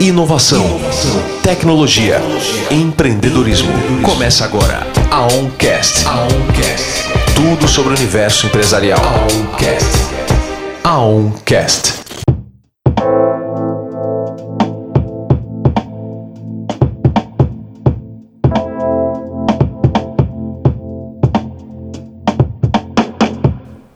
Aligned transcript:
Inovação, 0.00 0.64
tecnologia, 1.42 2.20
empreendedorismo. 2.70 3.72
Começa 4.00 4.44
agora 4.44 4.86
a 5.10 5.22
OnCast. 5.22 6.06
A 6.06 6.22
OnCast. 6.22 7.02
Tudo 7.34 7.66
sobre 7.66 7.94
o 7.94 7.96
universo 7.96 8.46
empresarial. 8.46 9.00
A 9.00 9.24
OnCast. 9.24 9.98
A 10.84 11.00
OnCast. 11.00 11.94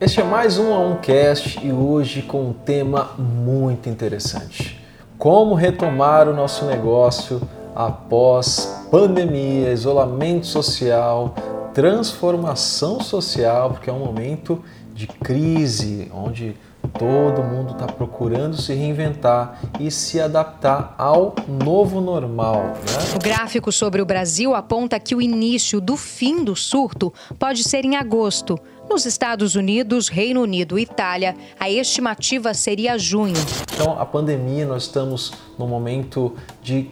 Este 0.00 0.20
é 0.20 0.24
mais 0.24 0.58
um 0.58 0.68
OnCast 0.72 1.64
e 1.64 1.70
hoje 1.70 2.22
com 2.22 2.48
um 2.48 2.52
tema 2.52 3.12
muito 3.16 3.88
interessante. 3.88 4.81
Como 5.22 5.54
retomar 5.54 6.28
o 6.28 6.34
nosso 6.34 6.64
negócio 6.64 7.40
após 7.76 8.82
pandemia, 8.90 9.72
isolamento 9.72 10.48
social, 10.48 11.32
transformação 11.72 13.00
social, 13.00 13.70
porque 13.70 13.88
é 13.88 13.92
um 13.92 14.00
momento 14.00 14.60
de 14.92 15.06
crise 15.06 16.10
onde 16.12 16.56
todo 16.98 17.40
mundo 17.40 17.70
está 17.70 17.86
procurando 17.86 18.60
se 18.60 18.74
reinventar 18.74 19.60
e 19.78 19.92
se 19.92 20.20
adaptar 20.20 20.92
ao 20.98 21.36
novo 21.46 22.00
normal. 22.00 22.56
Né? 22.56 23.14
O 23.14 23.22
gráfico 23.22 23.70
sobre 23.70 24.02
o 24.02 24.04
Brasil 24.04 24.56
aponta 24.56 24.98
que 24.98 25.14
o 25.14 25.22
início 25.22 25.80
do 25.80 25.96
fim 25.96 26.42
do 26.42 26.56
surto 26.56 27.14
pode 27.38 27.62
ser 27.62 27.84
em 27.84 27.94
agosto. 27.94 28.58
Nos 28.92 29.06
Estados 29.06 29.54
Unidos, 29.54 30.08
Reino 30.08 30.42
Unido 30.42 30.78
e 30.78 30.82
Itália, 30.82 31.34
a 31.58 31.70
estimativa 31.70 32.52
seria 32.52 32.98
junho. 32.98 33.40
Então, 33.72 33.98
a 33.98 34.04
pandemia, 34.04 34.66
nós 34.66 34.82
estamos 34.82 35.32
num 35.58 35.66
momento 35.66 36.36
de 36.62 36.90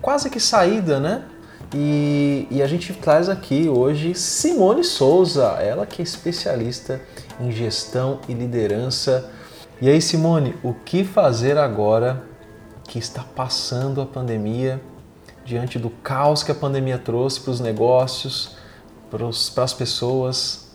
quase 0.00 0.30
que 0.30 0.40
saída, 0.40 0.98
né? 0.98 1.24
E, 1.74 2.48
e, 2.50 2.62
a 2.62 2.66
gente 2.66 2.94
traz 2.94 3.28
aqui 3.28 3.68
hoje 3.68 4.14
Simone 4.14 4.82
Souza, 4.82 5.44
ela 5.60 5.84
que 5.84 6.00
é 6.00 6.04
especialista 6.04 7.02
em 7.38 7.52
gestão 7.52 8.18
e 8.26 8.32
liderança. 8.32 9.30
E 9.78 9.90
aí, 9.90 10.00
Simone, 10.00 10.54
o 10.62 10.72
que 10.72 11.04
fazer 11.04 11.58
agora 11.58 12.24
que 12.88 12.98
está 12.98 13.22
passando 13.22 14.00
a 14.00 14.06
pandemia, 14.06 14.80
diante 15.44 15.78
do 15.78 15.90
caos 15.90 16.42
que 16.42 16.50
a 16.50 16.54
pandemia 16.54 16.96
trouxe 16.96 17.40
para 17.42 17.50
os 17.50 17.60
negócios, 17.60 18.56
para 19.10 19.62
as 19.62 19.74
pessoas? 19.74 20.65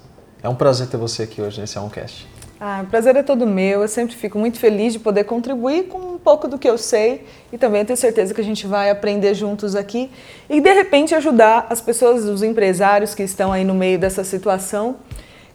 É 0.44 0.50
um 0.50 0.56
prazer 0.56 0.88
ter 0.88 0.98
você 0.98 1.24
aqui 1.24 1.42
hoje 1.42 1.62
nesse 1.62 1.78
Oncast. 1.78 2.28
Ah, 2.60 2.82
o 2.84 2.88
prazer 2.88 3.16
é 3.16 3.24
todo 3.24 3.46
meu. 3.46 3.82
Eu 3.82 3.88
sempre 3.88 4.16
fico 4.16 4.38
muito 4.38 4.60
feliz 4.60 4.94
de 4.94 5.00
poder 5.00 5.24
contribuir 5.24 5.84
com 5.84 5.98
um 5.98 6.18
pouco 6.18 6.48
do 6.48 6.58
que 6.58 6.70
eu 6.70 6.78
sei 6.78 7.26
e 7.52 7.58
também 7.58 7.84
tenho 7.86 7.98
certeza 7.98 8.34
que 8.34 8.42
a 8.42 8.44
gente 8.44 8.68
vai 8.68 8.90
aprender 8.90 9.34
juntos 9.34 9.76
aqui 9.76 10.12
e 10.50 10.62
de 10.62 10.74
repente 10.74 11.14
ajudar 11.16 11.68
as 11.70 11.82
pessoas, 11.82 12.26
os 12.26 12.44
empresários 12.44 13.16
que 13.16 13.24
estão 13.24 13.52
aí 13.52 13.64
no 13.64 13.74
meio 13.74 13.98
dessa 13.98 14.24
situação 14.24 14.98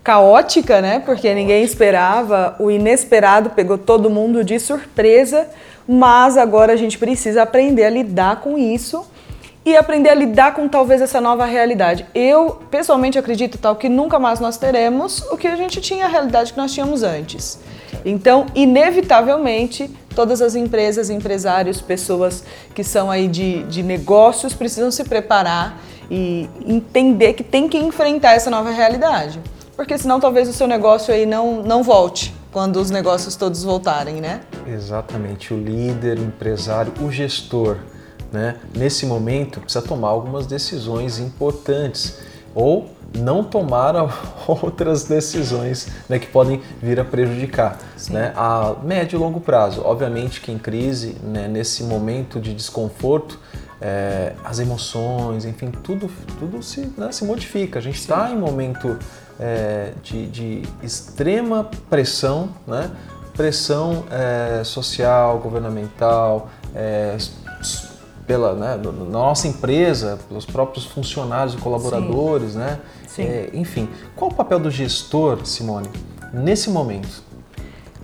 caótica, 0.02 0.80
né? 0.80 1.00
Porque 1.00 1.32
ninguém 1.34 1.64
esperava, 1.64 2.54
o 2.58 2.70
inesperado 2.70 3.50
pegou 3.50 3.76
todo 3.76 4.08
mundo 4.08 4.44
de 4.44 4.58
surpresa, 4.60 5.48
mas 5.86 6.36
agora 6.36 6.72
a 6.72 6.76
gente 6.76 6.96
precisa 6.96 7.42
aprender 7.42 7.84
a 7.84 7.90
lidar 7.90 8.40
com 8.40 8.56
isso 8.56 9.04
e 9.66 9.76
aprender 9.76 10.10
a 10.10 10.14
lidar 10.14 10.54
com 10.54 10.68
talvez 10.68 11.02
essa 11.02 11.20
nova 11.20 11.44
realidade. 11.44 12.06
Eu, 12.14 12.60
pessoalmente, 12.70 13.18
acredito 13.18 13.58
tal 13.58 13.74
que 13.74 13.88
nunca 13.88 14.16
mais 14.16 14.38
nós 14.38 14.56
teremos 14.56 15.22
o 15.32 15.36
que 15.36 15.48
a 15.48 15.56
gente 15.56 15.80
tinha, 15.80 16.04
a 16.04 16.08
realidade 16.08 16.52
que 16.52 16.58
nós 16.58 16.72
tínhamos 16.72 17.02
antes. 17.02 17.58
Então, 18.04 18.46
inevitavelmente, 18.54 19.90
todas 20.14 20.40
as 20.40 20.54
empresas, 20.54 21.10
empresários, 21.10 21.80
pessoas 21.80 22.44
que 22.76 22.84
são 22.84 23.10
aí 23.10 23.26
de, 23.26 23.64
de 23.64 23.82
negócios 23.82 24.54
precisam 24.54 24.92
se 24.92 25.02
preparar 25.02 25.82
e 26.08 26.48
entender 26.64 27.32
que 27.32 27.42
tem 27.42 27.68
que 27.68 27.76
enfrentar 27.76 28.34
essa 28.34 28.48
nova 28.48 28.70
realidade. 28.70 29.40
Porque 29.74 29.98
senão 29.98 30.20
talvez 30.20 30.48
o 30.48 30.52
seu 30.52 30.68
negócio 30.68 31.12
aí 31.12 31.26
não, 31.26 31.60
não 31.64 31.82
volte 31.82 32.32
quando 32.52 32.76
os 32.76 32.88
negócios 32.88 33.34
todos 33.34 33.64
voltarem, 33.64 34.20
né? 34.20 34.42
Exatamente. 34.64 35.52
O 35.52 35.58
líder, 35.58 36.20
o 36.20 36.22
empresário, 36.22 36.92
o 37.02 37.10
gestor 37.10 37.78
né, 38.32 38.56
nesse 38.74 39.06
momento 39.06 39.60
precisa 39.60 39.84
tomar 39.84 40.08
algumas 40.08 40.46
decisões 40.46 41.18
importantes 41.18 42.18
ou 42.54 42.90
não 43.14 43.44
tomar 43.44 43.94
outras 44.46 45.04
decisões 45.04 45.88
né, 46.08 46.18
que 46.18 46.26
podem 46.26 46.60
vir 46.80 46.98
a 46.98 47.04
prejudicar 47.04 47.78
né, 48.10 48.32
a 48.36 48.74
médio 48.82 49.16
e 49.16 49.20
longo 49.20 49.40
prazo. 49.40 49.82
Obviamente 49.84 50.40
que 50.40 50.50
em 50.50 50.58
crise, 50.58 51.16
né, 51.22 51.48
nesse 51.48 51.84
momento 51.84 52.40
de 52.40 52.54
desconforto, 52.54 53.38
é, 53.80 54.32
as 54.44 54.58
emoções, 54.58 55.44
enfim, 55.44 55.70
tudo, 55.70 56.10
tudo 56.38 56.62
se, 56.62 56.92
né, 56.96 57.12
se 57.12 57.24
modifica. 57.24 57.78
A 57.78 57.82
gente 57.82 57.98
está 57.98 58.30
em 58.30 58.36
momento 58.36 58.98
é, 59.38 59.92
de, 60.02 60.26
de, 60.28 60.62
extrema 60.82 61.68
pressão, 61.90 62.50
né, 62.66 62.90
pressão 63.34 64.04
é, 64.10 64.64
social, 64.64 65.38
governamental, 65.38 66.48
é, 66.74 67.16
pela 68.26 68.54
né, 68.54 68.76
na 68.76 68.92
nossa 68.92 69.46
empresa, 69.46 70.18
pelos 70.28 70.44
próprios 70.44 70.84
funcionários 70.84 71.54
e 71.54 71.58
colaboradores, 71.58 72.52
Sim. 72.52 72.58
né? 72.58 72.80
Sim. 73.06 73.22
É, 73.22 73.50
enfim, 73.54 73.88
qual 74.14 74.30
o 74.30 74.34
papel 74.34 74.58
do 74.58 74.70
gestor, 74.70 75.44
Simone, 75.44 75.88
nesse 76.32 76.70
momento? 76.70 77.22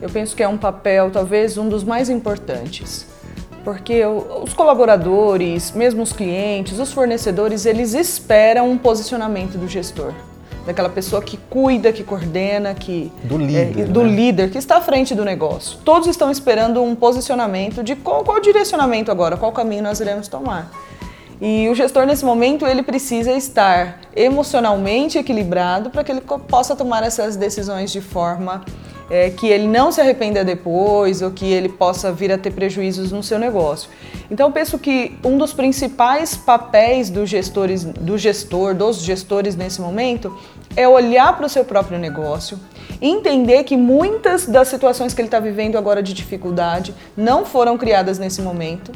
Eu 0.01 0.09
penso 0.09 0.35
que 0.35 0.43
é 0.43 0.49
um 0.49 0.59
papel, 0.59 1.11
talvez, 1.11 1.57
um 1.57 1.69
dos 1.69 1.85
mais 1.85 2.09
importantes. 2.09 3.07
Porque 3.63 4.05
os 4.05 4.53
colaboradores, 4.53 5.71
mesmo 5.71 6.03
os 6.03 6.13
clientes, 6.13 6.79
os 6.81 6.93
fornecedores, 6.93 7.65
eles 7.65 7.95
esperam 7.95 8.69
um 8.69 8.77
posicionamento 8.77 9.57
do 9.57 9.69
gestor 9.69 10.13
daquela 10.67 10.89
pessoa 10.89 11.23
que 11.23 11.37
cuida, 11.37 11.93
que 11.93 12.05
coordena, 12.05 12.75
que 12.75 13.13
do 13.25 13.37
líder, 13.37 13.81
é, 13.81 13.85
do 13.85 14.03
né? 14.03 14.11
líder 14.11 14.51
que 14.51 14.59
está 14.59 14.77
à 14.77 14.81
frente 14.81 15.15
do 15.15 15.25
negócio. 15.25 15.79
Todos 15.85 16.09
estão 16.09 16.31
esperando 16.31 16.83
um 16.83 16.95
posicionamento 16.95 17.83
de 17.83 17.97
qual, 17.97 18.25
qual 18.25 18.41
direcionamento 18.41 19.11
agora, 19.11 19.37
qual 19.37 19.53
caminho 19.53 19.83
nós 19.83 20.01
iremos 20.01 20.29
tomar. 20.29 20.71
E 21.41 21.69
o 21.69 21.75
gestor 21.75 22.07
nesse 22.07 22.25
momento 22.25 22.65
ele 22.67 22.85
precisa 22.85 23.33
estar 23.33 23.99
emocionalmente 24.15 25.19
equilibrado 25.19 25.91
para 25.91 26.05
que 26.05 26.13
ele 26.13 26.21
possa 26.21 26.77
tomar 26.77 27.03
essas 27.03 27.35
decisões 27.35 27.91
de 27.91 28.01
forma 28.01 28.65
é, 29.13 29.29
que 29.29 29.47
ele 29.47 29.69
não 29.69 29.93
se 29.93 30.01
arrependa 30.01 30.43
depois 30.43 31.21
ou 31.21 31.31
que 31.31 31.45
ele 31.45 31.69
possa 31.69 32.11
vir 32.11 32.33
a 32.33 32.39
ter 32.39 32.51
prejuízos 32.51 33.13
no 33.13 33.23
seu 33.23 33.39
negócio. 33.39 33.91
Então 34.31 34.51
penso 34.51 34.79
que 34.79 35.19
um 35.23 35.37
dos 35.37 35.53
principais 35.53 36.35
papéis 36.35 37.11
dos 37.11 37.29
gestores, 37.29 37.85
do 37.85 38.17
gestor, 38.17 38.75
dos 38.75 39.03
gestores 39.03 39.55
nesse 39.55 39.83
momento, 39.83 40.35
é 40.75 40.89
olhar 40.89 41.37
para 41.37 41.45
o 41.45 41.49
seu 41.51 41.63
próprio 41.63 41.99
negócio, 41.99 42.59
entender 43.03 43.65
que 43.65 43.77
muitas 43.77 44.47
das 44.47 44.69
situações 44.69 45.13
que 45.13 45.21
ele 45.21 45.29
está 45.29 45.39
vivendo 45.39 45.77
agora 45.77 46.03
de 46.03 46.15
dificuldade 46.15 46.95
não 47.15 47.45
foram 47.45 47.77
criadas 47.77 48.19
nesse 48.19 48.41
momento, 48.41 48.93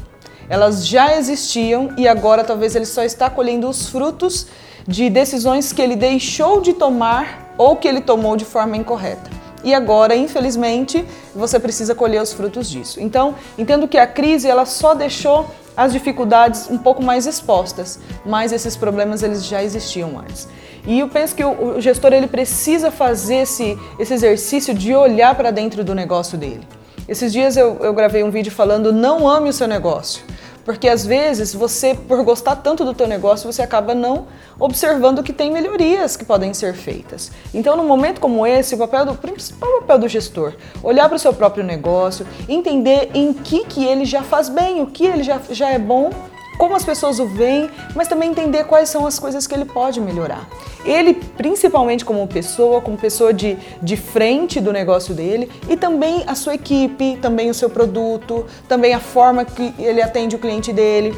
elas 0.49 0.87
já 0.87 1.15
existiam 1.19 1.91
e 1.99 2.09
agora 2.09 2.43
talvez 2.43 2.75
ele 2.75 2.87
só 2.87 3.03
está 3.03 3.29
colhendo 3.29 3.69
os 3.69 3.91
frutos 3.91 4.47
de 4.89 5.11
decisões 5.11 5.75
que 5.75 5.83
ele 5.83 5.95
deixou 5.95 6.63
de 6.63 6.73
tomar 6.73 7.55
ou 7.59 7.77
que 7.77 7.87
ele 7.87 8.01
tomou 8.01 8.35
de 8.35 8.47
forma 8.47 8.79
incorreta 8.79 9.37
e 9.65 9.75
agora, 9.75 10.15
infelizmente, 10.15 11.05
você 11.35 11.59
precisa 11.59 11.95
colher 11.95 12.23
os 12.23 12.33
frutos 12.33 12.69
disso. 12.69 13.01
Então, 13.01 13.35
entendo 13.59 13.89
que 13.89 13.99
a 13.99 14.07
crise 14.07 14.49
ela 14.49 14.65
só 14.65 14.95
deixou 14.95 15.47
as 15.77 15.93
dificuldades 15.93 16.71
um 16.71 16.79
pouco 16.79 17.03
mais 17.03 17.27
expostas, 17.27 17.99
mas 18.25 18.53
esses 18.53 18.77
problemas 18.77 19.23
eles 19.23 19.45
já 19.45 19.63
existiam 19.63 20.19
antes. 20.19 20.49
E 20.87 21.01
eu 21.01 21.09
penso 21.09 21.35
que 21.35 21.45
o, 21.45 21.81
gestor 21.81 22.13
ele 22.13 22.29
precisa 22.29 22.91
fazer 22.91 23.37
esse, 23.37 23.77
esse 23.99 24.15
exercício 24.15 24.73
de 24.73 24.95
olhar 24.95 25.35
para 25.35 25.51
dentro 25.51 25.83
do 25.83 25.95
negócio 25.95 26.39
dele. 26.39 26.67
Esses 27.09 27.33
dias 27.33 27.57
eu, 27.57 27.77
eu 27.81 27.93
gravei 27.93 28.23
um 28.23 28.31
vídeo 28.31 28.53
falando 28.53 28.93
não 28.93 29.29
ame 29.29 29.49
o 29.49 29.53
seu 29.53 29.67
negócio. 29.67 30.25
Porque 30.67 30.89
às 30.89 31.07
vezes 31.07 31.55
você, 31.55 31.95
por 31.95 32.23
gostar 32.25 32.57
tanto 32.57 32.85
do 32.85 32.93
teu 32.93 33.07
negócio, 33.07 33.51
você 33.51 33.63
acaba 33.63 33.95
não 33.95 34.27
observando 34.59 35.23
que 35.23 35.33
tem 35.33 35.51
melhorias 35.51 36.17
que 36.17 36.25
podem 36.25 36.53
ser 36.53 36.75
feitas. 36.75 37.31
Então, 37.55 37.77
num 37.77 37.87
momento 37.87 38.21
como 38.21 38.45
esse, 38.45 38.75
o 38.75 38.79
papel 38.79 39.07
do 39.07 39.15
principal 39.15 39.77
papel 39.81 40.01
do 40.01 40.09
gestor, 40.09 40.55
olhar 40.83 41.09
para 41.09 41.15
o 41.15 41.19
seu 41.21 41.33
próprio 41.33 41.63
negócio, 41.63 42.27
entender 42.49 43.11
em 43.15 43.33
que 43.33 43.65
que 43.65 43.85
ele 43.85 44.05
já 44.05 44.23
faz 44.23 44.49
bem, 44.49 44.83
o 44.83 44.87
que 44.87 45.07
ele 45.07 45.23
já, 45.23 45.41
já 45.51 45.71
é 45.71 45.79
bom 45.79 46.11
como 46.59 46.75
as 46.75 46.85
pessoas 46.85 47.19
o 47.19 47.27
veem, 47.27 47.71
mas 47.95 48.09
também 48.09 48.31
entender 48.31 48.65
quais 48.65 48.89
são 48.89 49.07
as 49.07 49.19
coisas 49.19 49.47
que 49.47 49.55
ele 49.55 49.65
pode 49.65 50.01
melhorar. 50.01 50.49
Ele, 50.85 51.15
principalmente 51.15 52.05
como 52.05 52.27
pessoa, 52.27 52.81
como 52.81 52.97
pessoa 52.97 53.33
de, 53.33 53.57
de 53.83 53.97
frente 53.97 54.61
do 54.61 54.73
negócio 54.73 55.15
dele, 55.15 55.51
e 55.69 55.77
também 55.77 56.25
a 56.27 56.35
sua 56.35 56.55
equipe, 56.55 57.19
também 57.21 57.51
o 57.51 57.55
seu 57.55 57.69
produto, 57.69 58.47
também 58.69 58.95
a 58.95 59.01
forma 59.01 59.45
que 59.45 59.75
ele 59.79 60.01
atende 60.01 60.37
o 60.37 60.39
cliente 60.39 60.73
dele, 60.73 61.17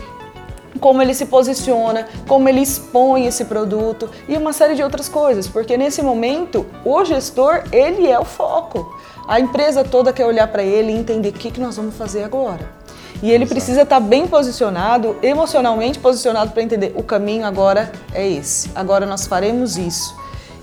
como 0.80 1.02
ele 1.02 1.14
se 1.14 1.26
posiciona, 1.26 2.06
como 2.26 2.48
ele 2.48 2.60
expõe 2.60 3.26
esse 3.26 3.44
produto 3.44 4.08
e 4.28 4.36
uma 4.36 4.52
série 4.52 4.74
de 4.74 4.82
outras 4.82 5.08
coisas, 5.08 5.48
porque 5.48 5.76
nesse 5.76 6.02
momento 6.02 6.66
o 6.84 7.04
gestor 7.04 7.64
ele 7.72 8.06
é 8.06 8.18
o 8.18 8.24
foco. 8.24 8.96
A 9.26 9.40
empresa 9.40 9.84
toda 9.84 10.12
quer 10.12 10.24
olhar 10.24 10.48
para 10.48 10.62
ele 10.62 10.92
e 10.92 10.96
entender 10.96 11.30
o 11.30 11.32
que, 11.32 11.50
que 11.50 11.60
nós 11.60 11.76
vamos 11.76 11.96
fazer 11.96 12.22
agora. 12.22 12.77
E 13.22 13.30
ele 13.30 13.44
Exato. 13.44 13.54
precisa 13.54 13.82
estar 13.82 14.00
tá 14.00 14.06
bem 14.06 14.26
posicionado, 14.26 15.16
emocionalmente 15.22 15.98
posicionado 15.98 16.52
para 16.52 16.62
entender 16.62 16.92
o 16.96 17.02
caminho 17.02 17.44
agora 17.44 17.90
é 18.12 18.26
esse. 18.26 18.70
Agora 18.74 19.06
nós 19.06 19.26
faremos 19.26 19.76
isso. 19.76 20.14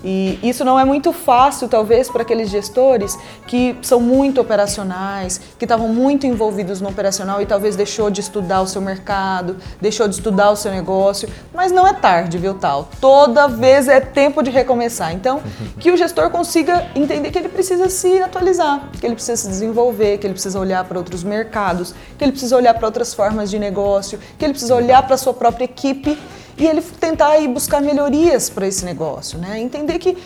E 0.08 0.38
isso 0.40 0.64
não 0.64 0.78
é 0.78 0.84
muito 0.84 1.12
fácil, 1.12 1.66
talvez, 1.66 2.08
para 2.08 2.22
aqueles 2.22 2.48
gestores 2.48 3.18
que 3.44 3.76
são 3.82 3.98
muito 3.98 4.40
operacionais, 4.40 5.40
que 5.58 5.64
estavam 5.64 5.88
muito 5.88 6.28
envolvidos 6.28 6.80
no 6.80 6.88
operacional 6.88 7.42
e 7.42 7.46
talvez 7.46 7.74
deixou 7.74 8.08
de 8.08 8.20
estudar 8.20 8.60
o 8.60 8.68
seu 8.68 8.80
mercado, 8.80 9.56
deixou 9.80 10.06
de 10.06 10.14
estudar 10.14 10.52
o 10.52 10.56
seu 10.56 10.70
negócio, 10.70 11.28
mas 11.52 11.72
não 11.72 11.84
é 11.84 11.92
tarde, 11.92 12.38
viu, 12.38 12.54
tal? 12.54 12.88
Toda 13.00 13.48
vez 13.48 13.88
é 13.88 13.98
tempo 13.98 14.44
de 14.44 14.50
recomeçar. 14.50 15.12
Então, 15.12 15.42
que 15.80 15.90
o 15.90 15.96
gestor 15.96 16.30
consiga 16.30 16.86
entender 16.94 17.32
que 17.32 17.38
ele 17.38 17.48
precisa 17.48 17.88
se 17.88 18.22
atualizar, 18.22 18.88
que 19.00 19.04
ele 19.04 19.16
precisa 19.16 19.42
se 19.42 19.48
desenvolver, 19.48 20.18
que 20.18 20.26
ele 20.28 20.34
precisa 20.34 20.60
olhar 20.60 20.84
para 20.84 20.98
outros 20.98 21.24
mercados, 21.24 21.92
que 22.16 22.24
ele 22.24 22.30
precisa 22.30 22.56
olhar 22.56 22.74
para 22.74 22.86
outras 22.86 23.12
formas 23.12 23.50
de 23.50 23.58
negócio, 23.58 24.20
que 24.38 24.44
ele 24.44 24.52
precisa 24.52 24.76
olhar 24.76 25.02
para 25.02 25.16
a 25.16 25.18
sua 25.18 25.34
própria 25.34 25.64
equipe 25.64 26.16
e 26.58 26.66
ele 26.66 26.80
tentar 26.80 27.38
ir 27.38 27.48
buscar 27.48 27.80
melhorias 27.80 28.48
para 28.48 28.66
esse 28.66 28.84
negócio, 28.84 29.38
né? 29.38 29.60
Entender 29.60 29.98
que 29.98 30.16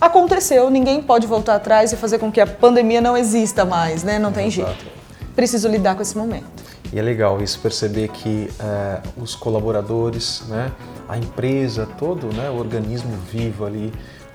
aconteceu, 0.00 0.68
ninguém 0.70 1.02
pode 1.02 1.26
voltar 1.26 1.56
atrás 1.56 1.92
e 1.92 1.96
fazer 1.96 2.18
com 2.18 2.30
que 2.30 2.40
a 2.40 2.46
pandemia 2.46 3.00
não 3.00 3.16
exista 3.16 3.64
mais, 3.64 4.02
né? 4.02 4.18
Não 4.18 4.32
tem 4.32 4.48
Exato. 4.48 4.68
jeito. 4.68 4.86
Preciso 5.34 5.68
lidar 5.68 5.94
com 5.94 6.02
esse 6.02 6.16
momento. 6.16 6.44
E 6.92 6.98
é 6.98 7.02
legal 7.02 7.42
isso 7.42 7.58
perceber 7.60 8.08
que 8.08 8.48
é, 8.60 9.00
os 9.16 9.34
colaboradores, 9.34 10.42
né, 10.48 10.70
a 11.08 11.18
empresa, 11.18 11.86
todo 11.98 12.32
né, 12.32 12.48
o 12.48 12.56
organismo 12.56 13.16
vivo 13.30 13.66
ali 13.66 13.92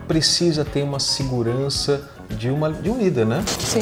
precisa 0.08 0.66
ter 0.66 0.84
uma 0.84 1.00
segurança 1.00 2.10
de, 2.30 2.50
uma, 2.50 2.72
de 2.72 2.90
um 2.90 2.98
líder, 2.98 3.26
né? 3.26 3.44
Sim. 3.60 3.80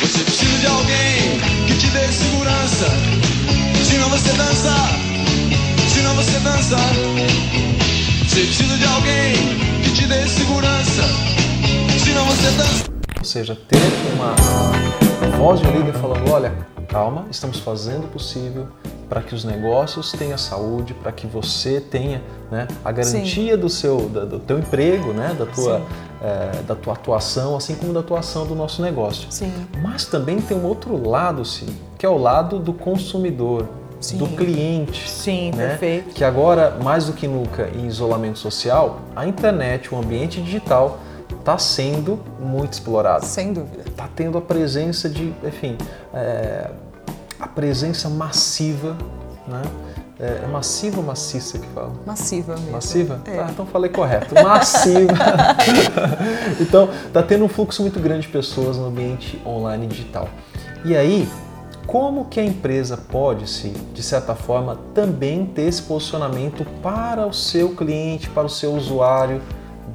Você 0.00 0.24
precisa 0.24 0.58
de 0.58 0.66
alguém 0.66 1.66
que 1.66 1.78
te 1.78 1.88
dê 1.88 2.08
segurança, 2.08 2.86
senão 3.84 4.08
você 4.08 4.32
dança 4.32 5.05
você 6.16 6.36
de 8.78 8.84
alguém 8.84 9.34
que 9.82 9.92
te 9.92 10.06
dê 10.06 10.26
segurança, 10.26 11.02
senão 12.02 12.24
você 12.24 12.50
dança. 12.52 12.84
Ou 13.18 13.24
seja, 13.24 13.54
ter 13.54 13.78
uma 14.14 14.34
voz 15.38 15.60
de 15.60 15.66
líder 15.66 15.92
falando: 15.94 16.30
olha, 16.30 16.52
calma, 16.88 17.26
estamos 17.30 17.58
fazendo 17.58 18.04
o 18.04 18.08
possível 18.08 18.66
para 19.08 19.20
que 19.22 19.34
os 19.34 19.44
negócios 19.44 20.12
tenham 20.12 20.36
saúde, 20.36 20.94
para 20.94 21.12
que 21.12 21.26
você 21.26 21.80
tenha 21.80 22.22
né, 22.50 22.66
a 22.84 22.90
garantia 22.90 23.56
do 23.56 23.68
seu 23.68 24.08
do, 24.08 24.26
do, 24.26 24.38
teu 24.40 24.58
emprego, 24.58 25.12
né, 25.12 25.34
da 25.38 25.46
tua 25.46 25.82
é, 26.22 26.62
da 26.62 26.74
tua 26.74 26.94
atuação, 26.94 27.56
assim 27.56 27.74
como 27.74 27.92
da 27.92 28.00
atuação 28.00 28.46
do 28.46 28.54
nosso 28.54 28.82
negócio. 28.82 29.30
Sim. 29.30 29.52
Mas 29.82 30.06
também 30.06 30.40
tem 30.40 30.56
um 30.56 30.64
outro 30.64 31.08
lado, 31.08 31.44
sim, 31.44 31.66
que 31.98 32.04
é 32.04 32.08
o 32.08 32.16
lado 32.18 32.58
do 32.58 32.72
consumidor, 32.72 33.68
Sim. 34.06 34.18
do 34.18 34.28
cliente. 34.28 35.08
Sim, 35.08 35.50
né? 35.54 35.68
perfeito. 35.68 36.14
Que 36.14 36.24
agora, 36.24 36.76
mais 36.82 37.06
do 37.06 37.12
que 37.12 37.26
nunca, 37.26 37.68
em 37.74 37.86
isolamento 37.86 38.38
social, 38.38 39.00
a 39.14 39.26
internet, 39.26 39.92
o 39.94 39.98
ambiente 39.98 40.40
digital 40.40 41.00
está 41.38 41.58
sendo 41.58 42.18
muito 42.40 42.74
explorado. 42.74 43.24
Sem 43.24 43.52
dúvida. 43.52 43.82
Está 43.86 44.08
tendo 44.14 44.38
a 44.38 44.40
presença 44.40 45.08
de, 45.08 45.34
enfim, 45.44 45.76
é, 46.12 46.70
a 47.38 47.46
presença 47.46 48.08
massiva, 48.08 48.96
né? 49.46 49.62
É, 50.18 50.44
é 50.44 50.46
massiva 50.46 50.96
ou 50.96 51.02
maciça 51.02 51.58
que 51.58 51.66
fala? 51.68 51.92
Massiva 52.06 52.54
mesmo. 52.54 52.72
Massiva? 52.72 53.20
É. 53.26 53.38
Ah, 53.38 53.48
então 53.50 53.66
falei 53.66 53.90
correto. 53.90 54.34
Massiva. 54.34 55.12
então, 56.58 56.88
está 57.06 57.22
tendo 57.22 57.44
um 57.44 57.48
fluxo 57.48 57.82
muito 57.82 58.00
grande 58.00 58.22
de 58.22 58.28
pessoas 58.28 58.78
no 58.78 58.86
ambiente 58.86 59.40
online 59.44 59.86
digital. 59.86 60.28
E 60.86 60.96
aí, 60.96 61.28
como 61.86 62.24
que 62.24 62.40
a 62.40 62.44
empresa 62.44 62.96
pode, 62.96 63.48
se 63.48 63.68
de 63.68 64.02
certa 64.02 64.34
forma, 64.34 64.78
também 64.92 65.46
ter 65.46 65.62
esse 65.62 65.82
posicionamento 65.82 66.64
para 66.82 67.26
o 67.26 67.32
seu 67.32 67.70
cliente, 67.70 68.28
para 68.28 68.46
o 68.46 68.50
seu 68.50 68.74
usuário, 68.74 69.40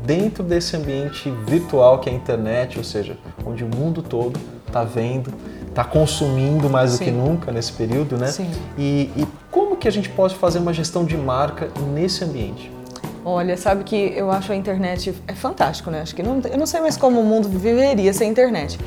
dentro 0.05 0.43
desse 0.43 0.75
ambiente 0.75 1.29
virtual 1.45 1.99
que 1.99 2.09
é 2.09 2.13
a 2.13 2.15
internet, 2.15 2.77
ou 2.77 2.83
seja, 2.83 3.17
onde 3.45 3.63
o 3.63 3.67
mundo 3.67 4.01
todo 4.01 4.39
está 4.65 4.83
vendo, 4.83 5.33
está 5.67 5.83
consumindo 5.83 6.69
mais 6.69 6.91
Sim. 6.91 6.97
do 6.97 7.03
que 7.03 7.11
nunca 7.11 7.51
nesse 7.51 7.73
período, 7.73 8.17
né? 8.17 8.27
Sim. 8.27 8.49
E, 8.77 9.11
e 9.15 9.27
como 9.49 9.75
que 9.75 9.87
a 9.87 9.91
gente 9.91 10.09
pode 10.09 10.35
fazer 10.35 10.59
uma 10.59 10.73
gestão 10.73 11.03
de 11.03 11.17
marca 11.17 11.69
nesse 11.93 12.23
ambiente? 12.23 12.71
Olha, 13.23 13.55
sabe 13.55 13.83
que 13.83 13.95
eu 13.95 14.31
acho 14.31 14.51
a 14.51 14.55
internet 14.55 15.13
é 15.27 15.33
fantástico, 15.33 15.91
né? 15.91 16.01
Acho 16.01 16.15
que 16.15 16.23
não, 16.23 16.41
eu 16.49 16.57
não 16.57 16.65
sei 16.65 16.81
mais 16.81 16.97
como 16.97 17.19
o 17.19 17.23
mundo 17.23 17.47
viveria 17.47 18.11
sem 18.13 18.29
internet. 18.29 18.79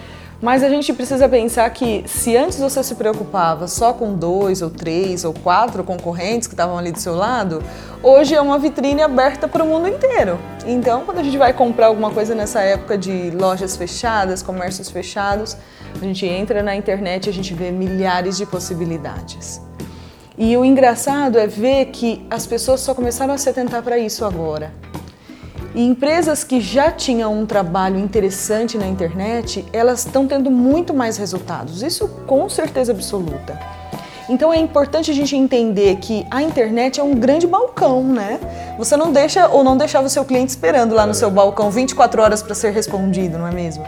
Mas 0.45 0.63
a 0.63 0.69
gente 0.69 0.93
precisa 0.93 1.27
pensar 1.27 1.71
que 1.71 2.05
se 2.07 2.37
antes 2.37 2.59
você 2.59 2.85
se 2.85 2.97
preocupava 2.97 3.67
só 3.67 3.95
com 3.95 4.13
dois 4.13 4.61
ou 4.61 4.69
três 4.69 5.25
ou 5.25 5.33
quatro 5.33 5.83
concorrentes 5.83 6.47
que 6.47 6.53
estavam 6.53 6.77
ali 6.77 6.93
do 6.93 6.99
seu 6.99 7.15
lado, 7.15 7.63
hoje 8.03 8.35
é 8.35 8.41
uma 8.43 8.59
vitrine 8.59 9.01
aberta 9.01 9.49
para 9.49 9.65
o 9.65 9.67
mundo 9.67 9.89
inteiro. 9.89 10.39
Então, 10.67 11.07
quando 11.07 11.17
a 11.17 11.23
gente 11.23 11.39
vai 11.39 11.55
comprar 11.55 11.87
alguma 11.87 12.11
coisa 12.11 12.35
nessa 12.35 12.61
época 12.61 12.99
de 12.99 13.31
lojas 13.31 13.75
fechadas, 13.75 14.43
comércios 14.43 14.91
fechados, 14.91 15.57
a 15.95 16.05
gente 16.05 16.27
entra 16.27 16.63
na 16.63 16.77
internet 16.77 17.25
e 17.25 17.31
a 17.31 17.33
gente 17.33 17.55
vê 17.55 17.71
milhares 17.71 18.37
de 18.37 18.45
possibilidades. 18.45 19.63
E 20.37 20.55
o 20.59 20.63
engraçado 20.63 21.39
é 21.39 21.47
ver 21.47 21.87
que 21.87 22.23
as 22.29 22.47
pessoas 22.47 22.81
só 22.81 22.95
começaram 22.95 23.33
a 23.33 23.39
se 23.39 23.49
atentar 23.49 23.83
para 23.83 23.97
isso 23.97 24.27
agora. 24.27 24.75
E 25.75 25.83
empresas 25.85 26.45
que 26.45 26.61
já 26.61 26.93
tinham 26.93 27.37
um 27.37 27.45
trabalho 27.45 27.99
interessante 27.99 28.79
na 28.79 28.87
internet, 28.87 29.65
elas 29.73 30.07
estão 30.07 30.25
tendo 30.25 30.49
muito 30.49 30.95
mais 30.95 31.17
resultados. 31.17 31.83
Isso 31.83 32.07
com 32.27 32.49
certeza 32.49 32.93
absoluta. 32.93 33.59
Então 34.29 34.53
é 34.53 34.57
importante 34.57 35.11
a 35.11 35.15
gente 35.15 35.37
entender 35.37 35.97
que 35.97 36.25
a 36.31 36.41
internet 36.41 37.01
é 37.01 37.03
um 37.03 37.15
grande 37.15 37.47
balcão, 37.47 38.05
né? 38.05 38.39
Você 38.79 38.97
não 38.97 39.13
deixa 39.13 39.49
ou 39.49 39.65
não 39.65 39.77
deixava 39.77 40.07
o 40.07 40.11
seu 40.11 40.25
cliente 40.25 40.51
esperando 40.51 40.95
lá 40.95 41.07
no 41.07 41.13
seu 41.13 41.31
balcão 41.31 41.71
24 41.71 42.23
horas 42.23 42.41
para 42.41 42.55
ser 42.55 42.73
respondido, 42.73 43.37
não 43.37 43.47
é 43.47 43.53
mesmo? 43.53 43.85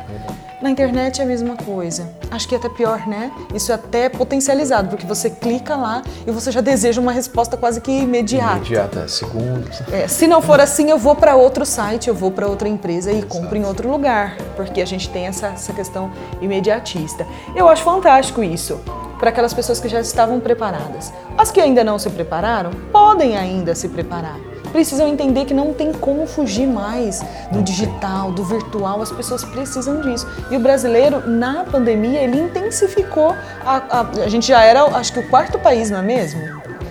Na 0.61 0.69
internet 0.69 1.21
é 1.21 1.25
a 1.25 1.27
mesma 1.27 1.57
coisa. 1.57 2.16
Acho 2.31 2.49
que 2.49 2.55
é 2.55 2.59
até 2.59 2.69
pior, 2.69 3.07
né? 3.07 3.31
Isso 3.55 3.73
é 3.73 3.75
até 3.75 4.09
potencializado, 4.09 4.89
porque 4.89 5.07
você 5.07 5.31
clica 5.31 5.77
lá 5.77 6.03
e 6.27 6.31
você 6.31 6.51
já 6.51 6.61
deseja 6.61 7.01
uma 7.01 7.13
resposta 7.13 7.57
quase 7.57 7.81
que 7.81 7.91
imediata. 7.91 8.57
Imediata, 8.57 9.09
segundos. 9.09 9.81
É, 9.93 10.09
se 10.09 10.27
não 10.27 10.43
for 10.43 10.61
assim, 10.61 10.91
eu 10.91 10.99
vou 10.99 11.15
para 11.15 11.37
outro 11.37 11.65
site, 11.65 12.09
eu 12.09 12.15
vou 12.15 12.31
para 12.31 12.47
outra 12.47 12.69
empresa 12.69 13.13
e 13.13 13.23
compro 13.23 13.57
em 13.57 13.65
outro 13.65 13.91
lugar, 13.91 14.37
porque 14.57 14.81
a 14.81 14.87
gente 14.87 15.09
tem 15.09 15.27
essa, 15.27 15.49
essa 15.49 15.73
questão 15.73 16.11
imediatista. 16.41 17.27
Eu 17.55 17.69
acho 17.69 17.83
fantástico 17.83 18.43
isso 18.43 18.81
para 19.19 19.31
aquelas 19.31 19.55
pessoas 19.55 19.81
que 19.81 19.89
já 19.89 20.01
estavam 20.01 20.41
preparadas. 20.41 21.13
As 21.39 21.51
que 21.51 21.61
ainda 21.61 21.83
não 21.83 21.99
se 21.99 22.11
prepararam, 22.11 22.71
podem 22.93 23.37
ainda 23.37 23.75
se 23.75 23.89
preparar 23.89 24.37
precisam 24.67 25.09
entender 25.09 25.45
que 25.45 25.55
não 25.55 25.73
tem 25.73 25.93
como 25.93 26.27
fugir 26.27 26.67
mais 26.67 27.23
do 27.51 27.63
digital, 27.63 28.33
do 28.33 28.45
virtual, 28.45 29.01
as 29.01 29.11
pessoas 29.11 29.45
precisam 29.45 30.01
disso. 30.01 30.27
E 30.51 30.57
o 30.57 30.61
brasileiro, 30.61 31.29
na 31.29 31.65
pandemia, 31.65 32.21
ele 32.21 32.39
intensificou. 32.39 33.35
A, 33.65 34.01
a, 34.01 34.01
a 34.25 34.29
gente 34.29 34.47
já 34.47 34.63
era, 34.63 34.85
acho 34.85 35.13
que, 35.13 35.19
o 35.19 35.29
quarto 35.29 35.59
país, 35.59 35.91
não 35.91 35.99
é 35.99 36.03
mesmo? 36.03 36.41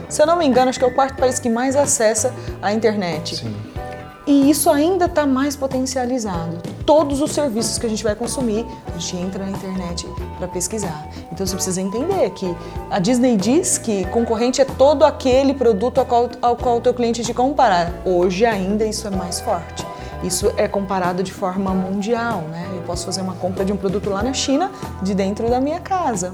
Se 0.09 0.21
eu 0.21 0.25
não 0.25 0.37
me 0.37 0.45
engano, 0.45 0.69
acho 0.69 0.79
que 0.79 0.85
é 0.85 0.87
o 0.87 0.93
quarto 0.93 1.17
país 1.17 1.39
que 1.39 1.49
mais 1.49 1.75
acessa 1.75 2.33
a 2.61 2.71
internet. 2.71 3.37
Sim. 3.37 3.74
E 4.27 4.49
isso 4.49 4.71
ainda 4.71 5.05
está 5.05 5.25
mais 5.25 5.55
potencializado. 5.55 6.57
Todos 6.83 7.21
os 7.21 7.31
serviços 7.31 7.77
que 7.77 7.85
a 7.85 7.89
gente 7.89 8.03
vai 8.03 8.15
consumir, 8.15 8.65
a 8.87 8.97
gente 8.97 9.17
entra 9.17 9.45
na 9.45 9.51
internet 9.51 10.07
para 10.37 10.47
pesquisar. 10.47 11.07
Então 11.31 11.45
você 11.45 11.53
precisa 11.53 11.79
entender 11.79 12.29
que 12.31 12.55
a 12.89 12.97
Disney 12.97 13.37
diz 13.37 13.77
que 13.77 14.03
concorrente 14.05 14.59
é 14.61 14.65
todo 14.65 15.05
aquele 15.05 15.53
produto 15.53 15.99
ao 15.99 16.05
qual, 16.05 16.29
ao 16.41 16.55
qual 16.55 16.77
o 16.77 16.81
teu 16.81 16.93
cliente 16.93 17.23
te 17.23 17.33
comparar. 17.33 17.93
Hoje 18.03 18.45
ainda 18.45 18.83
isso 18.83 19.07
é 19.07 19.11
mais 19.11 19.39
forte. 19.39 19.85
Isso 20.23 20.51
é 20.57 20.67
comparado 20.67 21.21
de 21.21 21.31
forma 21.31 21.71
mundial, 21.71 22.41
né? 22.49 22.67
Eu 22.75 22.81
posso 22.81 23.05
fazer 23.05 23.21
uma 23.21 23.35
compra 23.35 23.63
de 23.63 23.71
um 23.71 23.77
produto 23.77 24.09
lá 24.09 24.23
na 24.23 24.33
China, 24.33 24.71
de 25.03 25.13
dentro 25.13 25.47
da 25.49 25.61
minha 25.61 25.79
casa. 25.79 26.33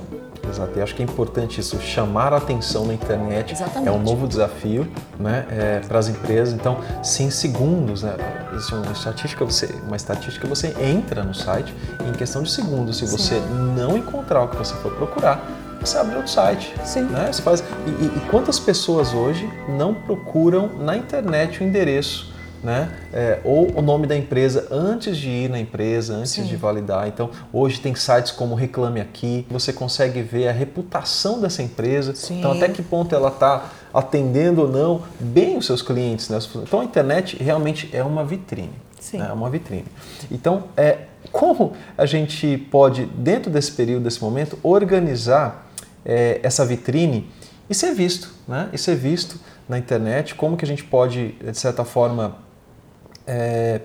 Exato, 0.51 0.77
e 0.77 0.81
acho 0.81 0.93
que 0.93 1.01
é 1.01 1.05
importante 1.05 1.62
isso, 1.62 1.79
chamar 1.79 2.34
a 2.34 2.38
atenção 2.38 2.86
na 2.86 2.93
internet. 2.93 3.53
Exatamente. 3.53 3.88
É 3.88 3.91
um 3.91 4.01
novo 4.01 4.27
desafio 4.27 4.86
né, 5.17 5.46
é, 5.50 5.79
para 5.79 5.98
as 5.98 6.10
empresas. 6.10 6.53
Então, 6.53 6.79
em 7.20 7.29
segundos, 7.29 8.03
né, 8.03 8.15
existe 8.53 8.74
uma 8.75 8.91
estatística, 8.91 9.46
você, 9.46 9.74
uma 9.88 9.96
estatística, 9.96 10.48
você 10.48 10.75
entra 10.81 11.24
no 11.24 11.34
site 11.34 11.74
e 12.05 12.10
em 12.10 12.13
questão 12.13 12.43
de 12.43 12.51
segundos, 12.51 12.98
se 12.98 13.05
você 13.05 13.36
Sim. 13.36 13.74
não 13.75 13.98
encontrar 13.98 14.43
o 14.43 14.48
que 14.50 14.58
você 14.58 14.74
for 14.75 14.91
procurar, 14.93 15.41
você 15.79 15.98
abre 15.98 16.15
outro 16.15 16.31
site. 16.31 16.75
Sim. 16.84 17.03
Né? 17.03 17.31
Você 17.31 17.41
faz, 17.41 17.63
e, 17.88 17.89
e, 17.89 18.17
e 18.17 18.20
quantas 18.29 18.60
pessoas 18.60 19.13
hoje 19.13 19.50
não 19.70 19.93
procuram 19.93 20.70
na 20.79 20.98
internet 20.98 21.62
o 21.62 21.63
endereço 21.63 22.30
né? 22.63 22.91
É, 23.11 23.39
ou 23.43 23.77
o 23.77 23.81
nome 23.81 24.05
da 24.07 24.15
empresa 24.15 24.67
antes 24.71 25.17
de 25.17 25.29
ir 25.29 25.49
na 25.49 25.59
empresa, 25.59 26.15
antes 26.15 26.31
Sim. 26.31 26.43
de 26.43 26.55
validar. 26.55 27.07
Então, 27.07 27.29
hoje 27.51 27.79
tem 27.79 27.95
sites 27.95 28.31
como 28.31 28.55
Reclame 28.55 29.01
Aqui, 29.01 29.45
você 29.49 29.73
consegue 29.73 30.21
ver 30.21 30.47
a 30.47 30.51
reputação 30.51 31.41
dessa 31.41 31.63
empresa. 31.63 32.13
Sim. 32.15 32.39
Então, 32.39 32.51
até 32.51 32.69
que 32.69 32.81
ponto 32.81 33.15
ela 33.15 33.29
está 33.29 33.69
atendendo 33.93 34.61
ou 34.61 34.69
não 34.69 35.01
bem 35.19 35.57
os 35.57 35.65
seus 35.65 35.81
clientes. 35.81 36.29
Né? 36.29 36.39
Então, 36.55 36.81
a 36.81 36.83
internet 36.83 37.41
realmente 37.41 37.89
é 37.93 38.03
uma 38.03 38.23
vitrine. 38.23 38.73
Sim. 38.99 39.17
Né? 39.17 39.27
É 39.29 39.33
uma 39.33 39.49
vitrine. 39.49 39.85
Então, 40.29 40.65
é, 40.77 40.99
como 41.31 41.73
a 41.97 42.05
gente 42.05 42.57
pode, 42.69 43.05
dentro 43.05 43.51
desse 43.51 43.71
período, 43.71 44.03
desse 44.03 44.21
momento, 44.21 44.57
organizar 44.61 45.67
é, 46.05 46.39
essa 46.43 46.65
vitrine 46.65 47.29
e 47.69 47.73
ser 47.73 47.93
visto, 47.93 48.33
né? 48.47 48.69
E 48.73 48.77
ser 48.77 48.95
visto 48.95 49.39
na 49.67 49.77
internet, 49.77 50.35
como 50.35 50.57
que 50.57 50.65
a 50.65 50.67
gente 50.67 50.83
pode, 50.83 51.29
de 51.41 51.57
certa 51.57 51.85
forma, 51.85 52.35
é, 53.31 53.81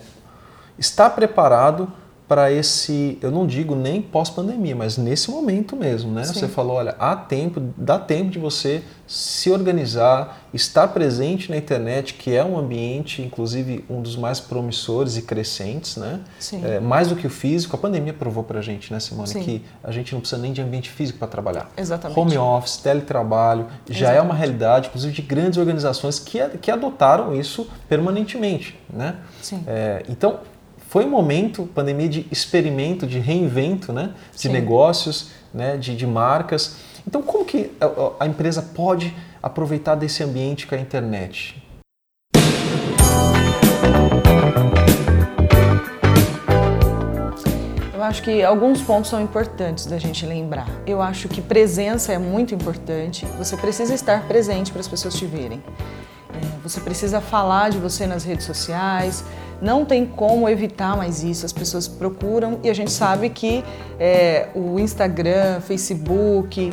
estar 0.76 1.10
preparado 1.10 1.90
para 2.28 2.50
esse, 2.50 3.18
eu 3.22 3.30
não 3.30 3.46
digo 3.46 3.76
nem 3.76 4.02
pós-pandemia, 4.02 4.74
mas 4.74 4.98
nesse 4.98 5.30
momento 5.30 5.76
mesmo, 5.76 6.10
né? 6.10 6.24
Sim. 6.24 6.34
Você 6.34 6.48
falou, 6.48 6.76
olha, 6.76 6.96
há 6.98 7.14
tempo, 7.14 7.60
dá 7.76 7.98
tempo 7.98 8.30
de 8.30 8.38
você 8.38 8.82
se 9.06 9.48
organizar, 9.50 10.40
estar 10.52 10.88
presente 10.88 11.48
na 11.48 11.56
internet, 11.56 12.14
que 12.14 12.34
é 12.34 12.44
um 12.44 12.58
ambiente, 12.58 13.22
inclusive, 13.22 13.84
um 13.88 14.02
dos 14.02 14.16
mais 14.16 14.40
promissores 14.40 15.16
e 15.16 15.22
crescentes, 15.22 15.96
né? 15.96 16.20
Sim. 16.40 16.64
É, 16.64 16.80
mais 16.80 17.08
do 17.08 17.14
que 17.14 17.28
o 17.28 17.30
físico, 17.30 17.76
a 17.76 17.78
pandemia 17.78 18.12
provou 18.12 18.42
para 18.42 18.58
a 18.58 18.62
gente, 18.62 18.92
né, 18.92 18.98
Simone, 18.98 19.28
Sim. 19.28 19.42
que 19.42 19.64
a 19.84 19.92
gente 19.92 20.12
não 20.12 20.20
precisa 20.20 20.42
nem 20.42 20.52
de 20.52 20.60
ambiente 20.60 20.90
físico 20.90 21.20
para 21.20 21.28
trabalhar. 21.28 21.70
Exatamente. 21.76 22.18
Home 22.18 22.36
office, 22.36 22.78
teletrabalho, 22.78 23.66
já 23.88 23.98
Exatamente. 23.98 24.18
é 24.18 24.22
uma 24.22 24.34
realidade, 24.34 24.88
inclusive, 24.88 25.12
de 25.12 25.22
grandes 25.22 25.58
organizações 25.58 26.18
que, 26.18 26.40
que 26.60 26.72
adotaram 26.72 27.32
isso 27.36 27.68
permanentemente, 27.88 28.76
né? 28.92 29.14
Sim. 29.40 29.62
É, 29.68 30.02
então, 30.08 30.40
foi 30.88 31.04
um 31.04 31.10
momento, 31.10 31.68
pandemia 31.74 32.08
de 32.08 32.26
experimento, 32.30 33.06
de 33.06 33.18
reinvento, 33.18 33.92
né? 33.92 34.14
de 34.32 34.42
Sim. 34.42 34.48
negócios, 34.50 35.30
né? 35.52 35.76
de, 35.76 35.96
de 35.96 36.06
marcas. 36.06 36.76
Então, 37.06 37.22
como 37.22 37.44
que 37.44 37.72
a, 37.80 38.24
a 38.24 38.26
empresa 38.26 38.62
pode 38.62 39.14
aproveitar 39.42 39.94
desse 39.94 40.22
ambiente 40.22 40.66
com 40.66 40.74
a 40.74 40.78
internet? 40.78 41.62
Eu 47.92 48.02
acho 48.02 48.22
que 48.22 48.42
alguns 48.44 48.80
pontos 48.80 49.10
são 49.10 49.20
importantes 49.20 49.86
da 49.86 49.98
gente 49.98 50.24
lembrar. 50.24 50.68
Eu 50.86 51.02
acho 51.02 51.28
que 51.28 51.42
presença 51.42 52.12
é 52.12 52.18
muito 52.18 52.54
importante. 52.54 53.26
Você 53.38 53.56
precisa 53.56 53.92
estar 53.92 54.22
presente 54.28 54.70
para 54.70 54.80
as 54.80 54.86
pessoas 54.86 55.14
te 55.14 55.26
verem. 55.26 55.60
É, 56.32 56.58
você 56.62 56.80
precisa 56.80 57.20
falar 57.20 57.70
de 57.70 57.78
você 57.78 58.06
nas 58.06 58.22
redes 58.22 58.46
sociais, 58.46 59.24
não 59.60 59.84
tem 59.84 60.04
como 60.04 60.48
evitar 60.48 60.96
mais 60.96 61.22
isso. 61.22 61.46
As 61.46 61.52
pessoas 61.52 61.88
procuram 61.88 62.58
e 62.62 62.70
a 62.70 62.74
gente 62.74 62.90
sabe 62.90 63.30
que 63.30 63.64
é, 63.98 64.48
o 64.54 64.78
Instagram, 64.78 65.60
Facebook, 65.60 66.72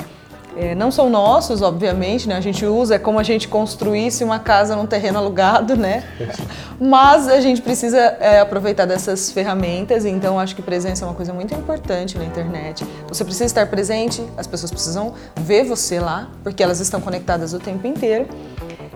é, 0.56 0.75
não 0.75 0.92
são 0.92 1.10
nossos, 1.10 1.62
obviamente, 1.62 2.28
né? 2.28 2.36
A 2.36 2.42
gente 2.42 2.66
usa, 2.66 2.96
é 2.96 3.00
como 3.00 3.20
a 3.20 3.24
gente 3.24 3.48
construísse 3.48 4.24
uma 4.24 4.40
casa 4.40 4.75
num 4.75 4.86
terreno 4.86 5.18
alugado, 5.18 5.75
né? 5.75 6.04
Mas 6.80 7.28
a 7.28 7.42
gente 7.42 7.62
precisa 7.62 7.98
é, 7.98 8.40
aproveitar 8.40 8.86
dessas 8.86 9.32
ferramentas, 9.32 10.06
então 10.06 10.40
acho 10.40 10.56
que 10.56 10.62
presença 10.62 11.06
é 11.06 11.08
uma 11.08 11.16
coisa 11.16 11.34
muito 11.34 11.54
importante 11.54 12.18
na 12.18 12.25
internet. 12.25 12.86
Você 13.08 13.24
precisa 13.24 13.46
estar 13.46 13.68
presente, 13.68 14.24
as 14.38 14.46
pessoas 14.46 14.72
precisam 14.72 15.13
ver 15.38 15.63
você 15.63 16.00
lá, 16.00 16.30
porque 16.44 16.62
elas 16.62 16.80
estão 16.80 17.02
conectadas 17.02 17.54
o 17.54 17.60
tempo 17.60 17.88
inteiro. 17.88 18.28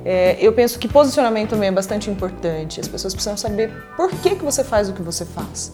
É, 0.10 0.38
eu 0.40 0.54
penso 0.54 0.80
que 0.80 0.88
posicionamento 0.88 1.50
também 1.50 1.68
é 1.68 1.72
bastante 1.72 2.10
importante. 2.10 2.80
As 2.80 2.88
pessoas 2.88 3.14
precisam 3.14 3.36
saber 3.36 3.70
por 3.98 4.10
que, 4.10 4.38
que 4.38 4.44
você 4.46 4.64
faz 4.64 4.88
o 4.88 4.94
que 4.94 5.02
você 5.02 5.26
faz. 5.26 5.74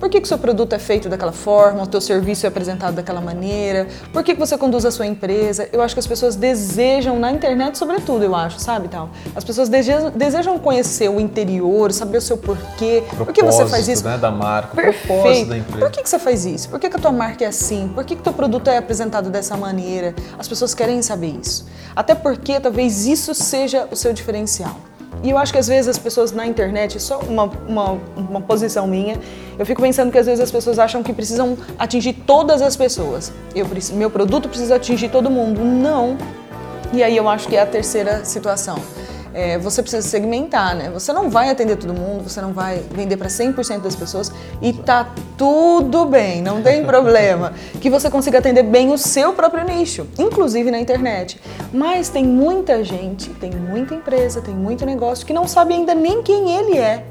Por 0.00 0.08
que, 0.08 0.18
que 0.18 0.24
o 0.24 0.28
seu 0.28 0.38
produto 0.38 0.72
é 0.72 0.78
feito 0.78 1.10
daquela 1.10 1.30
forma, 1.30 1.82
o 1.82 1.86
teu 1.86 2.00
serviço 2.00 2.46
é 2.46 2.48
apresentado 2.48 2.94
daquela 2.94 3.20
maneira, 3.20 3.86
por 4.14 4.24
que, 4.24 4.32
que 4.32 4.40
você 4.40 4.56
conduz 4.56 4.86
a 4.86 4.90
sua 4.90 5.06
empresa. 5.06 5.68
Eu 5.70 5.82
acho 5.82 5.94
que 5.94 6.00
as 6.00 6.06
pessoas 6.06 6.34
desejam, 6.34 7.18
na 7.18 7.30
internet 7.30 7.76
sobretudo, 7.76 8.24
eu 8.24 8.34
acho, 8.34 8.58
sabe, 8.58 8.88
tal. 8.88 9.10
As 9.36 9.44
pessoas 9.44 9.68
desejam, 9.68 10.10
desejam 10.10 10.58
conhecer 10.58 11.10
o 11.10 11.20
interior, 11.20 11.92
saber 11.92 12.16
o 12.16 12.20
seu 12.22 12.38
porquê, 12.38 13.02
propósito, 13.06 13.26
por 13.26 13.32
que 13.34 13.42
você 13.42 13.66
faz 13.66 13.88
isso. 13.88 14.02
Né, 14.02 14.16
da 14.16 14.30
marca, 14.30 14.74
Perfeito. 14.74 15.50
da 15.50 15.58
empresa. 15.58 15.78
Por 15.78 15.90
que, 15.90 16.02
que 16.02 16.08
você 16.08 16.18
faz 16.18 16.46
isso? 16.46 16.70
Por 16.70 16.80
que, 16.80 16.88
que 16.88 16.96
a 16.96 17.00
tua 17.00 17.12
marca 17.12 17.44
é 17.44 17.48
assim? 17.48 17.90
Por 17.94 18.02
que, 18.02 18.16
que 18.16 18.22
teu 18.22 18.32
produto 18.32 18.68
é 18.68 18.78
apresentado 18.78 19.28
dessa 19.28 19.54
maneira? 19.54 20.14
As 20.38 20.48
pessoas 20.48 20.72
querem 20.72 21.02
saber 21.02 21.38
isso. 21.42 21.66
Até 21.94 22.14
porque 22.14 22.58
talvez 22.58 23.06
isso 23.06 23.34
seja 23.34 23.86
o 23.90 23.96
seu 23.96 24.14
diferencial. 24.14 24.89
E 25.22 25.30
eu 25.30 25.38
acho 25.38 25.52
que 25.52 25.58
às 25.58 25.68
vezes 25.68 25.88
as 25.88 25.98
pessoas 25.98 26.32
na 26.32 26.46
internet, 26.46 27.00
só 27.00 27.18
uma, 27.20 27.44
uma, 27.68 27.98
uma, 28.16 28.40
posição 28.40 28.86
minha, 28.86 29.18
eu 29.58 29.66
fico 29.66 29.82
pensando 29.82 30.10
que 30.10 30.16
às 30.16 30.26
vezes 30.26 30.40
as 30.40 30.50
pessoas 30.50 30.78
acham 30.78 31.02
que 31.02 31.12
precisam 31.12 31.58
atingir 31.78 32.14
todas 32.26 32.62
as 32.62 32.74
pessoas. 32.74 33.32
Eu, 33.54 33.66
meu 33.92 34.10
produto 34.10 34.48
precisa 34.48 34.76
atingir 34.76 35.10
todo 35.10 35.30
mundo. 35.30 35.62
Não. 35.62 36.16
E 36.92 37.02
aí 37.02 37.16
eu 37.16 37.28
acho 37.28 37.48
que 37.48 37.56
é 37.56 37.60
a 37.60 37.66
terceira 37.66 38.24
situação 38.24 38.76
é, 39.32 39.58
você 39.58 39.82
precisa 39.82 40.06
segmentar, 40.06 40.74
né? 40.74 40.90
Você 40.90 41.12
não 41.12 41.30
vai 41.30 41.50
atender 41.50 41.76
todo 41.76 41.94
mundo, 41.94 42.28
você 42.28 42.40
não 42.40 42.52
vai 42.52 42.82
vender 42.90 43.16
para 43.16 43.28
100% 43.28 43.80
das 43.80 43.94
pessoas 43.94 44.32
e 44.60 44.72
tá 44.72 45.08
tudo 45.36 46.04
bem, 46.06 46.42
não 46.42 46.62
tem 46.62 46.84
problema. 46.86 47.52
que 47.80 47.88
você 47.88 48.10
consiga 48.10 48.38
atender 48.38 48.62
bem 48.62 48.92
o 48.92 48.98
seu 48.98 49.32
próprio 49.32 49.64
nicho, 49.64 50.06
inclusive 50.18 50.70
na 50.70 50.78
internet. 50.78 51.40
Mas 51.72 52.08
tem 52.08 52.24
muita 52.24 52.84
gente, 52.84 53.30
tem 53.30 53.50
muita 53.50 53.94
empresa, 53.94 54.40
tem 54.40 54.54
muito 54.54 54.84
negócio 54.84 55.26
que 55.26 55.32
não 55.32 55.46
sabe 55.46 55.74
ainda 55.74 55.94
nem 55.94 56.22
quem 56.22 56.56
ele 56.56 56.78
é 56.78 57.04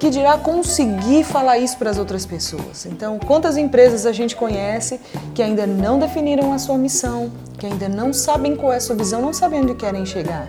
que 0.00 0.08
dirá 0.08 0.38
conseguir 0.38 1.24
falar 1.24 1.58
isso 1.58 1.76
para 1.76 1.90
as 1.90 1.98
outras 1.98 2.24
pessoas. 2.24 2.86
Então, 2.86 3.18
quantas 3.18 3.58
empresas 3.58 4.06
a 4.06 4.12
gente 4.12 4.34
conhece 4.34 4.98
que 5.34 5.42
ainda 5.42 5.66
não 5.66 5.98
definiram 5.98 6.54
a 6.54 6.58
sua 6.58 6.78
missão, 6.78 7.30
que 7.58 7.66
ainda 7.66 7.86
não 7.86 8.10
sabem 8.10 8.56
qual 8.56 8.72
é 8.72 8.76
a 8.76 8.80
sua 8.80 8.96
visão, 8.96 9.20
não 9.20 9.34
sabem 9.34 9.60
onde 9.60 9.74
querem 9.74 10.06
chegar? 10.06 10.48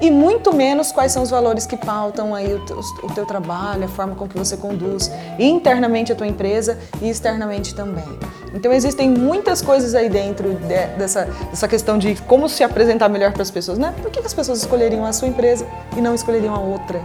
E 0.00 0.10
muito 0.10 0.54
menos 0.54 0.92
quais 0.92 1.12
são 1.12 1.22
os 1.22 1.30
valores 1.30 1.66
que 1.66 1.76
pautam 1.76 2.34
aí 2.34 2.54
o 2.54 2.60
teu, 2.60 2.80
o 3.02 3.12
teu 3.12 3.26
trabalho, 3.26 3.84
a 3.84 3.88
forma 3.88 4.14
com 4.14 4.28
que 4.28 4.38
você 4.38 4.56
conduz 4.56 5.10
internamente 5.38 6.12
a 6.12 6.14
tua 6.14 6.26
empresa 6.26 6.78
e 7.00 7.08
externamente 7.08 7.74
também. 7.74 8.18
Então 8.54 8.72
existem 8.72 9.10
muitas 9.10 9.60
coisas 9.60 9.94
aí 9.94 10.08
dentro 10.08 10.54
de, 10.54 10.86
dessa, 10.96 11.24
dessa 11.50 11.68
questão 11.68 11.98
de 11.98 12.14
como 12.22 12.48
se 12.48 12.62
apresentar 12.62 13.08
melhor 13.08 13.32
para 13.32 13.42
as 13.42 13.50
pessoas, 13.50 13.78
né? 13.78 13.92
Por 14.00 14.10
que, 14.10 14.20
que 14.20 14.26
as 14.26 14.34
pessoas 14.34 14.60
escolheriam 14.60 15.04
a 15.04 15.12
sua 15.12 15.28
empresa 15.28 15.66
e 15.96 16.00
não 16.00 16.14
escolheriam 16.14 16.54
a 16.54 16.60
outra? 16.60 17.00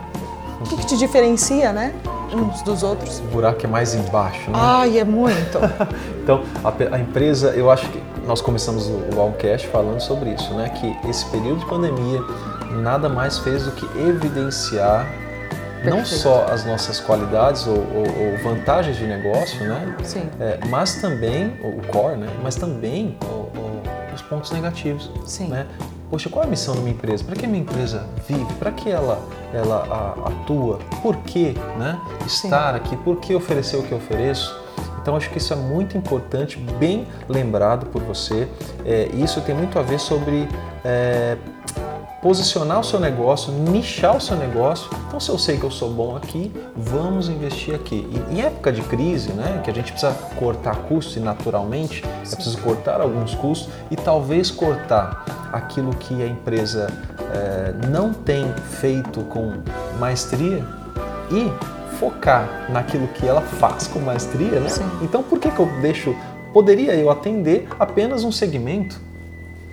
O 0.62 0.64
que, 0.66 0.78
que 0.78 0.86
te 0.86 0.98
diferencia, 0.98 1.74
né? 1.74 1.94
Uns 2.34 2.62
dos 2.62 2.84
outros. 2.84 3.20
O 3.20 3.24
buraco 3.24 3.66
é 3.66 3.68
mais 3.68 3.94
embaixo, 3.94 4.50
né? 4.50 4.58
Ai, 4.58 4.98
é 4.98 5.04
muito. 5.04 5.60
então, 6.24 6.42
a, 6.64 6.96
a, 6.96 7.00
empresa, 7.00 7.50
eu 7.50 7.70
acho 7.70 7.88
que 7.90 8.02
nós 8.26 8.42
começamos 8.42 8.88
o, 8.88 9.16
o 9.16 9.20
Allcast 9.20 9.68
falando 9.68 10.00
sobre 10.00 10.32
isso, 10.32 10.54
né? 10.54 10.70
Que 10.70 11.10
esse 11.10 11.26
período 11.26 11.60
de 11.60 11.66
pandemia 11.66 12.22
nada 12.74 13.10
mais 13.10 13.38
fez 13.40 13.64
do 13.64 13.72
que 13.72 13.86
evidenciar 14.00 15.08
Perfeito. 15.84 15.96
não 15.98 16.06
só 16.06 16.46
as 16.46 16.66
nossas 16.66 17.00
qualidades 17.00 17.68
ou, 17.68 17.76
ou, 17.76 18.32
ou 18.32 18.38
vantagens 18.44 18.96
de 18.98 19.06
negócio, 19.06 19.60
né? 19.68 19.96
Sim. 20.04 20.30
É, 20.40 20.60
mas 20.70 20.96
também 20.96 21.58
o 21.62 21.82
core, 21.88 22.18
né? 22.18 22.28
Mas 22.42 22.56
também 22.56 23.18
o, 23.26 24.14
os 24.14 24.22
pontos 24.22 24.52
negativos, 24.52 25.12
Sim. 25.26 25.48
né? 25.48 25.68
Poxa, 26.10 26.30
qual 26.30 26.44
é 26.44 26.48
a 26.48 26.50
missão 26.50 26.76
da 26.76 26.82
minha 26.82 26.94
empresa? 26.94 27.24
Para 27.24 27.36
que 27.36 27.46
a 27.46 27.48
minha 27.48 27.62
empresa 27.62 28.06
vive? 28.28 28.54
Para 28.54 28.72
que 28.72 28.90
ela, 28.90 29.20
ela 29.54 30.14
atua? 30.26 30.80
Por 31.02 31.18
que 31.18 31.54
né, 31.78 32.00
estar 32.26 32.74
Sim. 32.74 32.78
aqui? 32.78 32.98
Por 32.98 33.18
que 33.18 33.34
oferecer 33.34 33.78
o 33.78 33.84
que 33.84 33.92
eu 33.92 33.98
ofereço? 33.98 34.64
Então 35.02 35.18
acho 35.18 35.30
que 35.30 35.38
isso 35.38 35.52
é 35.52 35.56
muito 35.56 35.98
importante, 35.98 36.58
bem 36.80 37.06
lembrado 37.28 37.88
por 37.88 38.02
você. 38.02 38.48
É, 38.86 39.10
isso 39.14 39.42
tem 39.42 39.54
muito 39.54 39.78
a 39.78 39.82
ver 39.82 40.00
sobre 40.00 40.48
é, 40.86 41.36
posicionar 42.24 42.80
o 42.80 42.84
seu 42.84 43.02
negócio, 43.02 43.52
nichar 43.52 44.16
o 44.16 44.22
seu 44.22 44.38
negócio. 44.38 44.90
Então, 45.08 45.20
se 45.20 45.30
eu 45.30 45.38
sei 45.38 45.58
que 45.58 45.66
eu 45.66 45.70
sou 45.70 45.92
bom 45.92 46.16
aqui, 46.16 46.54
vamos 46.74 47.28
investir 47.28 47.76
aqui. 47.76 48.08
E 48.10 48.34
em 48.34 48.42
época 48.42 48.72
de 48.72 48.82
crise, 48.84 49.34
né, 49.34 49.60
que 49.62 49.70
a 49.70 49.74
gente 49.74 49.92
precisa 49.92 50.14
cortar 50.40 50.78
custos 50.84 51.18
e 51.18 51.20
naturalmente 51.20 52.02
é 52.06 52.36
preciso 52.36 52.58
cortar 52.60 53.02
alguns 53.02 53.36
custos 53.36 53.70
e 53.92 53.98
talvez 53.98 54.50
cortar 54.50 55.26
aquilo 55.52 55.94
que 55.98 56.24
a 56.24 56.28
empresa 56.28 56.88
é, 57.34 57.74
não 57.90 58.14
tem 58.14 58.48
feito 58.80 59.20
com 59.24 59.52
maestria 60.00 60.66
e 61.30 61.52
focar 62.00 62.68
naquilo 62.70 63.08
que 63.10 63.28
ela 63.28 63.42
faz 63.42 63.86
com 63.88 64.00
maestria, 64.00 64.62
né? 64.62 64.70
Sim. 64.70 64.90
Então, 65.02 65.22
por 65.22 65.40
que, 65.40 65.52
que 65.52 65.60
eu 65.60 65.70
deixo? 65.82 66.16
Poderia 66.54 66.96
eu 66.96 67.10
atender 67.10 67.68
apenas 67.78 68.24
um 68.24 68.32
segmento? 68.32 69.13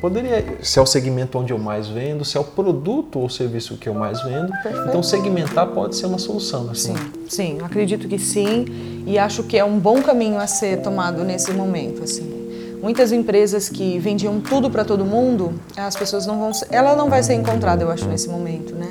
Poderia, 0.00 0.42
se 0.62 0.78
é 0.78 0.82
o 0.82 0.86
segmento 0.86 1.38
onde 1.38 1.52
eu 1.52 1.58
mais 1.58 1.86
vendo, 1.86 2.24
se 2.24 2.36
é 2.36 2.40
o 2.40 2.44
produto 2.44 3.18
ou 3.18 3.28
serviço 3.28 3.76
que 3.76 3.88
eu 3.88 3.94
mais 3.94 4.22
vendo. 4.22 4.50
Perfeito. 4.62 4.88
Então 4.88 5.02
segmentar 5.02 5.66
pode 5.68 5.94
ser 5.94 6.06
uma 6.06 6.18
solução. 6.18 6.70
Assim. 6.70 6.94
Sim, 6.96 7.12
sim, 7.28 7.58
acredito 7.62 8.08
que 8.08 8.18
sim 8.18 8.64
e 9.06 9.18
acho 9.18 9.42
que 9.42 9.58
é 9.58 9.64
um 9.64 9.78
bom 9.78 10.00
caminho 10.02 10.38
a 10.38 10.46
ser 10.46 10.80
tomado 10.80 11.22
nesse 11.22 11.52
momento. 11.52 12.02
Assim. 12.02 12.40
Muitas 12.82 13.12
empresas 13.12 13.68
que 13.68 13.98
vendiam 13.98 14.40
tudo 14.40 14.70
para 14.70 14.86
todo 14.86 15.04
mundo, 15.04 15.52
as 15.76 15.94
pessoas 15.94 16.26
não 16.26 16.38
vão, 16.38 16.50
ela 16.70 16.96
não 16.96 17.10
vai 17.10 17.22
ser 17.22 17.34
encontrada, 17.34 17.82
eu 17.82 17.90
acho, 17.90 18.06
nesse 18.08 18.28
momento, 18.28 18.74
né? 18.74 18.90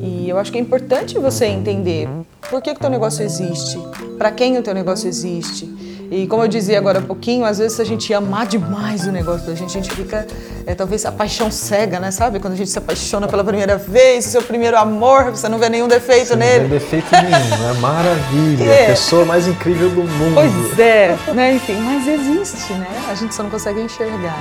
E 0.00 0.28
eu 0.28 0.38
acho 0.38 0.50
que 0.50 0.56
é 0.56 0.60
importante 0.60 1.18
você 1.18 1.44
entender 1.44 2.08
por 2.48 2.62
que 2.62 2.70
o 2.70 2.74
teu 2.74 2.88
negócio 2.88 3.22
existe, 3.22 3.78
para 4.16 4.30
quem 4.32 4.56
o 4.56 4.62
teu 4.62 4.72
negócio 4.72 5.06
existe, 5.06 5.66
E 6.10 6.26
como 6.26 6.42
eu 6.42 6.48
dizia 6.48 6.78
agora 6.78 7.00
há 7.00 7.02
pouquinho, 7.02 7.44
às 7.44 7.58
vezes 7.58 7.78
a 7.78 7.84
gente 7.84 8.12
amar 8.14 8.46
demais 8.46 9.06
o 9.06 9.12
negócio 9.12 9.46
da 9.46 9.54
gente, 9.54 9.76
a 9.76 9.82
gente 9.82 9.94
fica, 9.94 10.26
é, 10.64 10.74
talvez 10.74 11.04
a 11.04 11.12
paixão 11.12 11.50
cega, 11.50 12.00
né? 12.00 12.10
Sabe? 12.10 12.40
Quando 12.40 12.54
a 12.54 12.56
gente 12.56 12.70
se 12.70 12.78
apaixona 12.78 13.28
pela 13.28 13.44
primeira 13.44 13.76
vez, 13.76 14.26
o 14.26 14.30
seu 14.30 14.42
primeiro 14.42 14.78
amor, 14.78 15.24
você 15.30 15.50
não 15.50 15.58
vê 15.58 15.68
nenhum 15.68 15.86
defeito 15.86 16.28
Você 16.28 16.36
nele. 16.36 16.62
Não 16.62 16.70
tem 16.70 16.78
defeito 16.78 17.08
nenhum, 17.12 17.70
é 17.70 17.72
maravilha. 17.74 18.68
É. 18.78 18.84
A 18.84 18.86
pessoa 18.88 19.24
mais 19.24 19.46
incrível 19.46 19.88
do 19.90 20.02
mundo. 20.02 20.34
Pois 20.34 20.78
é, 20.78 21.16
né? 21.34 21.54
Enfim, 21.54 21.76
mas 21.76 22.06
existe, 22.06 22.72
né? 22.74 22.88
A 23.08 23.14
gente 23.14 23.34
só 23.34 23.42
não 23.42 23.50
consegue 23.50 23.80
enxergar. 23.80 24.36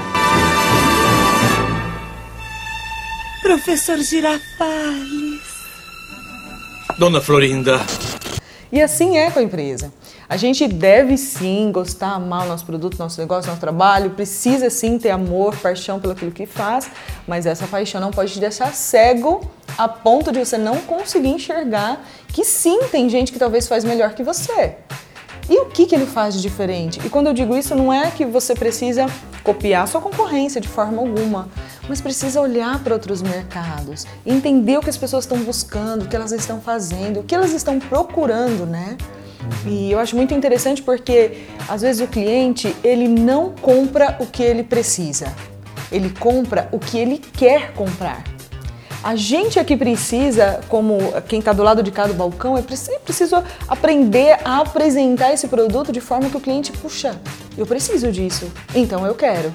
Professor 3.42 3.98
Girafales. 3.98 5.42
Dona 6.98 7.22
Florinda. 7.22 7.80
E 8.72 8.82
assim 8.82 9.18
é 9.18 9.32
com 9.32 9.40
a 9.40 9.44
empresa. 9.44 9.92
A 10.30 10.36
gente 10.36 10.68
deve 10.68 11.18
sim 11.18 11.72
gostar, 11.72 12.10
amar 12.10 12.46
o 12.46 12.50
nosso 12.50 12.66
produto, 12.66 12.98
nosso 13.00 13.20
negócio, 13.22 13.50
nosso 13.50 13.62
trabalho, 13.62 14.10
precisa 14.10 14.70
sim 14.70 15.00
ter 15.00 15.12
amor, 15.12 15.56
paixão 15.56 16.02
pelo 16.02 16.16
que 16.16 16.46
faz, 16.46 16.90
mas 17.26 17.46
essa 17.46 17.66
paixão 17.66 18.02
não 18.02 18.12
pode 18.12 18.34
te 18.34 18.40
deixar 18.40 18.74
cego 18.74 19.50
a 19.78 19.88
ponto 19.88 20.30
de 20.32 20.40
você 20.40 20.58
não 20.58 20.78
conseguir 20.82 21.30
enxergar 21.30 22.06
que 22.28 22.44
sim, 22.44 22.84
tem 22.92 23.08
gente 23.08 23.32
que 23.32 23.40
talvez 23.40 23.68
faz 23.68 23.86
melhor 23.86 24.14
que 24.16 24.24
você. 24.24 24.76
E 25.50 25.62
o 25.62 25.68
que, 25.68 25.86
que 25.86 25.96
ele 25.96 26.06
faz 26.06 26.34
de 26.34 26.42
diferente? 26.42 27.00
E 27.06 27.10
quando 27.10 27.28
eu 27.28 27.34
digo 27.34 27.56
isso, 27.56 27.74
não 27.74 27.94
é 27.94 28.12
que 28.12 28.26
você 28.26 28.54
precisa 28.54 29.06
copiar 29.44 29.88
sua 29.88 30.02
concorrência 30.02 30.60
de 30.60 30.68
forma 30.68 31.00
alguma, 31.00 31.48
mas 31.88 32.02
precisa 32.02 32.42
olhar 32.42 32.84
para 32.84 32.94
outros 32.94 33.22
mercados, 33.22 34.06
entender 34.26 34.78
o 34.78 34.82
que 34.82 34.90
as 34.90 34.98
pessoas 34.98 35.24
estão 35.24 35.40
buscando, 35.40 36.04
o 36.04 36.08
que 36.10 36.18
elas 36.18 36.34
estão 36.34 36.60
fazendo, 36.60 37.22
o 37.22 37.24
que 37.24 37.34
elas 37.34 37.54
estão 37.54 37.80
procurando, 37.80 38.66
né? 38.66 38.98
E 39.66 39.92
eu 39.92 40.00
acho 40.00 40.16
muito 40.16 40.34
interessante 40.34 40.82
porque 40.82 41.44
às 41.68 41.82
vezes 41.82 42.02
o 42.02 42.08
cliente 42.08 42.76
ele 42.84 43.08
não 43.08 43.52
compra 43.52 44.18
o 44.20 44.26
que 44.26 44.42
ele 44.42 44.64
precisa, 44.64 45.34
ele 45.92 46.10
compra 46.10 46.70
o 46.72 46.80
que 46.80 46.98
ele 46.98 47.18
quer 47.18 47.74
comprar. 47.74 48.24
A 49.04 49.16
gente 49.16 49.60
aqui 49.60 49.78
precisa, 49.78 50.60
como 50.68 50.98
quem 51.28 51.40
está 51.40 51.54
do 51.54 51.64
lado 51.64 51.84
de 51.84 51.92
cá 51.92 52.08
do 52.08 52.14
balcão, 52.14 52.58
é 52.58 52.62
preciso, 52.62 53.00
preciso 53.02 53.44
aprender 53.68 54.40
a 54.44 54.60
apresentar 54.60 55.32
esse 55.34 55.48
produto 55.48 55.92
de 55.92 56.02
forma 56.02 56.30
que 56.30 56.38
o 56.38 56.42
cliente, 56.42 56.72
puxa, 56.72 57.20
eu 57.58 57.66
preciso 57.66 58.12
disso, 58.12 58.52
então 58.76 59.06
eu 59.06 59.16
quero. 59.16 59.54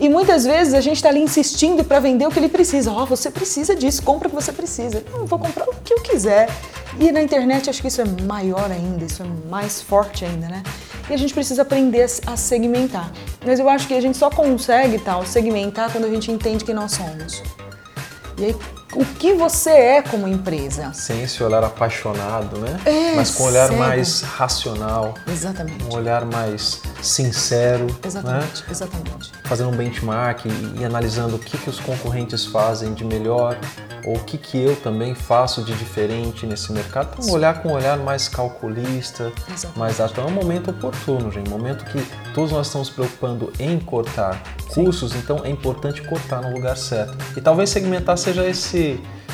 E 0.00 0.08
muitas 0.08 0.46
vezes 0.46 0.72
a 0.72 0.80
gente 0.80 0.96
está 0.96 1.10
ali 1.10 1.20
insistindo 1.20 1.84
para 1.84 2.00
vender 2.00 2.26
o 2.26 2.30
que 2.30 2.38
ele 2.38 2.48
precisa. 2.48 2.90
Ó, 2.90 3.02
oh, 3.02 3.06
você 3.06 3.30
precisa 3.30 3.76
disso, 3.76 4.02
compra 4.02 4.28
o 4.28 4.30
que 4.30 4.34
você 4.34 4.50
precisa. 4.50 5.04
Não, 5.12 5.26
vou 5.26 5.38
comprar 5.38 5.68
o 5.68 5.74
que 5.84 5.92
eu 5.92 6.00
quiser. 6.00 6.48
E 6.98 7.12
na 7.12 7.20
internet 7.20 7.68
acho 7.68 7.82
que 7.82 7.88
isso 7.88 8.00
é 8.00 8.06
maior 8.22 8.70
ainda, 8.70 9.04
isso 9.04 9.22
é 9.22 9.26
mais 9.50 9.82
forte 9.82 10.24
ainda, 10.24 10.48
né? 10.48 10.62
E 11.08 11.12
a 11.12 11.16
gente 11.18 11.34
precisa 11.34 11.62
aprender 11.62 12.06
a 12.26 12.36
segmentar. 12.36 13.12
Mas 13.44 13.60
eu 13.60 13.68
acho 13.68 13.86
que 13.86 13.92
a 13.92 14.00
gente 14.00 14.16
só 14.16 14.30
consegue 14.30 14.98
tal 14.98 15.26
segmentar 15.26 15.92
quando 15.92 16.06
a 16.06 16.10
gente 16.10 16.32
entende 16.32 16.64
quem 16.64 16.74
nós 16.74 16.92
somos. 16.92 17.42
E 18.38 18.46
aí, 18.46 18.56
o 18.92 19.04
que 19.04 19.34
você 19.34 19.70
é 19.70 20.02
como 20.02 20.26
empresa? 20.26 20.92
Sem 20.92 21.22
esse 21.22 21.42
olhar 21.42 21.62
apaixonado, 21.62 22.58
né? 22.58 22.80
É, 22.84 23.14
Mas 23.14 23.30
com 23.32 23.44
um 23.44 23.46
olhar 23.46 23.68
cego. 23.68 23.78
mais 23.78 24.22
racional, 24.22 25.14
Exatamente. 25.26 25.84
um 25.84 25.94
olhar 25.94 26.24
mais 26.24 26.80
sincero, 27.02 27.84
né? 27.86 27.94
Exatamente, 28.04 28.64
exatamente. 28.70 29.32
fazendo 29.44 29.70
um 29.70 29.76
benchmark 29.76 30.46
e, 30.46 30.80
e 30.80 30.84
analisando 30.84 31.36
o 31.36 31.38
que, 31.38 31.56
que 31.56 31.70
os 31.70 31.78
concorrentes 31.78 32.46
fazem 32.46 32.92
de 32.94 33.04
melhor 33.04 33.56
ou 34.04 34.16
o 34.16 34.20
que, 34.20 34.38
que 34.38 34.58
eu 34.58 34.76
também 34.76 35.14
faço 35.14 35.62
de 35.62 35.74
diferente 35.74 36.46
nesse 36.46 36.72
mercado. 36.72 37.16
Então, 37.18 37.34
olhar 37.34 37.62
com 37.62 37.70
um 37.70 37.72
olhar 37.72 37.98
mais 37.98 38.28
calculista, 38.28 39.32
Exatamente. 39.48 39.78
mais 39.78 40.00
ágil. 40.00 40.12
Então, 40.12 40.24
é 40.24 40.28
um 40.28 40.34
momento 40.34 40.70
oportuno, 40.70 41.30
gente. 41.30 41.48
Um 41.48 41.50
momento 41.50 41.84
que 41.84 42.02
todos 42.34 42.52
nós 42.52 42.66
estamos 42.66 42.88
preocupando 42.90 43.52
em 43.58 43.78
cortar 43.78 44.42
custos, 44.68 45.14
então 45.14 45.40
é 45.44 45.50
importante 45.50 46.02
cortar 46.02 46.40
no 46.42 46.52
lugar 46.52 46.76
certo. 46.76 47.16
E 47.36 47.40
talvez 47.40 47.70
segmentar 47.70 48.16
seja 48.16 48.46
esse, 48.46 48.78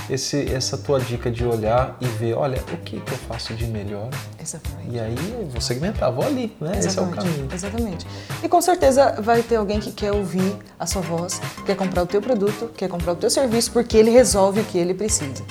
esse, 0.08 0.52
essa 0.52 0.78
tua 0.78 1.00
dica 1.00 1.30
de 1.30 1.44
olhar 1.44 1.96
e 2.00 2.06
ver, 2.06 2.34
olha, 2.34 2.58
o 2.72 2.76
que, 2.78 3.00
que 3.00 3.12
eu 3.12 3.18
faço 3.18 3.54
de 3.54 3.66
melhor? 3.66 4.08
Exatamente. 4.40 4.90
E 4.90 5.00
aí 5.00 5.16
eu 5.40 5.46
vou 5.46 5.60
segmentar, 5.60 6.12
vou 6.12 6.24
ali, 6.24 6.56
né? 6.60 6.78
Esse 6.78 6.98
é 6.98 7.02
o 7.02 7.08
caminho. 7.08 7.48
Exatamente. 7.52 8.06
E 8.42 8.48
com 8.48 8.60
certeza 8.60 9.20
vai 9.20 9.42
ter 9.42 9.56
alguém 9.56 9.80
que 9.80 9.90
quer 9.90 10.12
ouvir 10.12 10.56
a 10.78 10.86
sua 10.86 11.02
voz, 11.02 11.40
quer 11.64 11.74
comprar 11.76 12.02
o 12.02 12.06
teu 12.06 12.20
produto, 12.22 12.70
quer 12.76 12.88
comprar 12.88 13.12
o 13.12 13.16
teu 13.16 13.30
serviço, 13.30 13.72
porque 13.72 13.96
ele 13.96 14.10
resolve 14.10 14.60
o 14.60 14.64
que 14.64 14.78
ele 14.78 14.94
precisa. 14.94 15.42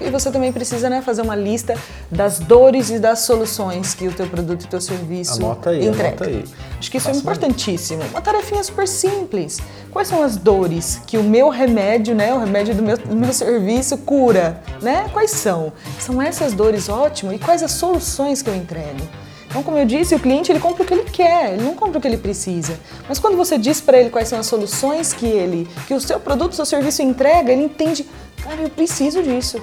E 0.00 0.10
você 0.10 0.30
também 0.30 0.52
precisa 0.52 0.90
né, 0.90 1.00
fazer 1.00 1.22
uma 1.22 1.36
lista 1.36 1.76
das 2.10 2.40
dores 2.40 2.90
e 2.90 2.98
das 2.98 3.20
soluções 3.20 3.94
que 3.94 4.08
o 4.08 4.12
teu 4.12 4.26
produto 4.26 4.62
e 4.62 4.64
o 4.66 4.68
teu 4.68 4.80
serviço 4.80 5.36
Anota 5.36 5.70
aí, 5.70 5.86
entrega. 5.86 6.08
anota 6.08 6.24
aí. 6.26 6.44
Acho 6.78 6.90
que 6.90 6.96
isso 6.96 7.08
é 7.08 7.12
importantíssimo. 7.12 8.02
Uma 8.10 8.20
tarefinha 8.20 8.62
super 8.64 8.88
simples. 8.88 9.60
Quais 9.90 10.08
são 10.08 10.22
as 10.22 10.36
dores 10.36 11.00
que 11.06 11.16
o 11.16 11.22
meu 11.22 11.48
remédio, 11.48 12.14
né, 12.14 12.34
o 12.34 12.40
remédio 12.40 12.74
do 12.74 12.82
meu, 12.82 12.98
do 12.98 13.14
meu 13.14 13.32
serviço 13.44 13.98
cura? 13.98 14.62
Né? 14.80 15.08
Quais 15.12 15.30
são? 15.30 15.72
São 15.98 16.20
essas 16.20 16.52
dores 16.52 16.88
ótimo 16.88 17.32
e 17.32 17.38
quais 17.38 17.62
as 17.62 17.72
soluções 17.72 18.42
que 18.42 18.48
eu 18.48 18.54
entrego? 18.54 19.00
Então, 19.52 19.62
como 19.62 19.76
eu 19.76 19.84
disse, 19.84 20.14
o 20.14 20.18
cliente 20.18 20.50
ele 20.50 20.58
compra 20.58 20.82
o 20.82 20.86
que 20.86 20.94
ele 20.94 21.04
quer, 21.04 21.52
ele 21.52 21.62
não 21.62 21.74
compra 21.74 21.98
o 21.98 22.00
que 22.00 22.08
ele 22.08 22.16
precisa. 22.16 22.78
Mas 23.06 23.18
quando 23.18 23.36
você 23.36 23.58
diz 23.58 23.82
para 23.82 23.98
ele 23.98 24.08
quais 24.08 24.28
são 24.28 24.38
as 24.38 24.46
soluções 24.46 25.12
que 25.12 25.26
ele, 25.26 25.68
que 25.86 25.92
o 25.92 26.00
seu 26.00 26.18
produto, 26.18 26.52
o 26.52 26.56
seu 26.56 26.64
serviço 26.64 27.02
entrega, 27.02 27.52
ele 27.52 27.64
entende, 27.64 28.06
cara, 28.42 28.62
eu 28.62 28.70
preciso 28.70 29.22
disso. 29.22 29.60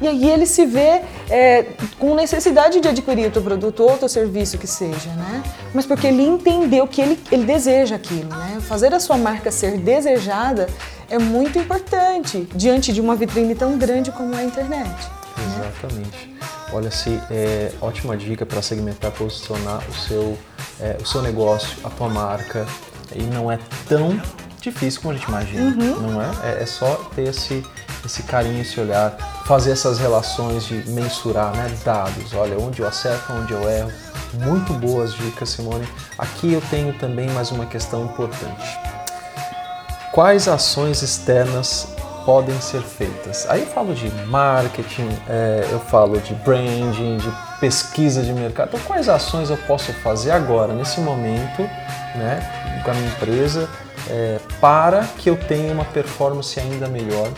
E 0.00 0.06
aí 0.06 0.30
ele 0.30 0.46
se 0.46 0.64
vê 0.64 1.02
é, 1.28 1.66
com 1.98 2.14
necessidade 2.14 2.80
de 2.80 2.88
adquirir 2.88 3.26
o 3.26 3.30
teu 3.30 3.42
produto 3.42 3.82
ou 3.82 3.94
o 3.94 3.98
teu 3.98 4.08
serviço 4.08 4.56
que 4.56 4.66
seja, 4.66 5.10
né? 5.10 5.42
Mas 5.74 5.84
porque 5.84 6.06
ele 6.06 6.22
entendeu 6.22 6.86
que 6.86 7.00
ele, 7.00 7.18
ele 7.32 7.44
deseja 7.44 7.96
aquilo, 7.96 8.28
né? 8.28 8.58
Fazer 8.60 8.94
a 8.94 9.00
sua 9.00 9.18
marca 9.18 9.50
ser 9.50 9.76
desejada 9.76 10.68
é 11.10 11.18
muito 11.18 11.58
importante 11.58 12.48
diante 12.54 12.92
de 12.92 13.00
uma 13.00 13.16
vitrine 13.16 13.54
tão 13.54 13.78
grande 13.78 14.12
como 14.12 14.34
a 14.34 14.42
internet. 14.42 15.10
Exatamente. 15.56 16.36
Olha, 16.72 16.90
se 16.90 17.18
é 17.30 17.72
ótima 17.80 18.16
dica 18.16 18.44
para 18.44 18.60
segmentar, 18.60 19.10
posicionar 19.12 19.82
o 19.88 19.94
seu, 19.94 20.38
é, 20.80 20.98
o 21.00 21.06
seu 21.06 21.22
negócio, 21.22 21.78
a 21.82 21.90
tua 21.90 22.08
marca. 22.08 22.66
E 23.14 23.22
não 23.22 23.50
é 23.50 23.58
tão 23.88 24.20
difícil 24.60 25.00
como 25.00 25.14
a 25.14 25.16
gente 25.16 25.28
imagina, 25.28 25.70
não 25.70 26.20
é? 26.20 26.30
é? 26.44 26.62
é 26.62 26.66
só 26.66 26.94
ter 27.14 27.28
esse, 27.28 27.64
esse 28.04 28.22
carinho, 28.24 28.60
esse 28.60 28.78
olhar, 28.78 29.16
fazer 29.46 29.70
essas 29.70 29.98
relações 29.98 30.66
de 30.66 30.74
mensurar, 30.90 31.56
né? 31.56 31.74
Dados. 31.82 32.34
Olha, 32.34 32.58
onde 32.58 32.82
eu 32.82 32.88
acerto, 32.88 33.32
onde 33.32 33.52
eu 33.52 33.68
erro. 33.68 33.90
Muito 34.34 34.74
boas 34.74 35.14
dicas, 35.14 35.48
Simone. 35.48 35.88
Aqui 36.18 36.52
eu 36.52 36.60
tenho 36.68 36.92
também 36.92 37.30
mais 37.30 37.50
uma 37.50 37.64
questão 37.64 38.04
importante. 38.04 38.78
Quais 40.12 40.48
ações 40.48 41.02
externas 41.02 41.88
podem 42.24 42.58
ser 42.60 42.80
feitas? 42.80 43.46
Aí 43.48 43.60
eu 43.60 43.66
falo 43.66 43.94
de 43.94 44.08
marketing, 44.26 45.08
é, 45.28 45.68
eu 45.70 45.78
falo 45.80 46.18
de 46.20 46.34
branding, 46.34 47.18
de 47.18 47.30
pesquisa 47.60 48.22
de 48.22 48.32
mercado. 48.32 48.68
Então, 48.68 48.80
quais 48.86 49.08
ações 49.08 49.50
eu 49.50 49.56
posso 49.58 49.92
fazer 49.94 50.30
agora, 50.30 50.72
nesse 50.72 51.00
momento, 51.00 51.62
né, 52.14 52.80
com 52.84 52.90
a 52.90 52.94
minha 52.94 53.08
empresa, 53.08 53.68
é, 54.08 54.38
para 54.60 55.04
que 55.18 55.28
eu 55.28 55.36
tenha 55.36 55.72
uma 55.72 55.84
performance 55.84 56.58
ainda 56.58 56.88
melhor, 56.88 57.30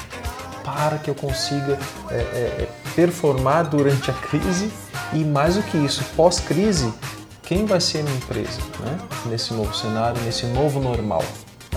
para 0.64 0.98
que 0.98 1.10
eu 1.10 1.14
consiga 1.14 1.76
é, 2.10 2.14
é, 2.14 2.68
performar 2.94 3.64
durante 3.64 4.10
a 4.10 4.14
crise 4.14 4.72
e, 5.12 5.24
mais 5.24 5.56
do 5.56 5.62
que 5.64 5.76
isso, 5.76 6.04
pós-crise, 6.16 6.92
quem 7.42 7.66
vai 7.66 7.80
ser 7.80 7.98
a 7.98 8.02
minha 8.04 8.16
empresa 8.16 8.60
né, 8.78 8.98
nesse 9.26 9.52
novo 9.52 9.74
cenário, 9.74 10.20
nesse 10.22 10.46
novo 10.46 10.78
normal? 10.78 11.24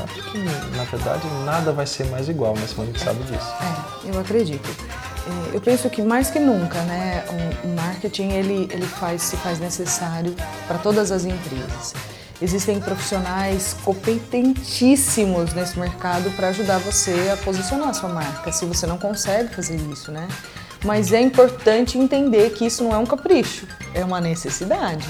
Né? 0.06 0.14
Porque, 0.14 0.38
na 0.78 0.84
verdade, 0.84 1.28
nada 1.46 1.72
vai 1.72 1.86
ser 1.88 2.06
mais 2.08 2.30
igual, 2.30 2.54
mas 2.60 2.78
a 2.78 2.86
gente 2.86 3.00
sabe 3.00 3.24
disso. 3.24 3.54
É, 3.62 4.10
eu 4.10 4.20
acredito. 4.20 4.70
É, 5.52 5.56
Eu 5.56 5.62
penso 5.62 5.90
que 5.90 6.02
mais 6.02 6.30
que 6.30 6.40
nunca, 6.40 6.82
né, 6.84 7.24
o 7.30 7.54
o 7.64 7.76
marketing 7.76 8.30
ele, 8.30 8.68
ele 8.72 8.86
faz, 8.86 9.22
se 9.22 9.38
faz 9.38 9.60
necessário 9.60 10.36
para 10.68 10.78
todas 10.78 11.12
as 11.12 11.26
empresas. 11.26 11.94
Existem 12.42 12.80
profissionais 12.80 13.76
competentíssimos 13.86 15.54
nesse 15.54 15.80
mercado 15.80 16.30
para 16.36 16.50
ajudar 16.50 16.80
você 16.80 17.30
a 17.32 17.38
posicionar 17.38 17.90
a 17.90 17.94
sua 17.94 18.10
marca, 18.10 18.52
se 18.52 18.66
você 18.66 18.86
não 18.86 18.98
consegue 18.98 19.54
fazer 19.56 19.78
isso, 19.78 20.12
né? 20.12 20.28
Mas 20.84 21.14
é 21.14 21.22
importante 21.22 21.98
entender 21.98 22.50
que 22.50 22.66
isso 22.66 22.84
não 22.84 22.94
é 22.94 22.98
um 22.98 23.06
capricho, 23.06 23.66
é 23.94 24.04
uma 24.04 24.20
necessidade. 24.20 25.08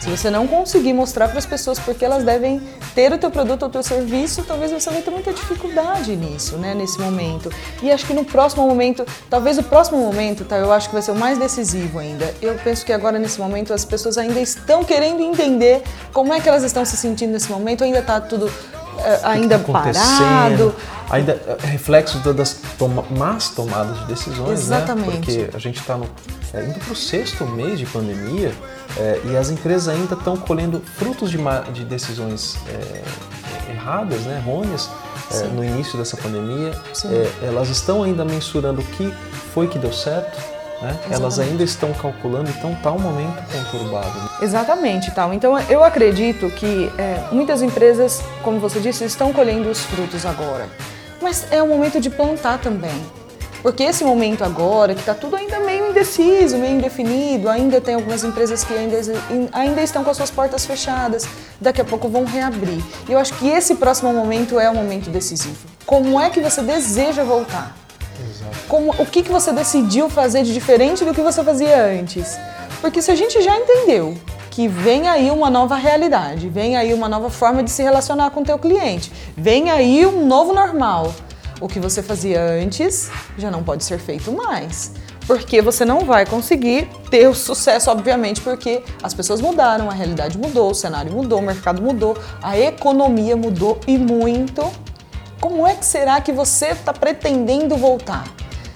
Se 0.00 0.08
você 0.08 0.30
não 0.30 0.46
conseguir 0.46 0.94
mostrar 0.94 1.28
para 1.28 1.38
as 1.38 1.44
pessoas 1.44 1.78
porque 1.78 2.04
elas 2.04 2.24
devem 2.24 2.60
ter 2.94 3.12
o 3.12 3.18
teu 3.18 3.30
produto 3.30 3.64
ou 3.64 3.68
o 3.68 3.70
teu 3.70 3.82
serviço, 3.82 4.42
talvez 4.44 4.72
você 4.72 4.90
vai 4.90 5.02
ter 5.02 5.10
muita 5.10 5.30
dificuldade 5.30 6.16
nisso, 6.16 6.56
né, 6.56 6.74
nesse 6.74 6.98
momento. 6.98 7.52
E 7.82 7.92
acho 7.92 8.06
que 8.06 8.14
no 8.14 8.24
próximo 8.24 8.66
momento, 8.66 9.04
talvez 9.28 9.58
o 9.58 9.62
próximo 9.62 9.98
momento, 9.98 10.44
tá, 10.44 10.56
eu 10.56 10.72
acho 10.72 10.88
que 10.88 10.94
vai 10.94 11.02
ser 11.02 11.10
o 11.10 11.16
mais 11.16 11.38
decisivo 11.38 11.98
ainda. 11.98 12.34
Eu 12.40 12.54
penso 12.64 12.84
que 12.84 12.92
agora 12.94 13.18
nesse 13.18 13.38
momento 13.38 13.74
as 13.74 13.84
pessoas 13.84 14.16
ainda 14.16 14.40
estão 14.40 14.82
querendo 14.82 15.20
entender 15.20 15.82
como 16.14 16.32
é 16.32 16.40
que 16.40 16.48
elas 16.48 16.62
estão 16.62 16.82
se 16.84 16.96
sentindo 16.96 17.32
nesse 17.32 17.50
momento, 17.50 17.84
ainda 17.84 17.98
está 17.98 18.20
tudo 18.22 18.50
eh, 19.04 19.20
ainda 19.22 19.58
tá 19.58 19.64
acontecendo? 19.64 20.08
parado. 20.08 20.74
ainda 21.10 21.58
é 21.62 21.66
reflexo 21.66 22.18
das 22.32 22.56
toma, 22.78 23.04
más 23.10 23.50
tomadas 23.50 23.98
de 24.00 24.06
decisões, 24.06 24.60
Exatamente. 24.60 25.30
né? 25.30 25.44
Porque 25.44 25.56
a 25.56 25.60
gente 25.60 25.80
está 25.80 25.98
é, 26.52 26.62
indo 26.64 26.78
para 26.78 26.92
o 26.92 26.96
sexto 26.96 27.44
mês 27.46 27.78
de 27.78 27.86
pandemia 27.86 28.52
é, 28.96 29.20
e 29.24 29.36
as 29.36 29.50
empresas 29.50 29.88
ainda 29.88 30.14
estão 30.14 30.36
colhendo 30.36 30.80
frutos 30.96 31.30
de, 31.30 31.38
de 31.72 31.84
decisões 31.84 32.56
é, 32.68 33.72
erradas, 33.72 34.20
né, 34.22 34.42
errôneas, 34.44 34.90
é, 35.32 35.44
no 35.48 35.64
início 35.64 35.98
dessa 35.98 36.16
pandemia. 36.16 36.72
É, 37.04 37.46
elas 37.46 37.68
estão 37.68 38.02
ainda 38.02 38.24
mensurando 38.24 38.80
o 38.80 38.84
que 38.84 39.12
foi 39.54 39.68
que 39.68 39.78
deu 39.78 39.92
certo, 39.92 40.38
né? 40.82 40.98
Elas 41.10 41.38
ainda 41.38 41.62
estão 41.62 41.92
calculando, 41.92 42.50
então 42.50 42.72
está 42.72 42.90
um 42.90 42.98
momento 42.98 43.36
conturbado. 43.52 44.18
Né? 44.18 44.28
Exatamente, 44.42 45.10
tal. 45.10 45.32
Então 45.34 45.58
eu 45.68 45.84
acredito 45.84 46.48
que 46.50 46.90
é, 46.96 47.22
muitas 47.30 47.60
empresas, 47.60 48.22
como 48.42 48.58
você 48.58 48.80
disse, 48.80 49.04
estão 49.04 49.32
colhendo 49.32 49.68
os 49.68 49.80
frutos 49.80 50.24
agora. 50.24 50.66
Mas 51.20 51.46
é 51.52 51.62
o 51.62 51.68
momento 51.68 52.00
de 52.00 52.08
plantar 52.08 52.58
também. 52.58 52.98
Porque 53.62 53.82
esse 53.82 54.02
momento 54.02 54.42
agora, 54.42 54.94
que 54.94 55.00
está 55.00 55.12
tudo 55.12 55.36
ainda 55.36 55.60
indeciso, 56.00 56.56
meio 56.56 56.76
indefinido, 56.76 57.48
ainda 57.48 57.80
tem 57.80 57.94
algumas 57.94 58.24
empresas 58.24 58.64
que 58.64 58.72
ainda, 58.72 58.96
ainda 59.52 59.82
estão 59.82 60.02
com 60.02 60.10
as 60.10 60.16
suas 60.16 60.30
portas 60.30 60.64
fechadas, 60.64 61.28
daqui 61.60 61.80
a 61.80 61.84
pouco 61.84 62.08
vão 62.08 62.24
reabrir. 62.24 62.82
E 63.08 63.12
eu 63.12 63.18
acho 63.18 63.34
que 63.34 63.48
esse 63.48 63.74
próximo 63.74 64.12
momento 64.12 64.58
é 64.58 64.70
o 64.70 64.74
momento 64.74 65.10
decisivo. 65.10 65.68
Como 65.84 66.18
é 66.18 66.30
que 66.30 66.40
você 66.40 66.62
deseja 66.62 67.22
voltar? 67.22 67.76
Como, 68.66 68.90
o 68.92 69.06
que, 69.06 69.22
que 69.22 69.30
você 69.30 69.52
decidiu 69.52 70.08
fazer 70.08 70.42
de 70.42 70.54
diferente 70.54 71.04
do 71.04 71.12
que 71.12 71.20
você 71.20 71.44
fazia 71.44 71.84
antes? 71.84 72.38
Porque 72.80 73.02
se 73.02 73.10
a 73.10 73.14
gente 73.14 73.40
já 73.42 73.56
entendeu 73.56 74.16
que 74.50 74.66
vem 74.68 75.06
aí 75.06 75.30
uma 75.30 75.50
nova 75.50 75.76
realidade, 75.76 76.48
vem 76.48 76.76
aí 76.76 76.94
uma 76.94 77.08
nova 77.08 77.28
forma 77.30 77.62
de 77.62 77.70
se 77.70 77.82
relacionar 77.82 78.30
com 78.30 78.40
o 78.40 78.44
teu 78.44 78.58
cliente, 78.58 79.12
vem 79.36 79.70
aí 79.70 80.06
um 80.06 80.26
novo 80.26 80.52
normal. 80.52 81.14
O 81.60 81.68
que 81.68 81.78
você 81.78 82.02
fazia 82.02 82.42
antes 82.42 83.10
já 83.36 83.50
não 83.50 83.62
pode 83.62 83.84
ser 83.84 83.98
feito 83.98 84.32
mais. 84.32 84.92
Porque 85.30 85.62
você 85.62 85.84
não 85.84 86.00
vai 86.00 86.26
conseguir 86.26 86.88
ter 87.08 87.28
o 87.28 87.34
sucesso, 87.36 87.88
obviamente, 87.88 88.40
porque 88.40 88.82
as 89.00 89.14
pessoas 89.14 89.40
mudaram, 89.40 89.88
a 89.88 89.92
realidade 89.92 90.36
mudou, 90.36 90.72
o 90.72 90.74
cenário 90.74 91.12
mudou, 91.12 91.38
o 91.38 91.42
mercado 91.42 91.80
mudou, 91.80 92.18
a 92.42 92.58
economia 92.58 93.36
mudou 93.36 93.78
e 93.86 93.96
muito. 93.96 94.68
Como 95.40 95.64
é 95.64 95.76
que 95.76 95.86
será 95.86 96.20
que 96.20 96.32
você 96.32 96.70
está 96.70 96.92
pretendendo 96.92 97.76
voltar? 97.76 98.24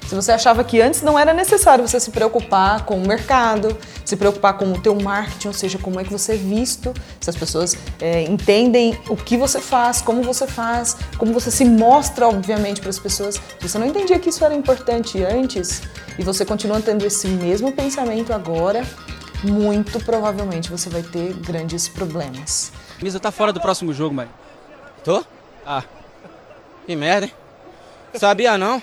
Se 0.07 0.15
você 0.15 0.33
achava 0.33 0.63
que 0.63 0.81
antes 0.81 1.03
não 1.03 1.19
era 1.19 1.33
necessário 1.33 1.87
você 1.87 1.99
se 1.99 2.11
preocupar 2.11 2.85
com 2.85 2.97
o 2.97 3.07
mercado, 3.07 3.77
se 4.05 4.17
preocupar 4.17 4.59
com 4.59 4.71
o 4.73 4.81
teu 4.81 4.95
marketing, 4.95 5.49
ou 5.49 5.55
seja, 5.55 5.79
como 5.79 5.99
é 5.99 6.05
que 6.05 6.13
você 6.13 6.35
é 6.35 6.37
visto, 6.37 6.93
se 7.21 7.31
as 7.31 7.37
pessoas 7.37 7.77
é, 8.01 8.23
entendem 8.23 8.99
o 9.09 9.17
que 9.17 9.37
você 9.37 9.61
faz, 9.61 10.03
como 10.03 10.23
você 10.23 10.47
faz, 10.47 10.97
como 11.17 11.33
você 11.33 11.51
se 11.51 11.65
mostra, 11.65 12.29
obviamente, 12.29 12.81
para 12.81 12.91
as 12.91 12.99
pessoas. 12.99 13.37
Se 13.37 13.69
você 13.69 13.79
não 13.79 13.87
entendia 13.87 14.19
que 14.19 14.29
isso 14.29 14.45
era 14.45 14.55
importante 14.55 15.23
antes 15.25 15.83
e 16.19 16.23
você 16.23 16.45
continua 16.45 16.81
tendo 16.81 17.05
esse 17.05 17.27
mesmo 17.27 17.73
pensamento 17.73 18.33
agora, 18.33 18.85
muito 19.43 19.99
provavelmente 20.05 20.71
você 20.71 20.91
vai 20.91 21.03
ter 21.03 21.33
grandes 21.35 21.89
problemas. 21.89 22.73
Misa 23.03 23.19
tá 23.19 23.31
fora 23.31 23.53
do 23.53 23.61
próximo 23.61 23.93
jogo, 23.93 24.15
mãe. 24.15 24.29
Tô? 25.03 25.25
Ah. 25.67 25.83
Que 26.87 26.95
merda, 26.95 27.27
hein? 27.27 27.33
Sabia 28.15 28.57
não? 28.59 28.83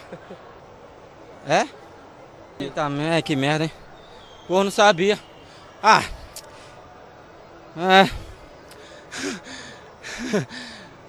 É? 1.48 1.68
Eita 2.60 2.88
merda, 2.90 3.22
que 3.22 3.36
merda, 3.36 3.66
hein? 3.66 3.72
Pô, 4.48 4.64
não 4.64 4.72
sabia. 4.72 5.20
Ah! 5.82 6.04
É. 7.78 8.10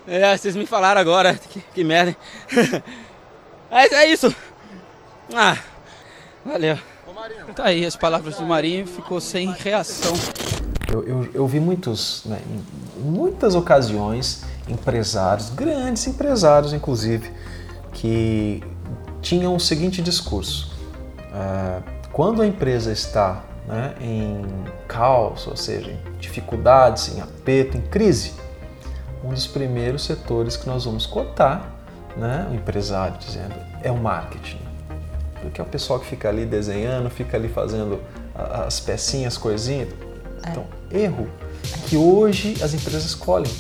É, 0.05 0.37
vocês 0.37 0.57
me 0.57 0.67
falaram 0.67 1.01
agora. 1.01 1.35
Que, 1.35 1.61
que 1.61 1.85
merda, 1.85 2.11
hein? 2.11 2.17
É, 3.71 3.95
é 3.95 4.07
isso. 4.09 4.35
Ah, 5.33 5.57
valeu. 6.45 6.77
Tá 7.55 7.67
aí 7.67 7.87
as 7.87 7.97
palavras 7.97 8.37
do 8.37 8.45
Marinho, 8.45 8.87
ficou 8.87 9.21
sem 9.21 9.51
reação. 9.51 10.13
Eu, 10.93 11.03
eu, 11.05 11.31
eu 11.33 11.47
vi 11.47 11.59
muitos, 11.59 12.23
né, 12.27 12.43
em 12.47 13.01
muitas 13.01 13.55
ocasiões, 13.55 14.45
empresários, 14.69 15.49
grandes 15.51 16.07
empresários 16.07 16.73
inclusive, 16.73 17.33
que 17.93 18.63
tinham 19.23 19.55
o 19.55 19.61
seguinte 19.61 20.03
discurso: 20.03 20.71
uh, 21.31 21.83
quando 22.13 22.43
a 22.43 22.47
empresa 22.47 22.93
está 22.93 23.45
né, 23.67 23.95
em 24.01 24.45
caos, 24.87 25.47
ou 25.47 25.57
seja, 25.57 25.91
em 25.91 26.19
dificuldades, 26.19 27.17
em 27.17 27.21
aperto, 27.21 27.79
em 27.79 27.81
crise, 27.81 28.35
um 29.25 29.31
dos 29.31 29.47
primeiros 29.47 30.05
setores 30.05 30.57
que 30.57 30.67
nós 30.67 30.85
vamos 30.85 31.07
cortar, 31.07 31.73
né, 32.17 32.47
o 32.51 32.55
empresário 32.55 33.17
dizendo, 33.19 33.55
é 33.83 33.91
o 33.91 33.97
marketing. 33.97 34.61
Porque 35.41 35.61
é 35.61 35.65
o 35.65 35.67
pessoal 35.67 35.99
que 35.99 36.07
fica 36.07 36.29
ali 36.29 36.45
desenhando, 36.45 37.09
fica 37.09 37.37
ali 37.37 37.49
fazendo 37.49 38.01
as 38.35 38.79
pecinhas, 38.81 39.37
coisinhas. 39.37 39.89
É. 40.45 40.51
Então, 40.51 40.67
erro 40.91 41.29
que 41.89 41.97
hoje 41.97 42.57
as 42.63 42.75
empresas 42.75 43.05
escolhem. 43.05 43.53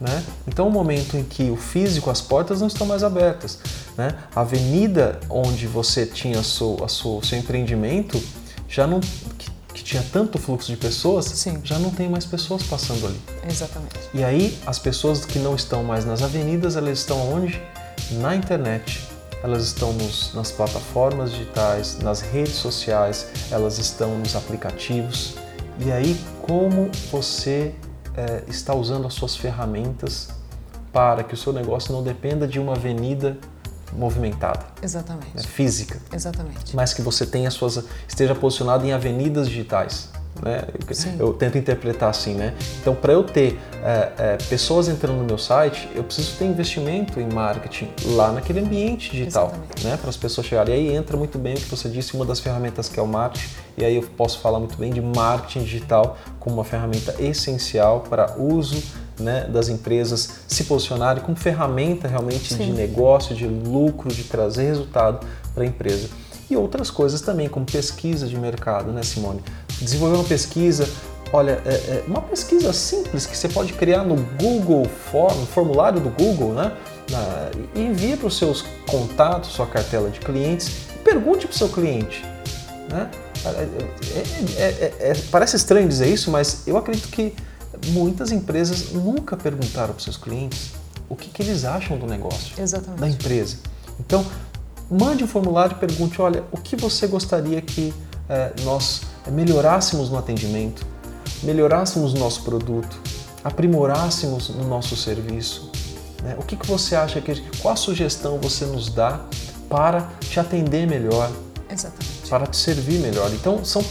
Né? 0.00 0.24
Então, 0.46 0.66
o 0.66 0.70
momento 0.70 1.16
em 1.16 1.22
que 1.22 1.50
o 1.50 1.56
físico, 1.56 2.10
as 2.10 2.20
portas 2.20 2.60
não 2.60 2.66
estão 2.66 2.86
mais 2.86 3.04
abertas, 3.04 3.58
né? 3.96 4.14
a 4.34 4.40
avenida 4.40 5.20
onde 5.30 5.66
você 5.66 6.04
tinha 6.04 6.38
o 6.38 6.44
seu, 6.44 7.22
seu 7.22 7.38
empreendimento 7.38 8.20
já 8.68 8.86
não 8.86 9.00
que, 9.00 9.50
que, 9.72 9.84
tinha 9.84 10.04
tanto 10.12 10.38
fluxo 10.38 10.70
de 10.70 10.76
pessoas, 10.76 11.26
Sim. 11.26 11.60
já 11.62 11.78
não 11.78 11.90
tem 11.90 12.08
mais 12.08 12.24
pessoas 12.24 12.64
passando 12.64 13.06
ali. 13.06 13.20
Exatamente. 13.48 13.98
E 14.12 14.24
aí 14.24 14.58
as 14.66 14.78
pessoas 14.78 15.24
que 15.24 15.38
não 15.38 15.54
estão 15.54 15.84
mais 15.84 16.04
nas 16.04 16.22
avenidas, 16.22 16.76
elas 16.76 16.98
estão 16.98 17.32
onde? 17.32 17.62
Na 18.12 18.34
internet. 18.34 19.00
Elas 19.44 19.64
estão 19.66 19.92
nos, 19.92 20.32
nas 20.34 20.50
plataformas 20.50 21.30
digitais, 21.30 21.98
nas 21.98 22.20
redes 22.20 22.54
sociais, 22.54 23.26
elas 23.50 23.78
estão 23.78 24.18
nos 24.18 24.34
aplicativos. 24.34 25.34
E 25.78 25.92
aí, 25.92 26.18
como 26.42 26.90
você 27.12 27.74
é, 28.16 28.44
está 28.48 28.74
usando 28.74 29.06
as 29.06 29.14
suas 29.14 29.36
ferramentas 29.36 30.28
para 30.92 31.24
que 31.24 31.34
o 31.34 31.36
seu 31.36 31.52
negócio 31.52 31.92
não 31.92 32.02
dependa 32.02 32.46
de 32.46 32.60
uma 32.60 32.72
avenida 32.74 33.36
movimentada. 33.92 34.66
Exatamente. 34.82 35.36
Né, 35.36 35.42
física. 35.42 36.00
Exatamente. 36.12 36.74
Mas 36.74 36.92
que 36.92 37.02
você 37.02 37.26
tenha 37.26 37.50
suas, 37.50 37.84
esteja 38.08 38.34
posicionado 38.34 38.84
em 38.86 38.92
avenidas 38.92 39.48
digitais. 39.48 40.08
Né? 40.42 40.64
Eu, 41.18 41.28
eu 41.28 41.32
tento 41.34 41.56
interpretar 41.56 42.10
assim, 42.10 42.34
né? 42.34 42.54
Então, 42.80 42.94
para 42.94 43.12
eu 43.12 43.22
ter 43.22 43.58
é, 43.82 44.12
é, 44.18 44.36
pessoas 44.48 44.88
entrando 44.88 45.18
no 45.18 45.24
meu 45.24 45.38
site, 45.38 45.88
eu 45.94 46.02
preciso 46.02 46.36
ter 46.36 46.44
investimento 46.44 47.20
em 47.20 47.32
marketing 47.32 47.88
lá 48.06 48.32
naquele 48.32 48.60
ambiente 48.60 49.10
digital, 49.10 49.46
Exatamente. 49.46 49.86
né? 49.86 49.96
Para 49.96 50.10
as 50.10 50.16
pessoas 50.16 50.46
chegarem. 50.46 50.74
E 50.74 50.90
aí 50.90 50.96
entra 50.96 51.16
muito 51.16 51.38
bem 51.38 51.54
o 51.54 51.56
que 51.56 51.68
você 51.68 51.88
disse, 51.88 52.14
uma 52.14 52.24
das 52.24 52.40
ferramentas 52.40 52.88
que 52.88 52.98
é 52.98 53.02
o 53.02 53.06
marketing. 53.06 53.48
E 53.76 53.84
aí 53.84 53.96
eu 53.96 54.02
posso 54.02 54.40
falar 54.40 54.58
muito 54.58 54.76
bem 54.76 54.92
de 54.92 55.00
marketing 55.00 55.64
digital 55.64 56.16
como 56.38 56.56
uma 56.56 56.64
ferramenta 56.64 57.14
essencial 57.20 58.00
para 58.00 58.36
uso 58.38 58.82
né, 59.18 59.44
das 59.44 59.68
empresas 59.68 60.40
se 60.48 60.64
posicionarem 60.64 61.22
como 61.22 61.36
ferramenta 61.36 62.08
realmente 62.08 62.52
Sim. 62.52 62.66
de 62.66 62.72
negócio, 62.72 63.34
de 63.34 63.46
lucro, 63.46 64.12
de 64.12 64.24
trazer 64.24 64.64
resultado 64.64 65.24
para 65.54 65.62
a 65.62 65.66
empresa. 65.66 66.08
E 66.50 66.56
outras 66.56 66.90
coisas 66.90 67.20
também, 67.20 67.48
como 67.48 67.64
pesquisa 67.64 68.26
de 68.26 68.36
mercado, 68.36 68.92
né, 68.92 69.02
Simone? 69.02 69.42
Desenvolver 69.80 70.16
uma 70.16 70.24
pesquisa, 70.24 70.88
olha, 71.32 71.60
é, 71.64 71.74
é 71.74 72.04
uma 72.06 72.20
pesquisa 72.22 72.72
simples 72.72 73.26
que 73.26 73.36
você 73.36 73.48
pode 73.48 73.72
criar 73.72 74.04
no 74.04 74.16
Google 74.16 74.86
Form, 75.10 75.40
no 75.40 75.46
formulário 75.46 76.00
do 76.00 76.10
Google, 76.10 76.52
né? 76.54 76.72
Na, 77.10 77.50
e 77.74 77.80
envie 77.80 78.16
para 78.16 78.28
os 78.28 78.38
seus 78.38 78.64
contatos, 78.88 79.50
sua 79.50 79.66
cartela 79.66 80.08
de 80.10 80.20
clientes, 80.20 80.88
e 80.94 80.98
pergunte 80.98 81.46
para 81.46 81.54
o 81.54 81.58
seu 81.58 81.68
cliente, 81.68 82.24
né? 82.90 83.10
É, 83.44 84.62
é, 84.62 84.94
é, 85.00 85.14
parece 85.30 85.56
estranho 85.56 85.86
dizer 85.86 86.08
isso, 86.08 86.30
mas 86.30 86.66
eu 86.66 86.78
acredito 86.78 87.08
que 87.08 87.34
muitas 87.88 88.32
empresas 88.32 88.92
nunca 88.92 89.36
perguntaram 89.36 89.88
para 89.88 89.98
os 89.98 90.04
seus 90.04 90.16
clientes 90.16 90.70
o 91.08 91.14
que, 91.14 91.28
que, 91.28 91.42
eles 91.42 91.64
acham 91.64 91.98
do 91.98 92.06
negócio, 92.06 92.54
Exatamente. 92.58 93.00
da 93.00 93.08
empresa. 93.08 93.56
Então, 94.00 94.24
mande 94.90 95.22
um 95.22 95.26
formulário 95.26 95.76
e 95.76 95.78
pergunte, 95.78 96.20
olha, 96.22 96.42
o 96.50 96.56
que 96.56 96.74
você 96.74 97.06
gostaria 97.06 97.60
que 97.60 97.92
é, 98.28 98.52
nós 98.62 99.02
melhorássemos 99.30 100.10
no 100.10 100.18
atendimento, 100.18 100.86
melhorássemos 101.42 102.14
no 102.14 102.20
nosso 102.20 102.42
produto, 102.42 102.98
aprimorássemos 103.42 104.48
no 104.50 104.64
nosso 104.66 104.96
serviço. 104.96 105.70
Né? 106.22 106.36
O 106.38 106.42
que, 106.42 106.56
que 106.56 106.66
você 106.66 106.96
acha 106.96 107.20
que 107.20 107.40
qual 107.60 107.74
a 107.74 107.76
sugestão 107.76 108.38
você 108.38 108.64
nos 108.64 108.88
dá 108.88 109.20
para 109.68 110.08
te 110.20 110.40
atender 110.40 110.86
melhor, 110.86 111.30
Exatamente. 111.70 112.28
para 112.28 112.46
te 112.46 112.56
servir 112.56 113.00
melhor? 113.00 113.32
Então, 113.32 113.64
são 113.64 113.84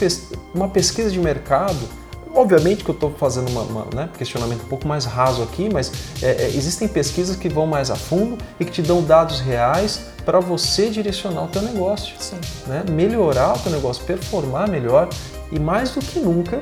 uma 0.53 0.69
pesquisa 0.69 1.09
de 1.11 1.19
mercado 1.19 2.02
Obviamente 2.35 2.83
que 2.83 2.89
eu 2.89 2.95
estou 2.95 3.11
fazendo 3.11 3.51
um 3.51 3.95
né, 3.95 4.09
questionamento 4.17 4.63
um 4.63 4.67
pouco 4.67 4.87
mais 4.87 5.05
raso 5.05 5.43
aqui, 5.43 5.69
mas 5.71 5.91
é, 6.21 6.45
é, 6.45 6.47
existem 6.47 6.87
pesquisas 6.87 7.35
que 7.35 7.47
vão 7.47 7.67
mais 7.67 7.91
a 7.91 7.95
fundo 7.95 8.39
e 8.59 8.65
que 8.65 8.71
te 8.71 8.81
dão 8.81 9.03
dados 9.03 9.39
reais 9.39 10.07
para 10.25 10.39
você 10.39 10.89
direcionar 10.89 11.43
o 11.43 11.47
teu 11.47 11.61
negócio, 11.61 12.15
né, 12.65 12.83
melhorar 12.89 13.53
o 13.53 13.59
teu 13.59 13.71
negócio, 13.71 14.03
performar 14.03 14.67
melhor 14.67 15.09
e 15.51 15.59
mais 15.59 15.91
do 15.91 15.99
que 15.99 16.19
nunca 16.19 16.59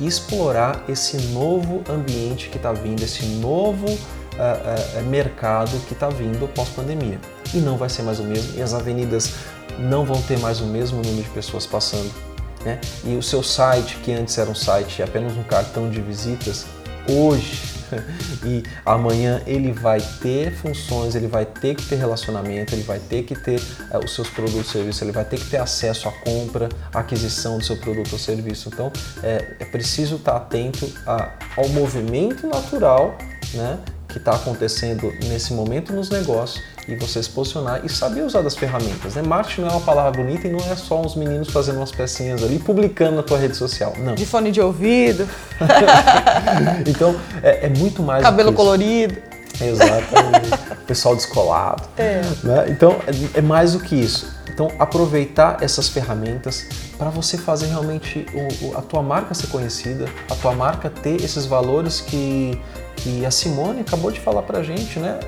explorar 0.00 0.84
esse 0.88 1.16
novo 1.28 1.82
ambiente 1.88 2.48
que 2.48 2.56
está 2.56 2.72
vindo, 2.72 3.04
esse 3.04 3.24
novo 3.24 3.86
uh, 3.86 4.98
uh, 4.98 5.02
mercado 5.04 5.70
que 5.86 5.92
está 5.92 6.08
vindo 6.08 6.52
pós-pandemia. 6.52 7.20
E 7.54 7.58
não 7.58 7.76
vai 7.76 7.88
ser 7.88 8.02
mais 8.02 8.18
o 8.18 8.24
mesmo, 8.24 8.58
e 8.58 8.62
as 8.62 8.74
avenidas 8.74 9.34
não 9.78 10.04
vão 10.04 10.20
ter 10.22 10.40
mais 10.40 10.60
o 10.60 10.66
mesmo 10.66 11.00
número 11.02 11.22
de 11.22 11.30
pessoas 11.30 11.66
passando. 11.66 12.31
Né? 12.64 12.80
E 13.04 13.16
o 13.16 13.22
seu 13.22 13.42
site, 13.42 13.96
que 13.96 14.12
antes 14.12 14.36
era 14.38 14.48
um 14.48 14.54
site 14.54 15.02
apenas 15.02 15.36
um 15.36 15.42
cartão 15.42 15.90
de 15.90 16.00
visitas, 16.00 16.66
hoje 17.08 17.72
e 18.44 18.62
amanhã 18.84 19.42
ele 19.46 19.72
vai 19.72 20.00
ter 20.20 20.54
funções, 20.54 21.14
ele 21.14 21.26
vai 21.26 21.44
ter 21.44 21.74
que 21.74 21.84
ter 21.84 21.96
relacionamento, 21.96 22.74
ele 22.74 22.82
vai 22.82 22.98
ter 22.98 23.24
que 23.24 23.34
ter 23.34 23.60
é, 23.90 23.98
os 23.98 24.14
seus 24.14 24.28
produtos 24.30 24.68
e 24.68 24.72
serviços, 24.72 25.02
ele 25.02 25.12
vai 25.12 25.24
ter 25.24 25.38
que 25.38 25.46
ter 25.46 25.58
acesso 25.58 26.08
à 26.08 26.12
compra, 26.12 26.68
à 26.92 27.00
aquisição 27.00 27.58
do 27.58 27.64
seu 27.64 27.76
produto 27.76 28.12
ou 28.12 28.18
serviço. 28.18 28.68
Então 28.72 28.92
é, 29.22 29.56
é 29.60 29.64
preciso 29.64 30.16
estar 30.16 30.36
atento 30.36 30.90
a, 31.06 31.32
ao 31.56 31.68
movimento 31.68 32.46
natural 32.46 33.16
né, 33.54 33.78
que 34.08 34.18
está 34.18 34.32
acontecendo 34.32 35.12
nesse 35.24 35.52
momento 35.52 35.92
nos 35.92 36.10
negócios 36.10 36.62
e 36.88 36.94
você 36.96 37.22
se 37.22 37.30
posicionar 37.30 37.80
e 37.84 37.88
saber 37.88 38.22
usar 38.22 38.42
das 38.42 38.56
ferramentas. 38.56 39.14
Né? 39.14 39.22
Marketing 39.22 39.62
não 39.62 39.68
é 39.68 39.72
uma 39.72 39.80
palavra 39.80 40.10
bonita 40.10 40.48
e 40.48 40.50
não 40.50 40.58
é 40.58 40.74
só 40.76 41.00
uns 41.00 41.14
meninos 41.14 41.50
fazendo 41.50 41.76
umas 41.76 41.92
pecinhas 41.92 42.42
ali 42.42 42.58
publicando 42.58 43.16
na 43.16 43.22
tua 43.22 43.38
rede 43.38 43.56
social. 43.56 43.94
Não. 43.98 44.14
De 44.14 44.26
fone 44.26 44.50
de 44.50 44.60
ouvido. 44.60 45.28
então 46.86 47.14
é, 47.42 47.66
é, 47.66 47.68
muito 47.68 48.02
mais. 48.02 48.22
Cabelo 48.22 48.52
colorido. 48.52 49.16
Exatamente. 49.60 50.50
Pessoal 50.86 51.14
descolado. 51.14 51.84
É. 51.96 52.22
Né? 52.42 52.66
Então 52.70 52.96
é, 53.06 53.38
é 53.38 53.42
mais 53.42 53.74
do 53.74 53.80
que 53.80 53.94
isso. 53.94 54.32
Então 54.52 54.68
aproveitar 54.78 55.58
essas 55.62 55.88
ferramentas 55.88 56.66
para 56.98 57.10
você 57.10 57.38
fazer 57.38 57.66
realmente 57.66 58.26
o, 58.34 58.66
o, 58.66 58.78
a 58.78 58.82
tua 58.82 59.02
marca 59.02 59.34
ser 59.34 59.46
conhecida, 59.46 60.06
a 60.28 60.34
tua 60.34 60.52
marca 60.52 60.90
ter 60.90 61.22
esses 61.22 61.46
valores 61.46 62.00
que 62.00 62.60
que 62.96 63.26
a 63.26 63.30
Simone 63.30 63.80
acabou 63.80 64.12
de 64.12 64.20
falar 64.20 64.42
para 64.42 64.62
gente, 64.62 65.00
né? 65.00 65.18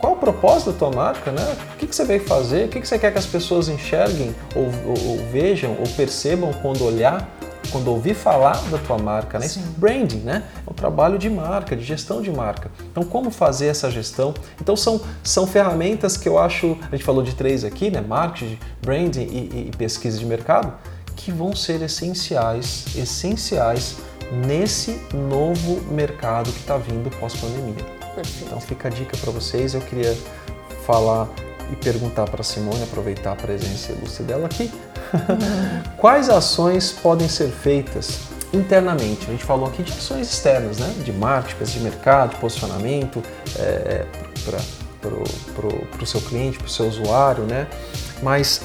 Qual 0.00 0.14
o 0.14 0.16
propósito 0.16 0.72
da 0.72 0.78
tua 0.78 0.90
marca, 0.90 1.30
né? 1.30 1.56
O 1.74 1.76
que, 1.76 1.86
que 1.86 1.94
você 1.94 2.04
veio 2.04 2.24
fazer? 2.24 2.66
O 2.66 2.68
que, 2.68 2.80
que 2.80 2.88
você 2.88 2.98
quer 2.98 3.12
que 3.12 3.18
as 3.18 3.26
pessoas 3.26 3.68
enxerguem 3.68 4.34
ou, 4.54 4.64
ou, 4.64 5.10
ou 5.10 5.26
vejam 5.30 5.76
ou 5.78 5.86
percebam 5.96 6.52
quando 6.62 6.84
olhar, 6.84 7.28
quando 7.70 7.88
ouvir 7.88 8.14
falar 8.14 8.56
da 8.70 8.78
tua 8.78 8.98
marca, 8.98 9.38
né? 9.38 9.48
Sim. 9.48 9.62
Branding, 9.76 10.18
né? 10.20 10.44
É 10.66 10.70
um 10.70 10.74
trabalho 10.74 11.18
de 11.18 11.28
marca, 11.30 11.76
de 11.76 11.84
gestão 11.84 12.20
de 12.20 12.30
marca. 12.30 12.70
Então, 12.90 13.04
como 13.04 13.30
fazer 13.30 13.66
essa 13.66 13.90
gestão? 13.90 14.34
Então, 14.60 14.76
são, 14.76 15.00
são 15.22 15.46
ferramentas 15.46 16.16
que 16.16 16.28
eu 16.28 16.38
acho, 16.38 16.76
a 16.90 16.96
gente 16.96 17.04
falou 17.04 17.22
de 17.22 17.34
três 17.34 17.64
aqui, 17.64 17.90
né? 17.90 18.00
Marketing, 18.00 18.58
branding 18.82 19.22
e, 19.22 19.68
e 19.68 19.76
pesquisa 19.76 20.18
de 20.18 20.26
mercado, 20.26 20.72
que 21.16 21.30
vão 21.30 21.54
ser 21.54 21.80
essenciais, 21.82 22.86
essenciais 22.96 23.96
nesse 24.46 25.00
novo 25.12 25.80
mercado 25.92 26.50
que 26.50 26.60
está 26.60 26.76
vindo 26.76 27.10
pós-pandemia. 27.18 27.93
Então 28.42 28.60
fica 28.60 28.88
a 28.88 28.90
dica 28.90 29.16
para 29.16 29.30
vocês. 29.30 29.74
Eu 29.74 29.80
queria 29.80 30.16
falar 30.86 31.28
e 31.72 31.76
perguntar 31.76 32.28
para 32.28 32.40
a 32.40 32.44
Simone, 32.44 32.82
aproveitar 32.82 33.32
a 33.32 33.36
presença 33.36 33.92
ilustre 33.92 34.24
dela 34.24 34.46
aqui. 34.46 34.70
Quais 35.96 36.28
ações 36.28 36.92
podem 36.92 37.28
ser 37.28 37.48
feitas 37.48 38.20
internamente? 38.52 39.26
A 39.26 39.30
gente 39.30 39.44
falou 39.44 39.66
aqui 39.66 39.82
de 39.82 39.92
ações 39.92 40.30
externas, 40.30 40.78
né? 40.78 40.94
de 41.04 41.12
marketing, 41.12 41.72
de 41.72 41.80
mercado, 41.80 42.30
de 42.30 42.36
posicionamento 42.36 43.22
é, 43.58 44.04
para 45.00 46.02
o 46.02 46.06
seu 46.06 46.20
cliente, 46.20 46.58
para 46.58 46.66
o 46.66 46.70
seu 46.70 46.86
usuário, 46.86 47.44
né? 47.44 47.66
mas 48.22 48.62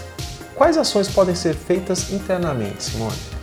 quais 0.55 0.77
ações 0.77 1.07
podem 1.07 1.35
ser 1.35 1.55
feitas 1.55 2.11
internamente, 2.11 2.83
Simone? 2.83 3.38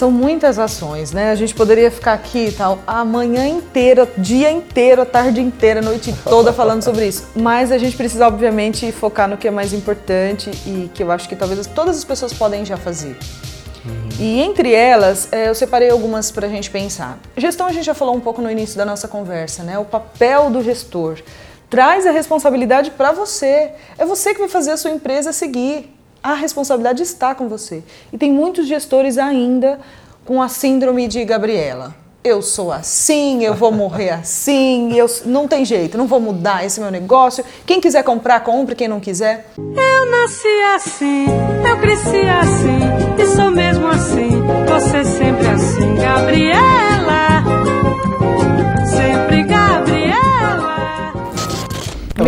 São 0.00 0.10
muitas 0.10 0.58
ações, 0.58 1.12
né? 1.12 1.30
A 1.30 1.34
gente 1.34 1.54
poderia 1.54 1.90
ficar 1.90 2.14
aqui 2.14 2.54
tal 2.56 2.78
a 2.86 3.04
manhã 3.04 3.46
inteira, 3.46 4.10
dia 4.16 4.50
inteiro, 4.50 5.02
a 5.02 5.04
tarde 5.04 5.42
inteira, 5.42 5.80
a 5.80 5.82
noite 5.82 6.14
toda 6.24 6.54
falando 6.54 6.82
sobre 6.82 7.06
isso. 7.06 7.28
Mas 7.36 7.70
a 7.70 7.76
gente 7.76 7.94
precisa, 7.94 8.26
obviamente, 8.26 8.90
focar 8.92 9.28
no 9.28 9.36
que 9.36 9.46
é 9.46 9.50
mais 9.50 9.74
importante 9.74 10.50
e 10.64 10.90
que 10.94 11.02
eu 11.02 11.12
acho 11.12 11.28
que 11.28 11.36
talvez 11.36 11.66
todas 11.66 11.98
as 11.98 12.04
pessoas 12.06 12.32
podem 12.32 12.64
já 12.64 12.78
fazer. 12.78 13.14
Uhum. 13.84 14.08
E 14.18 14.40
entre 14.40 14.72
elas, 14.72 15.28
é, 15.30 15.50
eu 15.50 15.54
separei 15.54 15.90
algumas 15.90 16.30
para 16.30 16.46
a 16.46 16.50
gente 16.50 16.70
pensar. 16.70 17.18
Gestão 17.36 17.66
a 17.66 17.72
gente 17.72 17.84
já 17.84 17.92
falou 17.92 18.16
um 18.16 18.20
pouco 18.20 18.40
no 18.40 18.50
início 18.50 18.78
da 18.78 18.86
nossa 18.86 19.06
conversa, 19.06 19.62
né? 19.62 19.78
O 19.78 19.84
papel 19.84 20.48
do 20.48 20.62
gestor. 20.62 21.18
Traz 21.68 22.06
a 22.06 22.10
responsabilidade 22.10 22.90
para 22.92 23.12
você. 23.12 23.72
É 23.98 24.06
você 24.06 24.32
que 24.32 24.40
vai 24.40 24.48
fazer 24.48 24.70
a 24.70 24.78
sua 24.78 24.92
empresa 24.92 25.30
seguir 25.30 25.94
a 26.22 26.34
responsabilidade 26.34 27.02
está 27.02 27.34
com 27.34 27.48
você. 27.48 27.82
E 28.12 28.18
tem 28.18 28.32
muitos 28.32 28.66
gestores 28.66 29.18
ainda 29.18 29.80
com 30.24 30.40
a 30.40 30.48
síndrome 30.48 31.08
de 31.08 31.24
Gabriela. 31.24 31.94
Eu 32.22 32.42
sou 32.42 32.70
assim, 32.70 33.42
eu 33.42 33.54
vou 33.54 33.72
morrer 33.72 34.10
assim, 34.20 34.92
eu 34.92 35.06
não 35.24 35.48
tem 35.48 35.64
jeito, 35.64 35.96
não 35.96 36.06
vou 36.06 36.20
mudar 36.20 36.64
esse 36.64 36.80
meu 36.80 36.90
negócio. 36.90 37.44
Quem 37.64 37.80
quiser 37.80 38.04
comprar, 38.04 38.40
compre, 38.40 38.74
quem 38.74 38.88
não 38.88 39.00
quiser. 39.00 39.50
Eu 39.56 40.10
nasci 40.10 40.48
assim, 40.74 41.26
eu 41.66 41.78
cresci 41.78 42.20
assim, 42.28 43.22
e 43.22 43.26
sou 43.34 43.50
mesmo 43.50 43.88
assim, 43.88 44.42
você 44.68 45.04
sempre 45.04 45.48
assim, 45.48 45.94
Gabriela. 45.96 46.89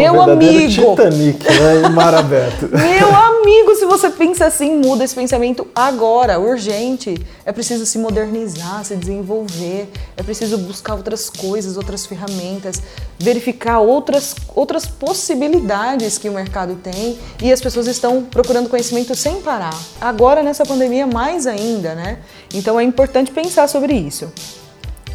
É 0.01 0.11
um 0.11 0.15
meu 0.15 0.23
amigo. 0.23 0.97
Titanic, 0.97 1.45
né? 1.45 1.87
Em 1.87 1.91
mar 1.91 2.15
aberto. 2.15 2.69
meu 2.73 3.15
amigo, 3.15 3.75
se 3.75 3.85
você 3.85 4.11
pensa 4.11 4.47
assim, 4.47 4.77
muda 4.77 5.05
esse 5.05 5.15
pensamento 5.15 5.67
agora, 5.75 6.39
urgente. 6.39 7.15
É 7.45 7.53
preciso 7.53 7.85
se 7.85 7.99
modernizar, 7.99 8.85
se 8.85 8.97
desenvolver, 8.97 9.91
é 10.17 10.23
preciso 10.23 10.57
buscar 10.59 10.95
outras 10.95 11.29
coisas, 11.29 11.77
outras 11.77 12.07
ferramentas, 12.07 12.83
verificar 13.19 13.81
outras, 13.81 14.35
outras 14.55 14.87
possibilidades 14.87 16.19
que 16.19 16.29
o 16.29 16.33
mercado 16.33 16.77
tem 16.77 17.19
e 17.43 17.53
as 17.53 17.61
pessoas 17.61 17.87
estão 17.87 18.23
procurando 18.23 18.69
conhecimento 18.69 19.15
sem 19.15 19.41
parar. 19.41 19.77
Agora, 20.01 20.43
nessa 20.43 20.65
pandemia, 20.65 21.07
mais 21.07 21.47
ainda, 21.47 21.95
né? 21.95 22.19
Então 22.55 22.79
é 22.79 22.85
importante 22.85 23.31
pensar 23.31 23.69
sobre 23.69 23.95
isso. 23.95 24.33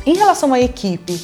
Em 0.05 0.15
relação 0.15 0.53
à 0.53 0.59
equipe, 0.59 1.19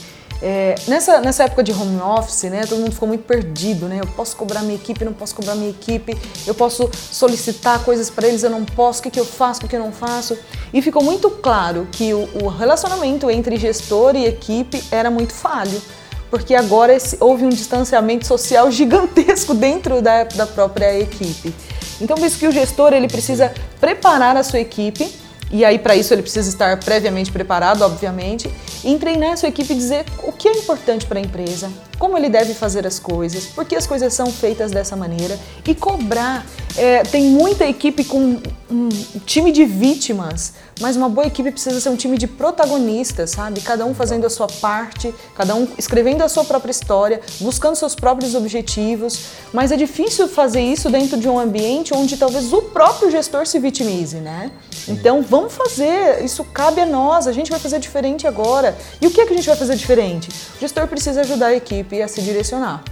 é, 0.45 0.75
nessa, 0.89 1.21
nessa 1.21 1.45
época 1.45 1.63
de 1.63 1.71
home 1.71 2.01
office, 2.01 2.43
né, 2.43 2.65
todo 2.67 2.79
mundo 2.79 2.91
ficou 2.91 3.07
muito 3.07 3.23
perdido, 3.23 3.87
né? 3.87 3.99
Eu 4.01 4.07
posso 4.07 4.35
cobrar 4.35 4.61
minha 4.61 4.75
equipe, 4.75 5.05
não 5.05 5.13
posso 5.13 5.33
cobrar 5.33 5.55
minha 5.55 5.69
equipe, 5.69 6.17
eu 6.45 6.53
posso 6.53 6.89
solicitar 6.93 7.81
coisas 7.85 8.09
para 8.09 8.27
eles, 8.27 8.43
eu 8.43 8.49
não 8.49 8.65
posso, 8.65 8.99
o 8.99 9.03
que, 9.03 9.09
que 9.09 9.19
eu 9.19 9.25
faço, 9.25 9.65
o 9.65 9.69
que 9.69 9.75
eu 9.75 9.79
não 9.79 9.93
faço. 9.93 10.37
E 10.73 10.81
ficou 10.81 11.01
muito 11.01 11.29
claro 11.29 11.87
que 11.89 12.13
o, 12.13 12.27
o 12.43 12.49
relacionamento 12.49 13.31
entre 13.31 13.55
gestor 13.55 14.17
e 14.17 14.25
equipe 14.25 14.83
era 14.91 15.09
muito 15.09 15.31
falho 15.31 15.81
porque 16.29 16.55
agora 16.55 16.91
esse, 16.91 17.15
houve 17.19 17.45
um 17.45 17.49
distanciamento 17.49 18.25
social 18.25 18.69
gigantesco 18.71 19.53
dentro 19.53 20.01
da, 20.01 20.23
da 20.23 20.47
própria 20.47 20.99
equipe. 20.99 21.53
Então, 22.01 22.17
por 22.17 22.25
isso 22.25 22.39
que 22.39 22.47
o 22.47 22.51
gestor 22.51 22.91
ele 22.91 23.07
precisa 23.07 23.53
preparar 23.79 24.35
a 24.35 24.41
sua 24.41 24.59
equipe 24.59 25.22
e 25.53 25.63
aí, 25.63 25.77
para 25.77 25.95
isso, 25.95 26.11
ele 26.11 26.23
precisa 26.23 26.49
estar 26.49 26.79
previamente 26.79 27.31
preparado, 27.31 27.83
obviamente, 27.83 28.49
e 28.83 28.97
treinar 28.97 29.33
a 29.33 29.37
sua 29.37 29.49
equipe 29.49 29.71
e 29.71 29.75
dizer 29.75 30.03
o 30.23 30.31
que 30.31 30.47
é 30.47 30.51
importante 30.51 31.05
para 31.05 31.19
a 31.19 31.21
empresa, 31.21 31.71
como 31.99 32.17
ele 32.17 32.27
deve 32.27 32.55
fazer 32.55 32.87
as 32.87 32.97
coisas, 32.97 33.45
por 33.45 33.63
que 33.63 33.75
as 33.75 33.85
coisas 33.85 34.11
são 34.15 34.31
feitas 34.31 34.71
dessa 34.71 34.95
maneira 34.95 35.39
e 35.67 35.75
cobrar. 35.75 36.43
É, 36.75 37.03
tem 37.03 37.25
muita 37.25 37.67
equipe 37.67 38.03
com 38.03 38.41
um 38.71 38.89
time 39.27 39.51
de 39.51 39.63
vítimas, 39.63 40.53
mas 40.81 40.95
uma 40.95 41.07
boa 41.07 41.27
equipe 41.27 41.51
precisa 41.51 41.79
ser 41.79 41.89
um 41.89 41.95
time 41.95 42.17
de 42.17 42.25
protagonistas, 42.25 43.29
sabe? 43.29 43.61
Cada 43.61 43.85
um 43.85 43.93
fazendo 43.93 44.25
a 44.25 44.31
sua 44.31 44.47
parte, 44.47 45.13
cada 45.35 45.53
um 45.53 45.67
escrevendo 45.77 46.23
a 46.23 46.27
sua 46.29 46.43
própria 46.43 46.71
história, 46.71 47.21
buscando 47.39 47.75
seus 47.75 47.93
próprios 47.93 48.33
objetivos. 48.33 49.25
Mas 49.53 49.71
é 49.71 49.77
difícil 49.77 50.27
fazer 50.27 50.61
isso 50.61 50.89
dentro 50.89 51.15
de 51.15 51.29
um 51.29 51.37
ambiente 51.37 51.93
onde 51.93 52.17
talvez 52.17 52.51
o 52.51 52.63
próprio 52.63 53.11
gestor 53.11 53.45
se 53.45 53.59
vitimize, 53.59 54.17
né? 54.17 54.51
Então 54.87 55.21
vamos 55.21 55.53
fazer, 55.53 56.23
isso 56.23 56.43
cabe 56.43 56.81
a 56.81 56.85
nós, 56.85 57.27
a 57.27 57.31
gente 57.31 57.49
vai 57.49 57.59
fazer 57.59 57.79
diferente 57.79 58.27
agora. 58.27 58.75
E 59.01 59.07
o 59.07 59.11
que 59.11 59.21
é 59.21 59.25
que 59.25 59.33
a 59.33 59.35
gente 59.35 59.47
vai 59.47 59.55
fazer 59.55 59.75
diferente? 59.75 60.29
O 60.55 60.59
gestor 60.59 60.87
precisa 60.87 61.21
ajudar 61.21 61.47
a 61.47 61.55
equipe 61.55 62.01
a 62.01 62.07
se 62.07 62.21
direcionar. 62.21 62.83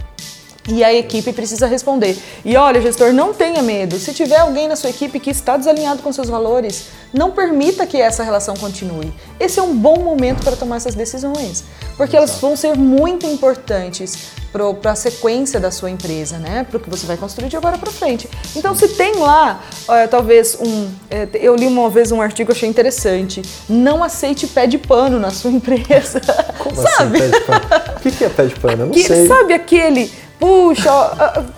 E 0.68 0.84
a 0.84 0.94
equipe 0.94 1.32
precisa 1.32 1.66
responder. 1.66 2.16
E 2.44 2.56
olha, 2.56 2.80
gestor, 2.80 3.12
não 3.12 3.34
tenha 3.34 3.62
medo. 3.62 3.98
Se 3.98 4.14
tiver 4.14 4.38
alguém 4.38 4.68
na 4.68 4.76
sua 4.76 4.90
equipe 4.90 5.18
que 5.18 5.30
está 5.30 5.56
desalinhado 5.56 6.02
com 6.02 6.12
seus 6.12 6.28
valores, 6.28 6.86
não 7.12 7.32
permita 7.32 7.84
que 7.84 8.00
essa 8.00 8.22
relação 8.22 8.54
continue. 8.56 9.12
Esse 9.40 9.58
é 9.58 9.62
um 9.62 9.76
bom 9.76 9.98
momento 9.98 10.44
para 10.44 10.54
tomar 10.54 10.76
essas 10.76 10.94
decisões, 10.94 11.64
porque 11.96 12.16
elas 12.16 12.38
vão 12.40 12.56
ser 12.56 12.76
muito 12.76 13.26
importantes 13.26 14.30
para 14.52 14.92
a 14.92 14.94
sequência 14.94 15.58
da 15.58 15.70
sua 15.70 15.90
empresa, 15.90 16.38
né? 16.38 16.64
Para 16.68 16.76
o 16.76 16.80
que 16.80 16.90
você 16.90 17.06
vai 17.06 17.16
construir 17.16 17.48
de 17.48 17.56
agora 17.56 17.78
para 17.78 17.90
frente. 17.90 18.28
Então, 18.54 18.74
se 18.74 18.86
tem 18.88 19.16
lá, 19.16 19.62
talvez 20.10 20.58
um, 20.60 20.90
é, 21.10 21.26
eu 21.34 21.56
li 21.56 21.66
uma 21.66 21.88
vez 21.88 22.12
um 22.12 22.20
artigo 22.20 22.52
achei 22.52 22.68
interessante. 22.68 23.42
Não 23.68 24.04
aceite 24.04 24.46
pé 24.46 24.66
de 24.66 24.78
pano 24.78 25.18
na 25.18 25.30
sua 25.30 25.50
empresa. 25.52 26.20
Como 26.58 26.76
sabe? 26.76 27.18
Assim, 27.18 27.30
pé 27.30 27.38
de 27.38 27.44
pano? 27.44 27.92
O 28.02 28.10
que 28.12 28.24
é 28.24 28.28
pé 28.28 28.44
de 28.46 28.54
pano? 28.56 28.82
Eu 28.82 28.86
não 28.86 28.92
que, 28.92 29.04
sei. 29.04 29.28
Sabe 29.28 29.54
aquele 29.54 30.10
puxa, 30.38 30.90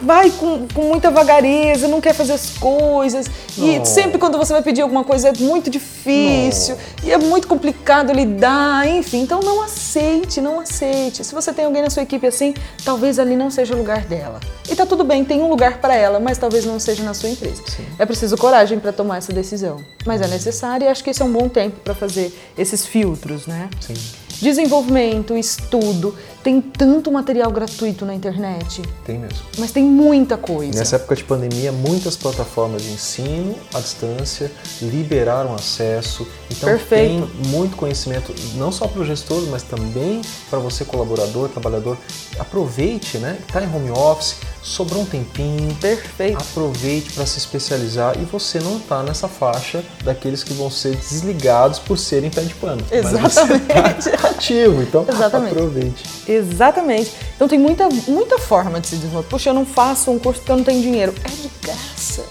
vai 0.01 0.31
com, 0.31 0.67
com 0.69 0.83
muita 0.83 1.11
vagareza, 1.11 1.89
não 1.89 2.01
quer 2.01 2.15
fazer 2.15 2.35
as 2.35 2.51
coisas. 2.51 3.27
E 3.57 3.79
Não. 3.79 3.85
sempre 3.85 4.19
quando 4.19 4.37
você 4.37 4.53
vai 4.53 4.63
pedir 4.63 4.83
alguma 4.83 5.05
coisa 5.05 5.29
é 5.29 5.33
muito 5.39 5.71
difícil 5.71 6.77
e 7.03 7.13
é 7.13 7.19
muito 7.19 7.49
complicado 7.49 8.13
lidar, 8.13 8.87
enfim. 8.87 9.23
Então 9.23 9.41
não 9.41 9.63
aceite, 9.63 10.41
não 10.41 10.61
aceite. 10.61 11.25
Se 11.25 11.35
você 11.35 11.53
tem 11.53 11.65
alguém 11.65 11.83
na 11.83 11.91
sua 11.91 12.03
equipe 12.03 12.27
assim, 12.27 12.55
talvez 12.85 13.19
ali 13.19 13.37
não 13.37 13.51
seja 13.51 13.75
o 13.75 13.79
lugar 13.79 14.05
dela. 14.05 14.41
E 14.69 14.75
tá 14.75 14.85
tudo 14.85 15.05
bem, 15.05 15.25
tem 15.25 15.41
um 15.41 15.49
lugar 15.49 15.79
para 15.79 15.95
ela, 15.95 16.21
mas 16.21 16.37
talvez 16.39 16.65
não 16.65 16.79
seja 16.79 17.03
na 17.03 17.15
sua 17.15 17.29
empresa. 17.31 17.63
É 17.99 18.05
preciso 18.05 18.37
coragem 18.37 18.79
para 18.79 18.93
tomar 18.93 19.19
essa 19.19 19.33
decisão. 19.33 19.79
Mas 20.05 20.21
é 20.21 20.27
necessário 20.27 20.85
e 20.85 20.89
acho 20.89 21.03
que 21.03 21.11
esse 21.11 21.23
é 21.23 21.25
um 21.25 21.33
bom 21.33 21.49
tempo 21.49 21.81
para 21.81 21.95
fazer 21.95 22.33
esses 22.59 22.85
filtros, 22.87 23.47
né? 23.47 23.69
Sim. 23.81 23.95
Desenvolvimento, 24.41 25.37
estudo, 25.37 26.15
tem 26.45 26.61
tanto 26.61 27.11
material 27.11 27.51
gratuito 27.51 28.05
na 28.05 28.15
internet, 28.15 28.83
Tem 29.07 29.19
mesmo. 29.19 29.39
mas 29.59 29.73
tem 29.73 29.83
muita 29.83 30.37
coisa. 30.37 30.79
Nessa 30.79 30.97
época 30.97 31.17
de 31.17 31.25
pandemia, 31.25 31.73
muitas 31.73 32.17
plataformas 32.17 32.83
de 32.83 32.91
ensino 32.91 33.55
à 33.73 33.81
distância 33.81 34.53
liberaram 34.83 35.55
acesso. 35.55 36.29
Então 36.51 36.69
Perfeito. 36.69 37.27
tem 37.27 37.49
muito 37.49 37.77
conhecimento, 37.77 38.35
não 38.57 38.71
só 38.71 38.87
para 38.87 39.01
o 39.01 39.05
gestor, 39.07 39.43
mas 39.51 39.63
também 39.63 40.21
para 40.51 40.59
você 40.59 40.85
colaborador, 40.85 41.49
trabalhador. 41.49 41.97
Aproveite, 42.39 43.17
né? 43.17 43.39
Está 43.49 43.63
em 43.63 43.75
home 43.75 43.91
office, 43.91 44.37
sobrou 44.63 45.03
um 45.03 45.07
tempinho. 45.07 45.75
Perfeito. 45.77 46.37
Aproveite 46.37 47.13
para 47.15 47.25
se 47.25 47.39
especializar 47.39 48.21
e 48.21 48.25
você 48.27 48.59
não 48.61 48.77
está 48.77 49.03
nessa 49.03 49.29
faixa 49.29 49.83
daqueles 50.05 50.45
que 50.45 50.53
vão 50.53 50.71
ser 50.71 50.95
desligados 50.97 51.79
por 51.79 51.97
serem 51.97 52.29
pé 52.31 52.43
de 52.43 52.55
pano. 52.55 52.85
Mas 52.91 53.13
você 53.13 53.41
Exatamente. 53.41 54.11
tá 54.11 54.29
ativo, 54.29 54.83
então 54.83 55.07
Exatamente. 55.09 55.53
aproveite. 55.53 56.05
Exatamente. 56.35 57.13
Então 57.35 57.47
tem 57.49 57.59
muita, 57.59 57.89
muita 58.09 58.39
forma 58.39 58.81
de 58.81 58.87
se 58.89 58.97
desenvolver. 58.97 59.29
Puxa, 59.29 59.51
eu 59.51 59.55
não 59.55 59.65
faço 59.67 60.11
um 60.11 60.19
curso 60.19 60.41
porque 60.41 60.53
eu 60.53 60.57
não 60.57 60.65
tenho 60.65 60.83
dinheiro. 60.83 61.15
É 61.25 61.29
de 61.29 61.51
graça. 61.63 62.25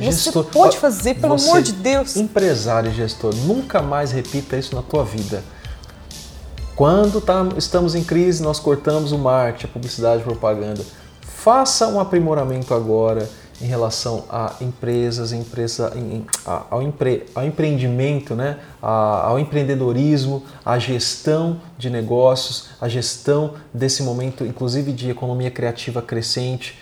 Você 0.00 0.32
pode 0.32 0.76
Ó, 0.76 0.80
fazer, 0.80 1.14
pelo 1.14 1.38
você, 1.38 1.48
amor 1.48 1.62
de 1.62 1.72
Deus. 1.72 2.16
Empresário 2.16 2.90
e 2.90 2.94
gestor, 2.94 3.32
nunca 3.46 3.80
mais 3.80 4.10
repita 4.10 4.56
isso 4.56 4.74
na 4.74 4.82
tua 4.82 5.04
vida. 5.04 5.42
Quando 6.74 7.20
tá- 7.20 7.46
estamos 7.56 7.94
em 7.94 8.02
crise, 8.02 8.42
nós 8.42 8.58
cortamos 8.58 9.12
o 9.12 9.18
marketing, 9.18 9.66
a 9.66 9.68
publicidade, 9.68 10.20
a 10.22 10.24
propaganda. 10.24 10.84
Faça 11.20 11.86
um 11.86 12.00
aprimoramento 12.00 12.74
agora 12.74 13.28
em 13.60 13.66
relação 13.66 14.24
a 14.30 14.54
empresas, 14.60 15.32
empresa, 15.32 15.92
em- 15.96 16.24
a- 16.46 16.62
ao, 16.70 16.82
empre, 16.82 17.26
ao 17.34 17.44
empreendimento, 17.44 18.34
né? 18.34 18.58
A- 18.80 19.26
ao 19.26 19.38
empreendedorismo, 19.38 20.44
à 20.64 20.78
gestão 20.78 21.60
de 21.76 21.90
negócios, 21.90 22.68
a 22.80 22.88
gestão 22.88 23.54
desse 23.74 24.02
momento, 24.02 24.44
inclusive 24.44 24.92
de 24.92 25.10
economia 25.10 25.50
criativa 25.50 26.00
crescente 26.02 26.78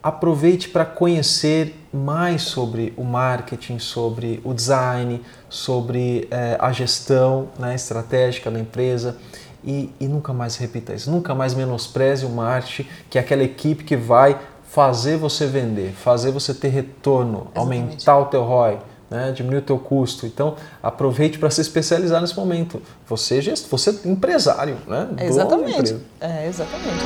aproveite 0.00 0.68
para 0.68 0.84
conhecer 0.84 1.74
mais 1.92 2.42
sobre 2.42 2.92
o 2.96 3.02
marketing, 3.02 3.78
sobre 3.80 4.40
o 4.44 4.54
design, 4.54 5.20
sobre 5.48 6.28
eh, 6.30 6.56
a 6.60 6.70
gestão 6.72 7.48
né, 7.58 7.74
estratégica 7.74 8.48
da 8.50 8.60
empresa 8.60 9.16
e, 9.64 9.90
e 9.98 10.06
nunca 10.06 10.32
mais 10.32 10.56
repita 10.56 10.94
isso. 10.94 11.10
Nunca 11.10 11.34
mais 11.34 11.52
menospreze 11.52 12.24
o 12.24 12.28
marketing, 12.28 12.88
que 13.10 13.18
é 13.18 13.20
aquela 13.20 13.42
equipe 13.42 13.82
que 13.82 13.96
vai 13.96 14.38
fazer 14.70 15.16
você 15.16 15.46
vender, 15.46 15.92
fazer 15.92 16.30
você 16.30 16.52
ter 16.54 16.68
retorno, 16.68 17.48
aumentar 17.54 18.18
o 18.18 18.26
teu 18.26 18.42
ROI. 18.44 18.78
Né, 19.10 19.32
diminuir 19.34 19.60
o 19.60 19.62
teu 19.62 19.78
custo. 19.78 20.26
Então, 20.26 20.54
aproveite 20.82 21.38
para 21.38 21.48
se 21.48 21.62
especializar 21.62 22.20
nesse 22.20 22.36
momento. 22.36 22.82
Você, 23.08 23.38
é 23.38 23.40
gest- 23.40 23.66
você 23.70 23.88
é 23.88 23.94
empresário, 24.06 24.76
né? 24.86 25.08
Exatamente. 25.22 25.96
É, 26.20 26.46
exatamente. 26.46 27.04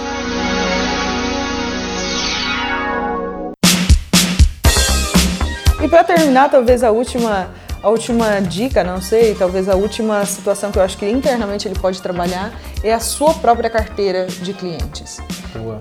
E 5.83 5.89
para 5.89 6.05
terminar, 6.05 6.49
talvez 6.51 6.83
a 6.83 6.91
última, 6.91 7.51
a 7.83 7.89
última 7.89 8.41
dica, 8.41 8.85
não 8.85 9.01
sei, 9.01 9.35
talvez 9.35 9.69
a 9.69 9.75
última 9.75 10.25
situação 10.25 10.71
que 10.71 10.79
eu 10.79 10.83
acho 10.83 10.97
que 10.97 11.09
internamente 11.09 11.67
ele 11.67 11.79
pode 11.79 12.01
trabalhar 12.01 12.53
é 12.83 12.93
a 12.93 13.01
sua 13.01 13.35
própria 13.35 13.69
carteira 13.69 14.27
de 14.27 14.53
clientes. 14.53 15.19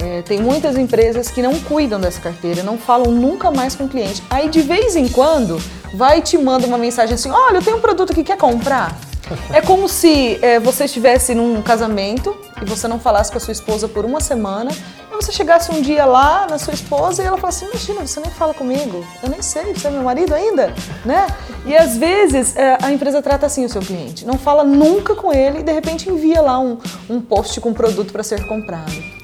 É, 0.04 0.22
tem 0.22 0.40
muitas 0.42 0.78
empresas 0.78 1.30
que 1.30 1.42
não 1.42 1.60
cuidam 1.60 2.00
dessa 2.00 2.20
carteira, 2.20 2.64
não 2.64 2.78
falam 2.78 3.12
nunca 3.12 3.52
mais 3.52 3.76
com 3.76 3.86
o 3.86 3.90
cliente. 3.90 4.22
Aí 4.30 4.50
de 4.50 4.62
vez 4.62 4.96
em 4.96 5.08
quando 5.08 5.62
vai 5.94 6.20
e 6.20 6.22
te 6.22 6.38
manda 6.38 6.68
uma 6.68 6.78
mensagem 6.78 7.16
assim: 7.16 7.30
olha, 7.30 7.58
eu 7.58 7.62
tenho 7.62 7.78
um 7.78 7.82
produto 7.82 8.14
que 8.14 8.24
quer 8.24 8.38
comprar. 8.38 8.98
É 9.54 9.62
como 9.62 9.88
se 9.88 10.38
é, 10.42 10.60
você 10.60 10.86
estivesse 10.86 11.34
num 11.34 11.62
casamento 11.62 12.36
e 12.62 12.66
você 12.66 12.86
não 12.86 13.00
falasse 13.00 13.32
com 13.32 13.38
a 13.38 13.40
sua 13.40 13.54
esposa 13.54 13.88
por 13.88 14.04
uma 14.04 14.20
semana, 14.20 14.72
e 15.10 15.16
você 15.16 15.32
chegasse 15.32 15.72
um 15.72 15.82
dia 15.82 16.04
lá 16.04 16.48
na 16.50 16.58
sua 16.58 16.74
esposa 16.74 17.24
e 17.24 17.26
ela 17.26 17.38
falasse: 17.38 17.64
Imagina, 17.64 18.06
você 18.06 18.20
nem 18.20 18.30
fala 18.30 18.54
comigo, 18.54 19.06
eu 19.24 19.30
nem 19.30 19.42
sei, 19.42 19.74
você 19.74 19.88
é 19.88 19.92
meu 19.92 20.04
marido 20.04 20.34
ainda, 20.34 20.74
né? 21.06 21.28
E 21.66 21.74
às 21.74 21.96
vezes 21.96 22.58
é, 22.58 22.78
a 22.82 22.92
empresa 22.92 23.22
trata 23.22 23.46
assim 23.46 23.64
o 23.64 23.70
seu 23.70 23.82
cliente, 23.82 24.26
não 24.26 24.38
fala 24.38 24.66
nunca 24.66 25.16
com 25.16 25.32
ele 25.32 25.60
e 25.60 25.64
de 25.64 25.72
repente 25.72 26.10
envia 26.10 26.42
lá 26.42 26.60
um, 26.60 26.78
um 27.10 27.22
post 27.22 27.62
com 27.62 27.70
um 27.70 27.74
produto 27.74 28.12
para 28.12 28.24
ser 28.24 28.46
comprado 28.46 29.21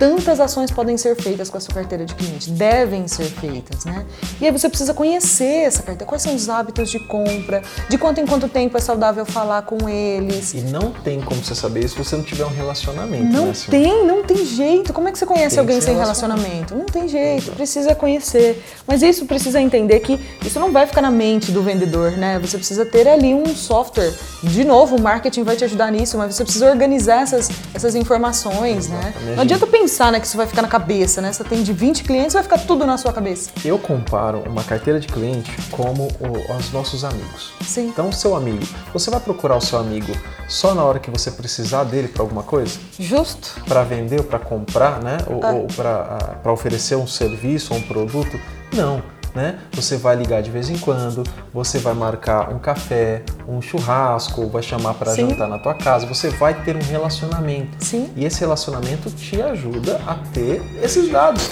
tantas 0.00 0.40
ações 0.40 0.70
podem 0.70 0.96
ser 0.96 1.14
feitas 1.14 1.50
com 1.50 1.58
a 1.58 1.60
sua 1.60 1.74
carteira 1.74 2.06
de 2.06 2.14
cliente, 2.14 2.50
devem 2.50 3.06
ser 3.06 3.26
feitas, 3.26 3.84
né? 3.84 4.06
E 4.40 4.46
aí 4.46 4.50
você 4.50 4.66
precisa 4.66 4.94
conhecer 4.94 5.66
essa 5.66 5.82
carteira, 5.82 6.06
quais 6.06 6.22
são 6.22 6.34
os 6.34 6.48
hábitos 6.48 6.90
de 6.90 6.98
compra, 7.00 7.60
de 7.86 7.98
quanto 7.98 8.18
em 8.18 8.26
quanto 8.26 8.48
tempo 8.48 8.78
é 8.78 8.80
saudável 8.80 9.26
falar 9.26 9.60
com 9.60 9.86
eles. 9.90 10.54
E 10.54 10.62
não 10.62 10.90
tem 10.90 11.20
como 11.20 11.44
você 11.44 11.54
saber 11.54 11.84
isso 11.84 11.96
se 11.96 12.02
você 12.02 12.16
não 12.16 12.24
tiver 12.24 12.46
um 12.46 12.48
relacionamento. 12.48 13.24
Não 13.24 13.48
né, 13.48 13.52
tem, 13.68 14.06
não 14.06 14.24
tem 14.24 14.46
jeito. 14.46 14.90
Como 14.94 15.06
é 15.06 15.12
que 15.12 15.18
você 15.18 15.26
conhece 15.26 15.56
Tem 15.56 15.60
alguém 15.60 15.78
se 15.80 15.88
sem 15.88 15.96
relacionamento? 15.98 16.74
Não 16.74 16.86
tem 16.86 17.06
jeito, 17.06 17.52
precisa 17.52 17.94
conhecer. 17.94 18.64
Mas 18.86 19.02
isso 19.02 19.26
precisa 19.26 19.60
entender 19.60 20.00
que 20.00 20.18
isso 20.42 20.58
não 20.58 20.72
vai 20.72 20.86
ficar 20.86 21.02
na 21.02 21.10
mente 21.10 21.52
do 21.52 21.62
vendedor, 21.62 22.12
né? 22.12 22.38
Você 22.38 22.56
precisa 22.56 22.86
ter 22.86 23.06
ali 23.06 23.34
um 23.34 23.54
software. 23.54 24.14
De 24.42 24.64
novo, 24.64 24.96
o 24.96 25.00
marketing 25.00 25.42
vai 25.42 25.56
te 25.56 25.64
ajudar 25.64 25.92
nisso, 25.92 26.16
mas 26.16 26.34
você 26.34 26.42
precisa 26.42 26.70
organizar 26.70 27.20
essas, 27.20 27.50
essas 27.74 27.94
informações, 27.94 28.88
né? 28.88 29.12
Não 29.36 29.42
adianta 29.42 29.66
pensar 29.66 29.89
né, 30.10 30.20
que 30.20 30.26
isso 30.26 30.36
vai 30.36 30.46
ficar 30.46 30.62
na 30.62 30.68
cabeça, 30.68 31.20
né? 31.20 31.32
Você 31.32 31.42
tem 31.44 31.62
de 31.62 31.72
20 31.72 32.04
clientes, 32.04 32.34
vai 32.34 32.42
ficar 32.42 32.58
tudo 32.58 32.86
na 32.86 32.96
sua 32.96 33.12
cabeça. 33.12 33.50
Eu 33.64 33.78
comparo 33.78 34.42
uma 34.46 34.62
carteira 34.62 35.00
de 35.00 35.08
cliente 35.08 35.50
como 35.70 36.04
o- 36.20 36.56
os 36.56 36.70
nossos 36.72 37.04
amigos. 37.04 37.52
Sim. 37.62 37.88
Então, 37.88 38.08
o 38.08 38.12
seu 38.12 38.34
amigo, 38.36 38.64
você 38.92 39.10
vai 39.10 39.20
procurar 39.20 39.56
o 39.56 39.60
seu 39.60 39.78
amigo 39.78 40.12
só 40.48 40.74
na 40.74 40.84
hora 40.84 40.98
que 40.98 41.10
você 41.10 41.30
precisar 41.30 41.84
dele 41.84 42.08
para 42.08 42.22
alguma 42.22 42.42
coisa? 42.42 42.78
Justo. 42.98 43.62
Para 43.66 43.82
vender 43.82 44.18
ou 44.18 44.24
para 44.24 44.38
comprar, 44.38 45.02
né? 45.02 45.18
Ou, 45.26 45.40
Ah. 45.44 45.52
ou 45.52 45.66
para 45.66 46.52
oferecer 46.52 46.96
um 46.96 47.06
serviço 47.06 47.72
ou 47.74 47.80
um 47.80 47.82
produto? 47.82 48.38
Não. 48.72 49.02
Né? 49.34 49.60
Você 49.72 49.96
vai 49.96 50.16
ligar 50.16 50.42
de 50.42 50.50
vez 50.50 50.68
em 50.68 50.78
quando, 50.78 51.22
você 51.54 51.78
vai 51.78 51.94
marcar 51.94 52.52
um 52.52 52.58
café, 52.58 53.22
um 53.46 53.62
churrasco, 53.62 54.48
vai 54.48 54.62
chamar 54.62 54.94
para 54.94 55.14
jantar 55.14 55.48
na 55.48 55.58
tua 55.58 55.74
casa, 55.74 56.04
você 56.04 56.30
vai 56.30 56.64
ter 56.64 56.76
um 56.76 56.82
relacionamento. 56.82 57.76
Sim. 57.78 58.10
E 58.16 58.24
esse 58.24 58.40
relacionamento 58.40 59.08
te 59.10 59.40
ajuda 59.40 60.00
a 60.06 60.14
ter 60.32 60.60
esses 60.82 61.08
dados. 61.10 61.48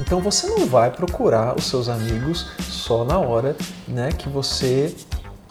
Então 0.00 0.20
você 0.20 0.46
não 0.46 0.66
vai 0.66 0.90
procurar 0.90 1.56
os 1.56 1.64
seus 1.66 1.88
amigos 1.88 2.50
só 2.60 3.04
na 3.04 3.18
hora 3.18 3.56
né, 3.86 4.10
que 4.10 4.28
você 4.28 4.94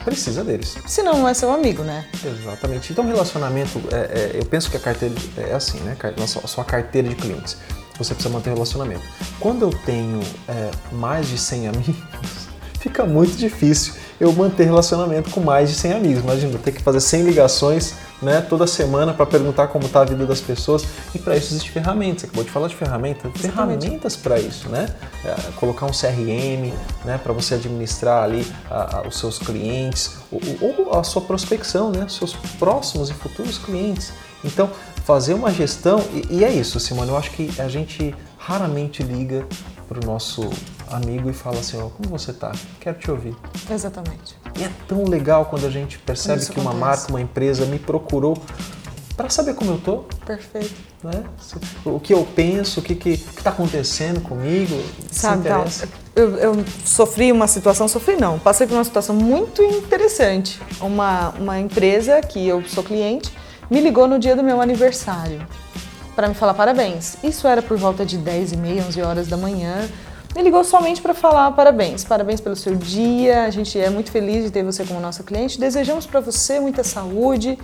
precisa 0.04 0.44
deles. 0.44 0.78
Senão 0.88 1.20
não 1.20 1.28
é 1.28 1.34
seu 1.34 1.52
amigo, 1.52 1.84
né? 1.84 2.06
Exatamente. 2.26 2.92
Então 2.92 3.06
relacionamento, 3.06 3.82
é, 3.92 3.96
é, 3.96 4.32
eu 4.36 4.46
penso 4.46 4.70
que 4.70 4.78
a 4.78 4.80
carteira 4.80 5.16
é 5.38 5.54
assim, 5.54 5.80
né? 5.80 5.96
a 6.04 6.48
sua 6.48 6.64
carteira 6.64 7.08
de 7.08 7.16
clientes. 7.16 7.58
Você 8.00 8.14
precisa 8.16 8.34
manter 8.34 8.52
relacionamento. 8.54 9.02
Quando 9.40 9.64
eu 9.64 9.70
tenho 9.86 10.20
é, 10.48 10.72
mais 10.92 11.28
de 11.28 11.38
100 11.38 11.68
amigos, 11.68 11.96
fica 12.80 13.06
muito 13.06 13.36
difícil 13.38 13.94
eu 14.20 14.34
manter 14.34 14.66
relacionamento 14.66 15.30
com 15.30 15.40
mais 15.40 15.70
de 15.70 15.76
100 15.76 15.94
amigos. 15.94 16.24
Imagina, 16.24 16.52
eu 16.54 16.60
ter 16.60 16.72
que 16.74 16.82
fazer 16.82 17.00
100 17.00 17.22
ligações 17.24 17.94
né, 18.22 18.42
toda 18.42 18.68
semana 18.68 19.14
para 19.14 19.26
perguntar 19.26 19.68
como 19.68 19.86
está 19.86 20.02
a 20.02 20.06
vida 20.06 20.26
das 20.26 20.42
pessoas. 20.42 20.84
E 21.16 21.20
para 21.20 21.38
isso 21.38 21.48
existem 21.54 21.72
ferramentas. 21.72 22.22
Você 22.24 22.26
acabou 22.28 22.44
de 22.44 22.50
falar 22.52 22.68
de 22.68 22.76
ferramenta. 22.76 23.30
Exatamente. 23.30 23.82
Ferramentas 23.86 24.16
para 24.18 24.38
isso, 24.40 24.68
né? 24.68 24.90
É, 25.24 25.36
colocar 25.56 25.86
um 25.86 25.92
CRM, 25.94 26.74
né, 27.06 27.18
para 27.24 27.32
você 27.32 27.54
administrar 27.56 28.24
ali 28.24 28.46
a- 28.70 28.98
a- 28.98 29.08
os 29.08 29.18
seus 29.18 29.40
clientes 29.40 30.12
ou, 30.30 30.42
ou 30.62 31.00
a 31.00 31.04
sua 31.06 31.22
prospecção, 31.22 31.90
né, 31.90 32.06
seus 32.10 32.34
próximos 32.60 33.10
e 33.10 33.14
futuros 33.14 33.58
clientes. 33.58 34.12
Então, 34.44 34.70
fazer 35.10 35.34
uma 35.34 35.50
gestão 35.50 36.00
e, 36.14 36.36
e 36.38 36.46
é 36.46 36.52
isso, 36.52 36.80
Simone. 36.80 37.10
Eu 37.10 37.18
acho 37.18 37.32
que 37.32 37.50
a 37.60 37.68
gente 37.68 38.14
raramente 38.38 39.02
liga 39.02 39.44
para 39.88 40.00
o 40.00 40.06
nosso 40.06 40.48
amigo 40.88 41.32
e 41.32 41.34
fala 41.34 41.58
assim, 41.58 41.82
ó, 41.82 41.90
como 41.90 42.10
você 42.10 42.32
tá? 42.32 42.52
Quero 42.80 43.00
te 43.00 43.10
ouvir. 43.10 43.36
Exatamente. 43.72 44.38
E 44.60 44.64
é 44.64 44.70
tão 44.88 45.04
legal 45.06 45.46
quando 45.46 45.66
a 45.66 45.70
gente 45.72 45.98
percebe 45.98 46.40
isso 46.44 46.52
que 46.52 46.60
uma 46.60 46.70
acontece. 46.70 46.90
marca, 47.00 47.10
uma 47.12 47.22
empresa 47.22 47.66
me 47.66 47.80
procurou 47.80 48.38
para 49.18 49.32
saber 49.32 49.56
como 49.56 49.72
eu 49.72 49.78
tô, 49.80 50.04
Perfeito. 50.28 50.76
né? 51.04 51.24
O 51.84 52.00
que 52.00 52.14
eu 52.14 52.24
penso, 52.36 52.80
o 52.80 52.84
que 52.84 52.94
que 52.94 53.10
está 53.10 53.50
acontecendo 53.50 54.22
comigo, 54.22 54.80
Sabe, 55.12 55.50
interessa. 55.50 55.90
eu, 56.16 56.38
eu 56.38 56.66
sofri 56.86 57.32
uma 57.32 57.48
situação, 57.48 57.88
sofri 57.88 58.16
não, 58.16 58.38
passei 58.38 58.68
por 58.68 58.76
uma 58.76 58.84
situação 58.84 59.16
muito 59.16 59.64
interessante. 59.64 60.62
Uma, 60.80 61.30
uma 61.32 61.60
empresa 61.60 62.22
que 62.22 62.48
eu 62.48 62.64
sou 62.68 62.84
cliente 62.84 63.39
me 63.70 63.80
ligou 63.80 64.08
no 64.08 64.18
dia 64.18 64.36
do 64.36 64.44
meu 64.44 64.62
aniversário 64.62 65.46
para 66.16 66.28
me 66.28 66.34
falar 66.34 66.54
parabéns. 66.54 67.16
Isso 67.24 67.48
era 67.48 67.62
por 67.62 67.78
volta 67.78 68.06
de 68.06 68.18
10 68.18 68.52
e 68.52 68.58
meia, 68.58 68.84
11 68.86 69.02
horas 69.02 69.28
da 69.28 69.38
manhã. 69.38 69.88
Me 70.36 70.44
ligou 70.44 70.64
somente 70.64 71.02
para 71.02 71.14
falar 71.14 71.50
parabéns, 71.52 72.04
parabéns 72.04 72.42
pelo 72.42 72.56
seu 72.56 72.76
dia. 72.76 73.44
A 73.44 73.50
gente 73.50 73.80
é 73.80 73.90
muito 73.90 74.12
feliz 74.12 74.44
de 74.44 74.52
ter 74.52 74.64
você 74.64 74.84
como 74.84 75.00
nosso 75.00 75.24
cliente. 75.24 75.60
Desejamos 75.60 76.06
para 76.06 76.20
você 76.20 76.60
muita 76.60 76.84
saúde, 76.84 77.58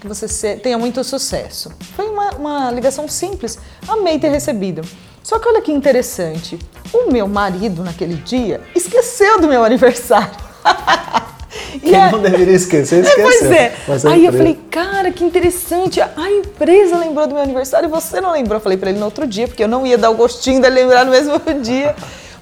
que 0.00 0.06
você 0.06 0.56
tenha 0.56 0.76
muito 0.76 1.02
sucesso. 1.02 1.72
Foi 1.96 2.06
uma, 2.08 2.32
uma 2.32 2.70
ligação 2.70 3.08
simples, 3.08 3.58
amei 3.88 4.18
ter 4.18 4.28
recebido. 4.28 4.82
Só 5.22 5.38
que 5.38 5.48
olha 5.48 5.62
que 5.62 5.72
interessante, 5.72 6.58
o 6.92 7.10
meu 7.10 7.26
marido 7.26 7.82
naquele 7.82 8.16
dia 8.16 8.60
esqueceu 8.74 9.40
do 9.40 9.48
meu 9.48 9.64
aniversário. 9.64 10.36
Quem 11.80 12.12
não 12.12 12.20
deveria 12.20 12.54
esquecer, 12.54 13.02
esqueceu. 13.04 13.24
Pois 13.24 13.42
é. 13.50 13.74
Mas 13.88 14.04
Aí 14.06 14.26
eu 14.26 14.32
falei, 14.32 14.58
cara, 14.70 15.10
que 15.10 15.24
interessante. 15.24 16.00
A 16.00 16.30
empresa 16.30 16.96
lembrou 16.96 17.26
do 17.26 17.34
meu 17.34 17.42
aniversário 17.42 17.86
e 17.86 17.90
você 17.90 18.20
não 18.20 18.32
lembrou. 18.32 18.56
Eu 18.56 18.60
falei 18.60 18.78
para 18.78 18.90
ele 18.90 18.98
no 18.98 19.04
outro 19.04 19.26
dia, 19.26 19.46
porque 19.48 19.62
eu 19.62 19.68
não 19.68 19.86
ia 19.86 19.96
dar 19.96 20.10
o 20.10 20.14
gostinho 20.14 20.60
de 20.60 20.68
lembrar 20.68 21.04
no 21.04 21.10
mesmo 21.10 21.38
dia. 21.62 21.94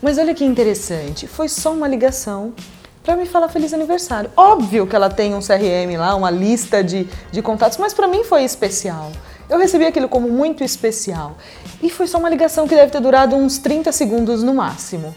Mas 0.03 0.19
olha 0.19 0.35
que 0.35 0.45
interessante. 0.45 1.27
Foi 1.27 1.49
só 1.49 1.73
uma 1.73 1.87
ligação 1.87 2.53
para 3.03 3.17
me 3.17 3.27
falar 3.27 3.49
feliz 3.49 3.73
aniversário. 3.73 4.31
Óbvio 4.37 4.87
que 4.87 4.95
ela 4.95 5.09
tem 5.09 5.35
um 5.35 5.41
CRM 5.41 5.99
lá, 5.99 6.15
uma 6.15 6.31
lista 6.31 6.83
de, 6.83 7.09
de 7.33 7.43
contatos, 7.43 7.79
mas 7.79 7.95
para 7.95 8.07
mim 8.07 8.25
foi 8.25 8.45
especial. 8.45 9.11
Eu 9.49 9.59
recebi 9.59 9.85
aquilo 9.85 10.09
como 10.09 10.29
muito 10.29 10.63
especial. 10.63 11.37
E 11.83 11.91
foi 11.91 12.07
só 12.07 12.19
uma 12.19 12.29
ligação 12.29 12.69
que 12.69 12.75
deve 12.75 12.93
ter 12.93 13.01
durado 13.01 13.35
uns 13.35 13.59
30 13.59 13.91
segundos 13.91 14.43
no 14.43 14.55
máximo. 14.55 15.15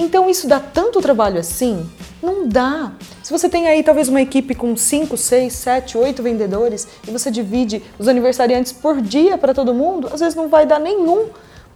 Então 0.00 0.30
isso 0.30 0.48
dá 0.48 0.58
tanto 0.58 0.98
trabalho 1.02 1.38
assim? 1.38 1.86
Não 2.22 2.48
dá. 2.48 2.94
Se 3.22 3.30
você 3.30 3.50
tem 3.50 3.68
aí 3.68 3.82
talvez 3.82 4.08
uma 4.08 4.22
equipe 4.22 4.54
com 4.54 4.74
5, 4.74 5.14
6, 5.14 5.52
7, 5.52 5.98
8 5.98 6.22
vendedores 6.22 6.88
e 7.06 7.10
você 7.10 7.30
divide 7.30 7.82
os 7.98 8.08
aniversariantes 8.08 8.72
por 8.72 8.98
dia 9.02 9.36
para 9.36 9.52
todo 9.52 9.74
mundo, 9.74 10.08
às 10.10 10.20
vezes 10.20 10.34
não 10.34 10.48
vai 10.48 10.64
dar 10.64 10.80
nenhum 10.80 11.28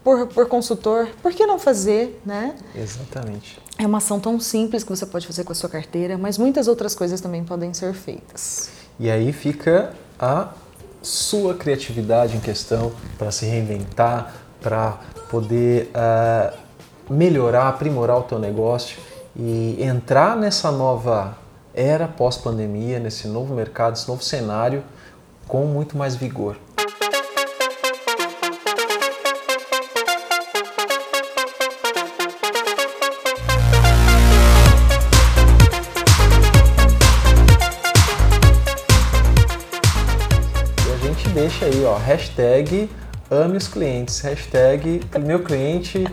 por, 0.02 0.26
por 0.28 0.48
consultor. 0.48 1.10
Por 1.22 1.34
que 1.34 1.44
não 1.44 1.58
fazer, 1.58 2.18
né? 2.24 2.54
Exatamente. 2.74 3.60
É 3.78 3.86
uma 3.86 3.98
ação 3.98 4.18
tão 4.18 4.40
simples 4.40 4.82
que 4.82 4.88
você 4.88 5.04
pode 5.04 5.26
fazer 5.26 5.44
com 5.44 5.52
a 5.52 5.54
sua 5.54 5.68
carteira, 5.68 6.16
mas 6.16 6.38
muitas 6.38 6.66
outras 6.66 6.94
coisas 6.94 7.20
também 7.20 7.44
podem 7.44 7.74
ser 7.74 7.92
feitas. 7.92 8.70
E 8.98 9.10
aí 9.10 9.34
fica 9.34 9.92
a 10.18 10.48
sua 11.02 11.54
criatividade 11.54 12.38
em 12.38 12.40
questão 12.40 12.90
para 13.18 13.30
se 13.30 13.44
reinventar, 13.44 14.34
para 14.62 14.98
poder 15.28 15.90
uh, 15.90 16.63
melhorar, 17.08 17.68
aprimorar 17.68 18.18
o 18.18 18.22
teu 18.22 18.38
negócio 18.38 18.98
e 19.36 19.76
entrar 19.82 20.36
nessa 20.36 20.70
nova 20.70 21.36
era 21.74 22.06
pós-pandemia, 22.06 22.98
nesse 22.98 23.26
novo 23.26 23.54
mercado, 23.54 23.94
esse 23.94 24.08
novo 24.08 24.22
cenário 24.22 24.82
com 25.46 25.64
muito 25.66 25.96
mais 25.96 26.14
vigor. 26.14 26.56
Deixa 41.34 41.66
aí, 41.66 41.84
ó, 41.84 41.96
hashtag 41.96 42.88
ame 43.30 43.56
os 43.56 43.66
clientes, 43.66 44.20
hashtag 44.20 45.02
meu 45.20 45.42
cliente 45.42 46.06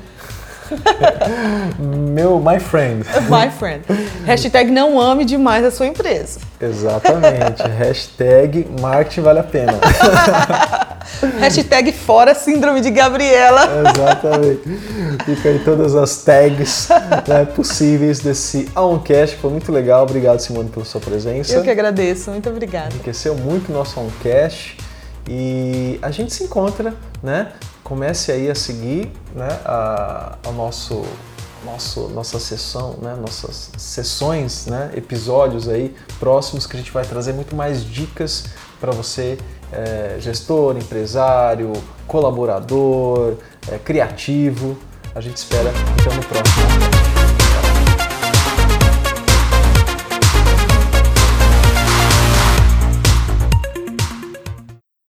Meu 1.79 2.39
my 2.39 2.59
friend. 2.59 3.05
My 3.29 3.49
friend. 3.49 3.83
Hashtag 4.25 4.71
não 4.71 4.99
ame 4.99 5.25
demais 5.25 5.65
a 5.65 5.71
sua 5.71 5.87
empresa. 5.87 6.39
Exatamente. 6.59 7.61
Hashtag 7.77 8.67
marketing 8.79 9.21
vale 9.21 9.39
a 9.39 9.43
pena. 9.43 9.73
Hashtag 11.39 11.91
fora 11.91 12.33
síndrome 12.33 12.81
de 12.81 12.89
Gabriela. 12.89 13.67
Exatamente. 13.89 14.61
Fica 15.25 15.49
aí 15.49 15.59
todas 15.59 15.95
as 15.95 16.23
tags 16.23 16.87
né, 17.27 17.45
possíveis 17.45 18.19
desse 18.19 18.69
Oncast. 18.75 19.37
Foi 19.37 19.51
muito 19.51 19.71
legal. 19.71 20.03
Obrigado, 20.03 20.39
Simone, 20.39 20.69
pela 20.69 20.85
sua 20.85 21.01
presença. 21.01 21.53
Eu 21.53 21.63
que 21.63 21.69
agradeço. 21.69 22.31
Muito 22.31 22.49
obrigada. 22.49 22.93
Enriqueceu 22.93 23.35
muito 23.35 23.69
o 23.69 23.73
nosso 23.73 23.99
Oncast. 23.99 24.77
E 25.27 25.99
a 26.01 26.11
gente 26.11 26.33
se 26.33 26.43
encontra, 26.43 26.93
né? 27.21 27.51
Comece 27.91 28.31
aí 28.31 28.49
a 28.49 28.55
seguir 28.55 29.11
né, 29.35 29.49
a, 29.65 30.37
a 30.47 30.51
nosso, 30.53 31.03
nosso, 31.65 32.07
nossa 32.07 32.39
sessão, 32.39 32.95
né, 33.01 33.17
nossas 33.19 33.69
sessões, 33.77 34.65
né, 34.65 34.91
episódios 34.95 35.67
aí 35.67 35.93
próximos 36.17 36.65
que 36.65 36.77
a 36.77 36.79
gente 36.79 36.89
vai 36.89 37.03
trazer 37.03 37.33
muito 37.33 37.53
mais 37.53 37.83
dicas 37.83 38.45
para 38.79 38.93
você, 38.93 39.37
é, 39.73 40.15
gestor, 40.21 40.77
empresário, 40.77 41.73
colaborador, 42.07 43.35
é, 43.69 43.77
criativo. 43.77 44.77
A 45.13 45.19
gente 45.19 45.35
espera 45.35 45.69
então 45.99 46.15
no 46.15 46.23
próximo. 46.23 47.20